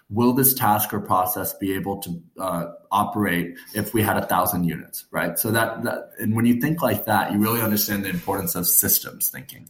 will 0.09 0.33
this 0.33 0.53
task 0.53 0.93
or 0.93 0.99
process 0.99 1.53
be 1.53 1.73
able 1.73 2.01
to 2.01 2.21
uh, 2.37 2.65
operate 2.91 3.55
if 3.73 3.93
we 3.93 4.01
had 4.01 4.17
a 4.17 4.25
thousand 4.25 4.65
units, 4.65 5.05
right? 5.09 5.39
So 5.39 5.49
that, 5.51 5.83
that, 5.83 6.09
and 6.19 6.35
when 6.35 6.45
you 6.45 6.59
think 6.59 6.81
like 6.81 7.05
that, 7.05 7.31
you 7.31 7.37
really 7.37 7.61
understand 7.61 8.03
the 8.03 8.09
importance 8.09 8.55
of 8.55 8.67
systems 8.67 9.29
thinking, 9.29 9.69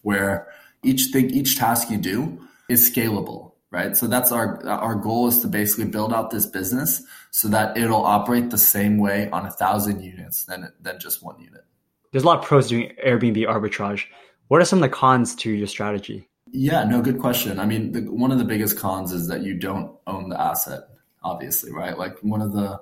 where 0.00 0.48
each 0.82 1.08
thing, 1.12 1.28
each 1.28 1.58
task 1.58 1.90
you 1.90 1.98
do 1.98 2.40
is 2.70 2.90
scalable, 2.90 3.52
right? 3.74 3.96
So 3.96 4.06
that's 4.06 4.30
our 4.30 4.64
our 4.66 4.94
goal 4.94 5.26
is 5.26 5.40
to 5.40 5.48
basically 5.48 5.86
build 5.86 6.12
out 6.12 6.30
this 6.30 6.46
business 6.46 7.02
so 7.32 7.48
that 7.48 7.76
it'll 7.76 8.04
operate 8.04 8.50
the 8.50 8.58
same 8.58 8.98
way 8.98 9.28
on 9.30 9.44
a 9.44 9.50
thousand 9.50 10.00
units 10.00 10.44
than 10.44 10.72
than 10.80 11.00
just 11.00 11.22
one 11.22 11.40
unit. 11.40 11.64
There's 12.12 12.22
a 12.22 12.26
lot 12.26 12.38
of 12.38 12.44
pros 12.44 12.68
doing 12.68 12.92
Airbnb 13.04 13.46
arbitrage. 13.48 14.04
What 14.46 14.62
are 14.62 14.64
some 14.64 14.78
of 14.78 14.88
the 14.88 14.96
cons 14.96 15.34
to 15.36 15.50
your 15.50 15.66
strategy? 15.66 16.28
Yeah, 16.52 16.84
no, 16.84 17.02
good 17.02 17.18
question. 17.18 17.58
I 17.58 17.66
mean, 17.66 17.90
the, 17.90 18.02
one 18.02 18.30
of 18.30 18.38
the 18.38 18.44
biggest 18.44 18.78
cons 18.78 19.12
is 19.12 19.26
that 19.26 19.42
you 19.42 19.58
don't 19.58 19.96
own 20.06 20.28
the 20.28 20.40
asset, 20.40 20.82
obviously, 21.24 21.72
right? 21.72 21.98
Like 21.98 22.16
one 22.20 22.40
of 22.40 22.52
the 22.52 22.80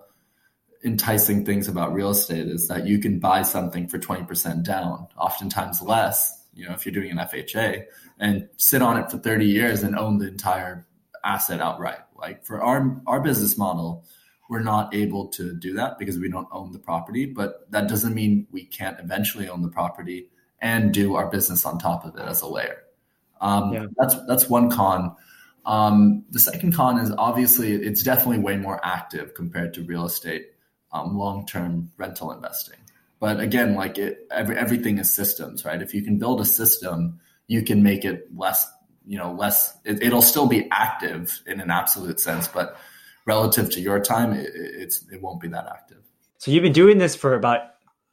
enticing 0.85 1.46
things 1.46 1.68
about 1.68 1.94
real 1.94 2.11
estate 2.11 2.48
is 2.48 2.68
that 2.68 2.87
you 2.87 2.98
can 2.98 3.18
buy 3.18 3.40
something 3.40 3.88
for 3.88 3.98
20% 3.98 4.62
down, 4.62 5.07
oftentimes 5.16 5.81
less, 5.81 6.41
you 6.55 6.67
know, 6.67 6.75
if 6.75 6.85
you're 6.85 6.93
doing 6.93 7.11
an 7.11 7.19
FHA 7.19 7.85
and 8.19 8.49
sit 8.57 8.83
on 8.83 8.99
it 8.99 9.11
for 9.11 9.19
30 9.19 9.47
years 9.47 9.83
and 9.83 9.97
own 9.97 10.19
the 10.19 10.29
entire 10.29 10.87
asset 11.25 11.61
outright. 11.61 12.01
Like 12.17 12.45
for 12.45 12.62
our 12.62 13.01
our 13.07 13.21
business 13.21 13.59
model, 13.59 14.05
we're 14.49 14.61
not 14.61 14.95
able 14.95 15.29
to 15.29 15.55
do 15.55 15.75
that 15.75 15.99
because 15.99 16.19
we 16.19 16.29
don't 16.29 16.49
own 16.53 16.73
the 16.73 16.79
property, 16.79 17.27
but 17.27 17.71
that 17.71 17.88
doesn't 17.88 18.15
mean 18.15 18.47
we 18.51 18.65
can't 18.65 18.99
eventually 19.01 19.49
own 19.49 19.62
the 19.62 19.69
property 19.69 20.29
and 20.61 20.93
do 20.93 21.17
our 21.17 21.29
business 21.31 21.65
on 21.65 21.79
top 21.79 22.05
of 22.05 22.17
it 22.17 22.23
as 22.23 22.43
a 22.43 22.47
layer. 22.47 22.83
Um, 23.41 23.73
yeah. 23.73 23.87
That's 23.97 24.15
that's 24.27 24.49
one 24.49 24.71
con. 24.71 25.17
Um, 25.65 26.25
the 26.31 26.41
second 26.41 26.75
con 26.75 26.99
is 26.99 27.12
obviously 27.19 27.73
it's 27.73 28.03
definitely 28.03 28.38
way 28.38 28.57
more 28.57 28.81
active 28.85 29.35
compared 29.35 29.75
to 29.75 29.83
real 29.83 30.05
estate 30.05 30.49
um, 30.93 31.17
long 31.17 31.47
term 31.47 31.91
rental 31.97 32.33
investing. 32.33 32.79
But 33.23 33.39
again, 33.39 33.77
like 33.77 33.99
it, 33.99 34.27
every, 34.33 34.57
everything 34.57 34.99
is 34.99 35.15
systems, 35.15 35.65
right? 35.65 35.81
If 35.81 35.95
you 35.95 36.03
can 36.03 36.19
build 36.19 36.41
a 36.41 36.45
system, 36.45 37.21
you 37.47 37.63
can 37.63 37.81
make 37.81 38.05
it 38.05 38.27
less, 38.37 38.69
you 39.07 39.17
know, 39.17 39.33
less. 39.33 39.79
It, 39.85 40.03
it'll 40.03 40.23
still 40.23 40.49
be 40.49 40.67
active 40.73 41.41
in 41.47 41.61
an 41.61 41.71
absolute 41.71 42.19
sense, 42.19 42.49
but 42.49 42.77
relative 43.25 43.71
to 43.71 43.81
your 43.81 44.01
time, 44.01 44.33
it, 44.33 44.51
it's 44.53 45.07
it 45.13 45.23
won't 45.23 45.41
be 45.41 45.47
that 45.47 45.69
active. 45.73 45.99
So 46.39 46.51
you've 46.51 46.65
been 46.65 46.73
doing 46.73 46.99
this 46.99 47.15
for 47.15 47.35
about 47.35 47.61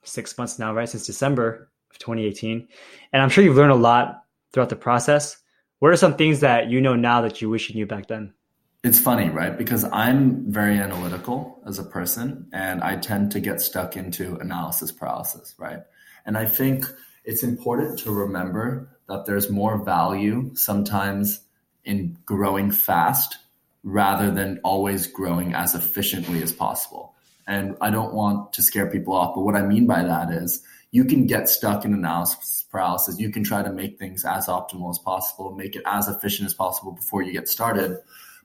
six 0.03 0.37
months 0.37 0.59
now, 0.59 0.75
right? 0.75 0.87
Since 0.87 1.07
December 1.07 1.71
of 1.89 1.97
2018, 1.97 2.67
and 3.11 3.19
I'm 3.23 3.29
sure 3.29 3.43
you've 3.43 3.55
learned 3.55 3.71
a 3.71 3.75
lot 3.75 4.25
throughout 4.53 4.69
the 4.69 4.75
process. 4.75 5.37
What 5.79 5.91
are 5.91 5.97
some 5.97 6.17
things 6.17 6.41
that 6.41 6.69
you 6.69 6.81
know 6.81 6.95
now 6.95 7.21
that 7.21 7.41
you 7.41 7.49
wish 7.49 7.67
you 7.67 7.73
knew 7.73 7.87
back 7.87 8.09
then? 8.09 8.35
It's 8.81 8.99
funny, 8.99 9.29
right? 9.29 9.57
Because 9.57 9.83
I'm 9.83 10.49
very 10.49 10.77
analytical 10.77 11.61
as 11.65 11.79
a 11.79 11.83
person 11.83 12.47
and 12.53 12.81
I 12.81 12.95
tend 12.95 13.33
to 13.33 13.41
get 13.41 13.59
stuck 13.59 13.97
into 13.97 14.37
analysis 14.37 14.89
paralysis, 14.89 15.53
right? 15.57 15.79
And 16.25 16.37
I 16.37 16.45
think 16.45 16.85
it's 17.25 17.43
important 17.43 17.99
to 17.99 18.11
remember 18.11 18.97
that 19.09 19.25
there's 19.25 19.49
more 19.49 19.83
value 19.83 20.51
sometimes 20.55 21.41
in 21.83 22.17
growing 22.23 22.71
fast 22.71 23.37
rather 23.83 24.31
than 24.31 24.61
always 24.63 25.07
growing 25.07 25.53
as 25.53 25.75
efficiently 25.75 26.41
as 26.41 26.53
possible. 26.53 27.15
And 27.47 27.75
I 27.81 27.89
don't 27.89 28.13
want 28.13 28.53
to 28.53 28.61
scare 28.61 28.89
people 28.89 29.13
off, 29.13 29.35
but 29.35 29.41
what 29.41 29.55
I 29.55 29.61
mean 29.61 29.87
by 29.87 30.03
that 30.03 30.31
is 30.31 30.63
you 30.91 31.03
can 31.03 31.27
get 31.27 31.49
stuck 31.49 31.83
in 31.83 31.93
analysis 31.93 32.65
paralysis. 32.71 33.19
You 33.19 33.31
can 33.31 33.43
try 33.43 33.61
to 33.61 33.73
make 33.73 33.99
things 33.99 34.23
as 34.23 34.47
optimal 34.47 34.91
as 34.91 34.99
possible, 34.99 35.51
make 35.51 35.75
it 35.75 35.83
as 35.85 36.07
efficient 36.07 36.47
as 36.47 36.53
possible 36.53 36.91
before 36.91 37.23
you 37.23 37.33
get 37.33 37.49
started. 37.49 37.97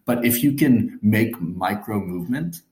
But 0.06 0.24
if 0.24 0.42
you 0.42 0.52
can 0.52 0.98
make 1.02 1.40
micro 1.40 1.98
movement 2.00 2.62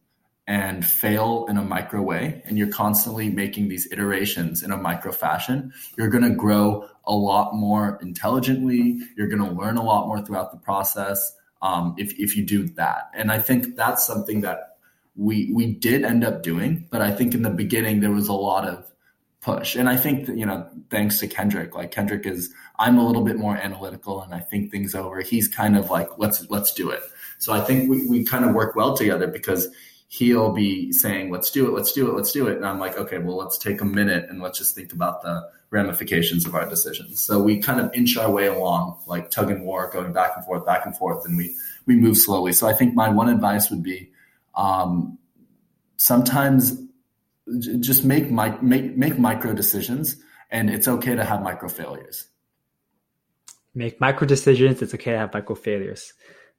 and 0.46 0.84
fail 0.84 1.46
in 1.48 1.56
a 1.56 1.62
micro 1.62 2.02
way, 2.02 2.42
and 2.44 2.58
you're 2.58 2.68
constantly 2.68 3.30
making 3.30 3.68
these 3.68 3.90
iterations 3.92 4.62
in 4.62 4.72
a 4.72 4.76
micro 4.76 5.12
fashion, 5.12 5.72
you're 5.96 6.08
going 6.08 6.24
to 6.24 6.34
grow 6.34 6.88
a 7.04 7.14
lot 7.14 7.54
more 7.54 7.98
intelligently. 8.02 9.00
You're 9.16 9.28
going 9.28 9.42
to 9.42 9.54
learn 9.54 9.76
a 9.76 9.82
lot 9.82 10.08
more 10.08 10.20
throughout 10.24 10.50
the 10.50 10.58
process 10.58 11.36
um, 11.62 11.94
if, 11.96 12.18
if 12.18 12.36
you 12.36 12.44
do 12.44 12.68
that. 12.70 13.10
And 13.14 13.30
I 13.30 13.38
think 13.38 13.76
that's 13.76 14.04
something 14.06 14.40
that 14.42 14.76
we 15.14 15.52
we 15.52 15.74
did 15.74 16.04
end 16.04 16.24
up 16.24 16.42
doing, 16.42 16.88
but 16.90 17.02
I 17.02 17.10
think 17.10 17.34
in 17.34 17.42
the 17.42 17.50
beginning 17.50 18.00
there 18.00 18.10
was 18.10 18.28
a 18.28 18.32
lot 18.32 18.66
of 18.66 18.90
push. 19.42 19.74
And 19.74 19.88
I 19.88 19.96
think 19.96 20.26
that, 20.26 20.38
you 20.38 20.46
know, 20.46 20.66
thanks 20.88 21.18
to 21.18 21.26
Kendrick, 21.26 21.74
like 21.74 21.90
Kendrick 21.90 22.26
is, 22.26 22.54
I'm 22.78 22.96
a 22.96 23.06
little 23.06 23.24
bit 23.24 23.36
more 23.36 23.56
analytical 23.56 24.22
and 24.22 24.32
I 24.32 24.38
think 24.38 24.70
things 24.70 24.94
over. 24.94 25.20
He's 25.20 25.48
kind 25.48 25.76
of 25.76 25.90
like, 25.90 26.08
let's, 26.16 26.48
let's 26.48 26.72
do 26.72 26.90
it. 26.90 27.02
So 27.42 27.52
I 27.52 27.60
think 27.60 27.90
we, 27.90 28.06
we 28.06 28.24
kind 28.24 28.44
of 28.44 28.54
work 28.54 28.76
well 28.76 28.96
together 28.96 29.26
because 29.26 29.66
he'll 30.06 30.52
be 30.52 30.92
saying, 30.92 31.32
let's 31.32 31.50
do 31.50 31.66
it, 31.66 31.72
let's 31.72 31.90
do 31.90 32.08
it, 32.08 32.14
let's 32.14 32.30
do 32.30 32.46
it. 32.46 32.56
And 32.56 32.64
I'm 32.64 32.78
like, 32.78 32.96
okay, 32.96 33.18
well, 33.18 33.36
let's 33.36 33.58
take 33.58 33.80
a 33.80 33.84
minute 33.84 34.30
and 34.30 34.40
let's 34.40 34.58
just 34.58 34.76
think 34.76 34.92
about 34.92 35.22
the 35.22 35.50
ramifications 35.70 36.46
of 36.46 36.54
our 36.54 36.68
decisions. 36.68 37.20
So 37.20 37.42
we 37.42 37.58
kind 37.58 37.80
of 37.80 37.92
inch 37.94 38.16
our 38.16 38.30
way 38.30 38.46
along, 38.46 39.02
like 39.08 39.28
tug 39.30 39.50
and 39.50 39.64
war, 39.64 39.90
going 39.92 40.12
back 40.12 40.34
and 40.36 40.44
forth, 40.44 40.64
back 40.64 40.86
and 40.86 40.96
forth, 40.96 41.24
and 41.24 41.36
we, 41.36 41.56
we 41.84 41.96
move 41.96 42.16
slowly. 42.16 42.52
So 42.52 42.68
I 42.68 42.74
think 42.74 42.94
my 42.94 43.08
one 43.08 43.28
advice 43.28 43.70
would 43.70 43.82
be, 43.82 44.12
um, 44.54 45.18
sometimes 45.96 46.80
just 47.80 48.04
make 48.04 48.30
make 48.30 48.96
make 48.96 49.18
micro 49.18 49.52
decisions 49.52 50.16
and 50.50 50.70
it's 50.70 50.86
okay 50.86 51.16
to 51.16 51.24
have 51.24 51.42
micro 51.42 51.68
failures 51.68 52.28
make 53.74 54.00
micro 54.00 54.26
decisions 54.26 54.80
it's 54.80 54.94
okay 54.94 55.10
to 55.10 55.18
have 55.18 55.34
micro 55.34 55.56
failures 55.56 56.12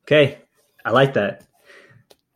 okay 0.03 0.39
i 0.85 0.91
like 0.91 1.13
that. 1.13 1.45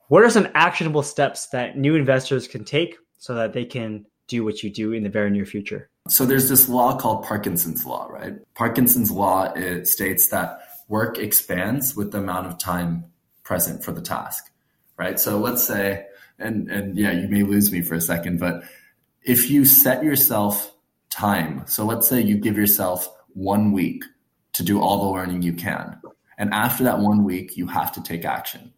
What 0.08 0.24
are 0.24 0.30
some 0.30 0.48
actionable 0.54 1.04
steps 1.04 1.48
that 1.50 1.78
new 1.78 1.96
investors 1.96 2.48
can 2.48 2.64
take 2.64 2.98
so 3.18 3.36
that 3.36 3.54
they 3.54 3.66
can 3.66 4.06
do 4.28 4.44
what 4.44 4.64
you 4.64 4.70
do 4.70 4.94
in 4.94 5.04
the 5.04 5.10
very 5.10 5.30
near 5.30 5.46
future? 5.46 5.90
So 6.08 6.26
there's 6.26 6.50
this 6.50 6.70
law 6.70 6.98
called 6.98 7.24
parkinson's 7.24 7.86
law 7.86 8.08
right? 8.10 8.36
Parkinson's 8.56 9.12
law 9.12 9.52
it 9.54 9.88
states 9.88 10.30
that 10.30 10.60
work 10.88 11.18
expands 11.18 11.96
with 11.96 12.12
the 12.12 12.20
amount 12.20 12.48
of 12.48 12.58
time 12.58 13.06
present 13.44 13.84
for 13.84 13.92
the 13.92 14.02
task 14.02 14.52
right? 14.98 15.20
So 15.20 15.38
let's 15.38 15.64
say 15.64 16.06
and 16.40 16.70
and 16.70 16.98
yeah, 16.98 17.12
you 17.12 17.28
may 17.28 17.44
lose 17.44 17.72
me 17.72 17.82
for 17.82 17.96
a 17.96 18.02
second, 18.02 18.40
but 18.40 18.64
if 19.24 19.50
you 19.50 19.66
set 19.66 20.04
yourself 20.04 20.74
time, 21.10 21.64
so 21.68 21.86
let's 21.86 22.08
say 22.08 22.22
you 22.22 22.38
give 22.38 22.58
yourself 22.58 23.10
one 23.34 23.72
week 23.72 24.04
to 24.54 24.64
do 24.64 24.80
all 24.82 25.06
the 25.06 25.12
learning 25.12 25.42
you 25.42 25.54
can, 25.54 26.00
and 26.38 26.54
after 26.54 26.84
that 26.84 27.00
one 27.00 27.24
week, 27.24 27.58
you 27.58 27.68
have 27.68 27.92
to 27.94 28.04
take 28.04 28.26
action. 28.26 28.74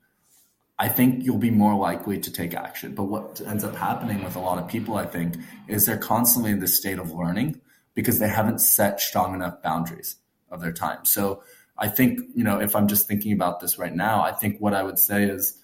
I 0.78 0.88
think 0.88 1.26
you'll 1.26 1.38
be 1.38 1.52
more 1.52 1.76
likely 1.76 2.19
to 2.19 2.32
take 2.32 2.54
action. 2.54 2.95
But 2.95 3.04
what 3.04 3.41
ends 3.45 3.65
up 3.65 3.76
happening 3.76 4.24
with 4.24 4.38
a 4.38 4.39
lot 4.39 4.60
of 4.60 4.67
people, 4.69 4.95
I 4.95 5.06
think, 5.06 5.36
is 5.67 5.86
they're 5.86 5.98
constantly 5.98 6.52
in 6.52 6.60
this 6.60 6.78
state 6.78 7.00
of 7.00 7.12
learning 7.12 7.60
because 7.95 8.19
they 8.19 8.30
haven't 8.30 8.60
set 8.60 9.02
strong 9.02 9.36
enough 9.36 9.62
boundaries 9.62 10.15
of 10.50 10.62
their 10.62 10.72
time. 10.72 11.04
So 11.04 11.43
I 11.78 11.89
think, 11.89 12.22
you 12.34 12.45
know, 12.45 12.62
if 12.62 12.78
I'm 12.78 12.88
just 12.88 13.08
thinking 13.08 13.34
about 13.34 13.60
this 13.60 13.78
right 13.78 13.93
now, 13.93 14.22
I 14.22 14.32
think 14.32 14.60
what 14.60 14.74
I 14.74 14.84
would 14.84 15.00
say 15.00 15.24
is 15.24 15.58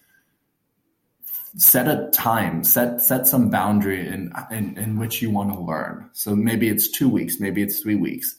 set 1.57 1.87
a 1.87 2.09
time, 2.11 2.65
set 2.65 2.99
set 2.99 3.25
some 3.25 3.49
boundary 3.49 4.05
in 4.05 4.33
in, 4.51 4.77
in 4.77 4.99
which 4.99 5.21
you 5.21 5.29
want 5.29 5.53
to 5.53 5.59
learn. 5.59 6.09
So 6.11 6.35
maybe 6.35 6.67
it's 6.67 6.89
two 6.89 7.07
weeks, 7.07 7.39
maybe 7.39 7.61
it's 7.61 7.79
three 7.79 7.95
weeks. 7.95 8.35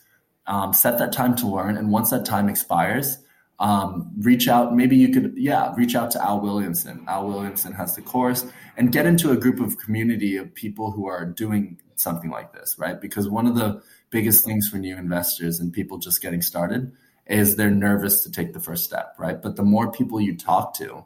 Um, 0.46 0.72
set 0.72 0.98
that 0.98 1.12
time 1.12 1.34
to 1.36 1.48
learn, 1.48 1.76
and 1.76 1.90
once 1.90 2.10
that 2.10 2.24
time 2.24 2.48
expires, 2.48 3.18
um, 3.58 4.10
reach 4.18 4.48
out. 4.48 4.74
Maybe 4.74 4.96
you 4.96 5.08
could, 5.08 5.34
yeah, 5.36 5.74
reach 5.76 5.94
out 5.94 6.10
to 6.12 6.22
Al 6.22 6.40
Williamson. 6.40 7.04
Al 7.08 7.28
Williamson 7.28 7.72
has 7.72 7.96
the 7.96 8.02
course, 8.02 8.44
and 8.76 8.92
get 8.92 9.06
into 9.06 9.30
a 9.30 9.36
group 9.36 9.60
of 9.60 9.78
community 9.78 10.36
of 10.36 10.54
people 10.54 10.90
who 10.90 11.06
are 11.06 11.24
doing 11.24 11.78
something 11.94 12.30
like 12.30 12.52
this, 12.52 12.76
right? 12.78 13.00
Because 13.00 13.28
one 13.28 13.46
of 13.46 13.54
the 13.54 13.82
biggest 14.10 14.44
things 14.44 14.68
for 14.68 14.76
new 14.76 14.96
investors 14.96 15.60
and 15.60 15.72
people 15.72 15.98
just 15.98 16.20
getting 16.22 16.42
started 16.42 16.92
is 17.26 17.56
they're 17.56 17.70
nervous 17.70 18.22
to 18.22 18.30
take 18.30 18.52
the 18.52 18.60
first 18.60 18.84
step, 18.84 19.14
right? 19.18 19.40
But 19.42 19.56
the 19.56 19.62
more 19.62 19.90
people 19.90 20.20
you 20.20 20.36
talk 20.36 20.74
to, 20.74 21.04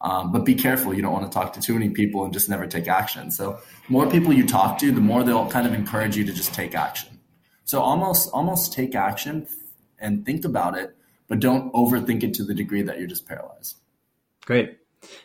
um, 0.00 0.32
but 0.32 0.44
be 0.44 0.54
careful. 0.54 0.94
You 0.94 1.02
don't 1.02 1.12
want 1.12 1.30
to 1.30 1.36
talk 1.36 1.52
to 1.54 1.60
too 1.60 1.74
many 1.74 1.90
people 1.90 2.24
and 2.24 2.32
just 2.32 2.48
never 2.48 2.66
take 2.66 2.86
action. 2.88 3.30
So 3.30 3.60
more 3.88 4.08
people 4.08 4.32
you 4.32 4.46
talk 4.46 4.78
to, 4.78 4.92
the 4.92 5.00
more 5.00 5.24
they'll 5.24 5.50
kind 5.50 5.66
of 5.66 5.74
encourage 5.74 6.16
you 6.16 6.24
to 6.24 6.32
just 6.32 6.54
take 6.54 6.74
action. 6.74 7.18
So 7.64 7.80
almost 7.80 8.30
almost 8.32 8.72
take 8.72 8.94
action 8.94 9.46
and 9.98 10.24
think 10.24 10.44
about 10.44 10.78
it, 10.78 10.96
but 11.28 11.40
don't 11.40 11.72
overthink 11.72 12.22
it 12.22 12.34
to 12.34 12.44
the 12.44 12.54
degree 12.54 12.82
that 12.82 12.98
you're 12.98 13.06
just 13.06 13.26
paralyzed. 13.26 13.76
Great. 14.44 14.78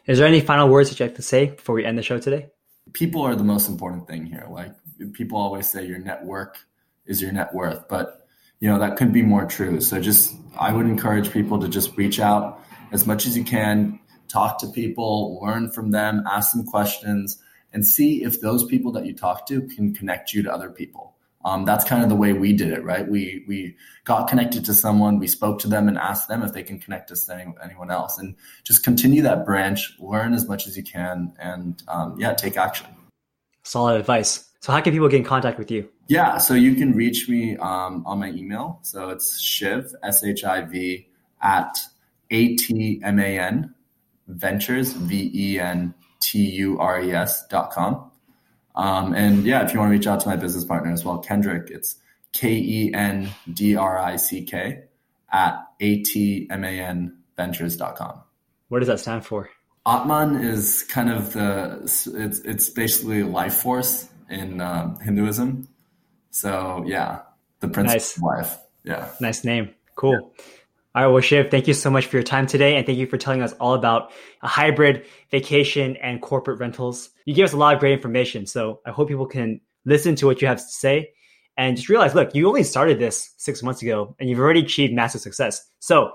Is 0.06 0.20
there 0.20 0.28
any 0.28 0.42
final 0.42 0.70
words 0.70 0.90
that 0.90 1.00
you 1.00 1.06
have 1.06 1.16
to 1.16 1.22
say 1.22 1.48
before 1.48 1.76
we 1.76 1.86
end 1.86 1.98
the 1.98 2.04
show 2.04 2.20
today? 2.20 2.50
People 2.92 3.22
are 3.22 3.36
the 3.36 3.44
most 3.44 3.70
important 3.70 4.08
thing 4.08 4.26
here. 4.26 4.46
Like 4.50 4.74
people 5.14 5.38
always 5.38 5.68
say 5.68 5.86
your 5.86 6.00
network 6.00 6.60
is 7.06 7.22
your 7.22 7.32
net 7.32 7.54
worth, 7.54 7.88
but 7.88 8.28
you 8.60 8.70
know 8.70 8.80
that 8.80 8.98
could 8.98 9.12
be 9.12 9.22
more 9.22 9.46
true. 9.46 9.82
So 9.82 10.00
just 10.00 10.36
I 10.60 10.72
would 10.72 10.86
encourage 10.86 11.32
people 11.32 11.60
to 11.60 11.68
just 11.68 11.96
reach 11.98 12.20
out 12.20 12.62
as 12.92 13.08
much 13.08 13.26
as 13.26 13.36
you 13.36 13.44
can, 13.44 14.00
talk 14.28 14.60
to 14.60 14.68
people, 14.68 15.40
learn 15.42 15.72
from 15.72 15.92
them, 15.92 16.24
ask 16.30 16.52
them 16.52 16.66
questions, 16.66 17.42
and 17.72 17.86
see 17.86 18.24
if 18.24 18.42
those 18.42 18.66
people 18.66 18.92
that 18.92 19.06
you 19.06 19.14
talk 19.14 19.48
to 19.48 19.62
can 19.62 19.94
connect 19.94 20.34
you 20.34 20.44
to 20.44 20.54
other 20.54 20.70
people. 20.70 21.13
Um, 21.46 21.66
that's 21.66 21.84
kind 21.84 22.04
of 22.04 22.10
the 22.10 22.16
way 22.16 22.34
we 22.34 22.54
did 22.54 22.72
it, 22.72 22.84
right? 22.84 23.08
We 23.08 23.44
we 23.48 23.76
got 24.06 24.28
connected 24.28 24.64
to 24.66 24.74
someone, 24.74 25.20
we 25.20 25.28
spoke 25.28 25.60
to 25.60 25.68
them, 25.68 25.88
and 25.88 25.98
asked 25.98 26.28
them 26.28 26.42
if 26.42 26.54
they 26.54 26.64
can 26.64 26.80
connect 26.80 27.12
us 27.12 27.26
to 27.26 27.36
any, 27.36 27.54
anyone 27.64 27.92
else, 27.92 28.18
and 28.18 28.36
just 28.64 28.84
continue 28.84 29.22
that 29.24 29.46
branch, 29.46 29.96
learn 30.00 30.34
as 30.34 30.48
much 30.48 30.68
as 30.68 30.78
you 30.78 30.84
can, 30.84 31.34
and 31.40 31.84
um, 31.88 32.16
yeah, 32.18 32.34
take 32.34 32.58
action. 32.58 32.88
Solid 33.64 34.00
advice. 34.00 34.50
So, 34.62 34.72
how 34.72 34.80
can 34.80 34.94
people 34.94 35.10
get 35.10 35.18
in 35.18 35.26
contact 35.26 35.60
with 35.60 35.70
you? 35.70 35.90
Yeah, 36.08 36.38
so 36.38 36.54
you 36.54 36.76
can 36.76 36.94
reach 36.94 37.28
me 37.28 37.58
um, 37.58 38.04
on 38.06 38.20
my 38.20 38.30
email. 38.30 38.80
So 38.82 39.10
it's 39.10 39.40
shiv 39.40 39.94
s 40.04 40.24
h 40.24 40.44
i 40.44 40.62
v 40.62 41.08
at 41.42 41.78
a 42.30 42.56
t 42.56 43.02
m 43.04 43.20
a 43.20 43.40
n 43.40 43.74
ventures, 44.28 44.94
V 44.94 45.32
E 45.34 45.60
N 45.60 45.94
T 46.20 46.40
U 46.40 46.80
R 46.80 47.02
E 47.02 47.12
S 47.12 47.46
dot 47.48 47.72
com. 47.72 48.12
Um, 48.76 49.14
and 49.14 49.46
yeah, 49.46 49.64
if 49.64 49.74
you 49.74 49.80
want 49.80 49.90
to 49.90 49.98
reach 49.98 50.08
out 50.08 50.20
to 50.22 50.28
my 50.28 50.36
business 50.36 50.66
partner 50.66 50.92
as 50.92 51.06
well, 51.06 51.20
Kendrick, 51.20 51.70
it's 51.70 51.98
K 52.32 52.50
E 52.52 52.92
N 52.94 53.30
D 53.52 53.76
R 53.76 53.98
I 53.98 54.16
C 54.16 54.44
K 54.44 54.86
at 55.32 55.60
atmanventures.com. 55.80 58.22
What 58.70 58.80
does 58.80 58.88
that 58.88 59.00
stand 59.00 59.24
for? 59.26 59.50
Atman 59.86 60.38
is 60.38 60.84
kind 60.84 61.12
of 61.12 61.34
the 61.34 61.82
it's 61.84 62.08
it's 62.08 62.70
basically 62.70 63.24
life 63.24 63.56
force 63.56 64.08
in 64.30 64.62
um, 64.62 64.98
Hinduism. 65.00 65.68
So 66.32 66.86
yeah, 66.88 67.24
the 67.60 67.68
principle 67.68 67.94
nice. 67.94 68.16
of 68.18 68.24
life. 68.24 68.58
Yeah, 68.84 69.10
nice 69.20 69.44
name. 69.44 69.72
Cool. 69.96 70.14
Yeah. 70.14 70.20
All 70.96 71.04
right, 71.04 71.12
well, 71.12 71.22
Shiv, 71.22 71.50
thank 71.50 71.68
you 71.68 71.74
so 71.74 71.90
much 71.90 72.06
for 72.06 72.18
your 72.18 72.24
time 72.24 72.46
today, 72.46 72.76
and 72.76 72.86
thank 72.86 73.00
you 73.00 73.08
for 73.08 73.18
telling 73.18 73.42
us 73.42 73.52
all 73.54 73.74
about 73.74 74.12
a 74.44 74.48
hybrid 74.48 75.08
vacation 75.32 75.96
and 75.98 76.22
corporate 76.22 76.60
rentals. 76.60 77.10
You 77.26 77.34
gave 77.34 77.46
us 77.46 77.54
a 77.54 77.58
lot 77.58 77.74
of 77.74 77.80
great 77.80 77.94
information, 77.94 78.46
so 78.46 78.80
I 78.86 78.92
hope 78.92 79.08
people 79.08 79.26
can 79.26 79.60
listen 79.86 80.16
to 80.18 80.28
what 80.28 80.40
you 80.40 80.48
have 80.48 80.58
to 80.58 80.64
say 80.64 81.14
and 81.58 81.76
just 81.76 81.90
realize, 81.90 82.14
look, 82.14 82.36
you 82.36 82.48
only 82.48 82.64
started 82.64 83.00
this 83.00 83.34
six 83.38 83.64
months 83.64 83.82
ago, 83.82 84.16
and 84.20 84.30
you've 84.30 84.40
already 84.40 84.60
achieved 84.60 84.94
massive 84.94 85.22
success. 85.22 85.68
So 85.80 86.12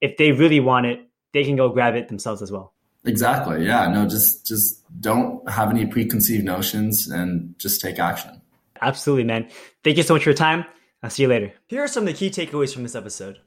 if 0.00 0.16
they 0.16 0.32
really 0.32 0.58
want 0.58 0.86
it, 0.86 1.00
they 1.32 1.44
can 1.44 1.54
go 1.54 1.68
grab 1.68 1.94
it 1.94 2.08
themselves 2.08 2.42
as 2.42 2.50
well. 2.50 2.72
Exactly. 3.04 3.64
Yeah. 3.64 3.86
No, 3.86 4.08
just 4.08 4.44
just 4.44 4.82
don't 5.00 5.48
have 5.48 5.70
any 5.70 5.86
preconceived 5.86 6.44
notions 6.44 7.08
and 7.08 7.54
just 7.58 7.80
take 7.80 8.00
action. 8.00 8.42
Absolutely, 8.82 9.24
man. 9.24 9.48
Thank 9.84 9.96
you 9.96 10.02
so 10.02 10.14
much 10.14 10.24
for 10.24 10.30
your 10.30 10.36
time. 10.36 10.64
I'll 11.02 11.10
see 11.10 11.22
you 11.22 11.28
later. 11.28 11.52
Here 11.68 11.84
are 11.84 11.88
some 11.88 12.02
of 12.02 12.08
the 12.08 12.14
key 12.14 12.30
takeaways 12.30 12.74
from 12.74 12.82
this 12.82 12.96
episode. 12.96 13.38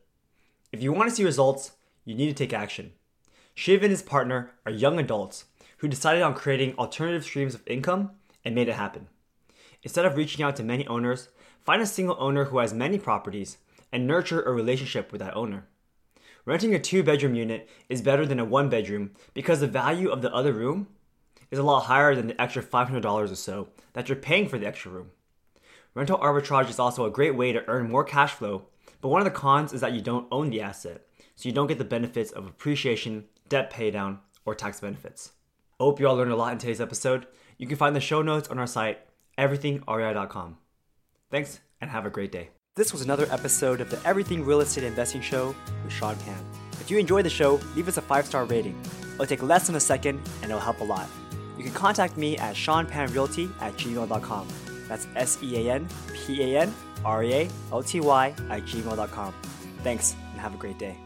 If 0.71 0.83
you 0.83 0.93
want 0.93 1.09
to 1.09 1.15
see 1.15 1.23
results, 1.23 1.71
you 2.05 2.13
need 2.13 2.27
to 2.27 2.33
take 2.33 2.53
action. 2.53 2.91
Shiv 3.55 3.81
and 3.81 3.89
his 3.89 4.03
partner 4.03 4.51
are 4.67 4.71
young 4.71 4.99
adults 4.99 5.45
who 5.77 5.87
decided 5.87 6.21
on 6.21 6.35
creating 6.35 6.75
alternative 6.77 7.23
streams 7.23 7.55
of 7.55 7.63
income 7.65 8.11
and 8.45 8.53
made 8.53 8.67
it 8.67 8.75
happen. 8.75 9.07
Instead 9.81 10.05
of 10.05 10.15
reaching 10.15 10.45
out 10.45 10.55
to 10.57 10.63
many 10.63 10.85
owners, 10.85 11.29
find 11.59 11.81
a 11.81 11.87
single 11.87 12.17
owner 12.19 12.45
who 12.45 12.59
has 12.59 12.71
many 12.71 12.99
properties 12.99 13.57
and 13.91 14.05
nurture 14.05 14.43
a 14.43 14.51
relationship 14.51 15.11
with 15.11 15.21
that 15.21 15.35
owner. 15.35 15.67
Renting 16.45 16.75
a 16.75 16.79
two 16.79 17.01
bedroom 17.01 17.33
unit 17.33 17.67
is 17.89 18.03
better 18.03 18.25
than 18.25 18.39
a 18.39 18.45
one 18.45 18.69
bedroom 18.69 19.11
because 19.33 19.61
the 19.61 19.67
value 19.67 20.09
of 20.09 20.21
the 20.21 20.33
other 20.33 20.53
room 20.53 20.87
is 21.49 21.57
a 21.57 21.63
lot 21.63 21.85
higher 21.85 22.13
than 22.13 22.27
the 22.27 22.39
extra 22.39 22.61
$500 22.61 23.31
or 23.31 23.35
so 23.35 23.69
that 23.93 24.07
you're 24.07 24.15
paying 24.15 24.47
for 24.47 24.59
the 24.59 24.67
extra 24.67 24.91
room. 24.91 25.09
Rental 25.95 26.19
arbitrage 26.19 26.69
is 26.69 26.77
also 26.77 27.05
a 27.05 27.11
great 27.11 27.35
way 27.35 27.51
to 27.51 27.67
earn 27.67 27.89
more 27.89 28.03
cash 28.03 28.33
flow, 28.33 28.67
but 29.01 29.09
one 29.09 29.21
of 29.21 29.25
the 29.25 29.31
cons 29.31 29.73
is 29.73 29.81
that 29.81 29.93
you 29.93 30.01
don't 30.01 30.27
own 30.31 30.49
the 30.49 30.61
asset, 30.61 31.01
so 31.35 31.47
you 31.47 31.53
don't 31.53 31.67
get 31.67 31.77
the 31.77 31.85
benefits 31.85 32.31
of 32.31 32.45
appreciation, 32.45 33.25
debt 33.47 33.71
paydown, 33.71 34.19
or 34.45 34.55
tax 34.55 34.79
benefits. 34.79 35.31
I 35.79 35.83
hope 35.83 35.99
you 35.99 36.07
all 36.07 36.15
learned 36.15 36.31
a 36.31 36.35
lot 36.35 36.51
in 36.51 36.57
today's 36.57 36.81
episode. 36.81 37.27
You 37.57 37.67
can 37.67 37.77
find 37.77 37.95
the 37.95 38.01
show 38.01 38.21
notes 38.21 38.49
on 38.49 38.59
our 38.59 38.67
site, 38.67 38.99
everythingrei.com. 39.37 40.57
Thanks, 41.31 41.59
and 41.79 41.89
have 41.91 42.05
a 42.05 42.09
great 42.09 42.31
day. 42.31 42.49
This 42.75 42.91
was 42.91 43.01
another 43.01 43.27
episode 43.31 43.81
of 43.81 43.89
the 43.89 43.99
Everything 44.07 44.45
Real 44.45 44.61
Estate 44.61 44.83
Investing 44.83 45.21
Show 45.21 45.55
with 45.83 45.93
Sean 45.93 46.15
Pan. 46.17 46.43
If 46.79 46.89
you 46.91 46.97
enjoyed 46.97 47.25
the 47.25 47.29
show, 47.29 47.59
leave 47.75 47.87
us 47.87 47.97
a 47.97 48.01
five 48.01 48.25
star 48.25 48.45
rating. 48.45 48.79
It'll 49.13 49.25
take 49.25 49.43
less 49.43 49.67
than 49.67 49.75
a 49.75 49.79
second 49.79 50.19
and 50.41 50.45
it'll 50.45 50.59
help 50.59 50.79
a 50.79 50.85
lot. 50.85 51.07
You 51.57 51.63
can 51.63 51.73
contact 51.73 52.15
me 52.15 52.37
at 52.37 52.55
seanpanrealty 52.55 53.51
at 53.61 53.75
gmail.com. 53.75 54.47
That's 54.87 55.07
S 55.15 55.37
E 55.43 55.67
A 55.67 55.73
N 55.73 55.87
P 56.13 56.41
A 56.41 56.61
N 56.61 56.73
R 57.05 57.23
E 57.23 57.33
A 57.33 57.49
L 57.71 57.83
T 57.83 57.99
Y 57.99 58.33
at 58.49 58.63
gmail.com. 58.63 59.33
Thanks 59.83 60.15
and 60.31 60.41
have 60.41 60.53
a 60.53 60.57
great 60.57 60.77
day. 60.77 60.97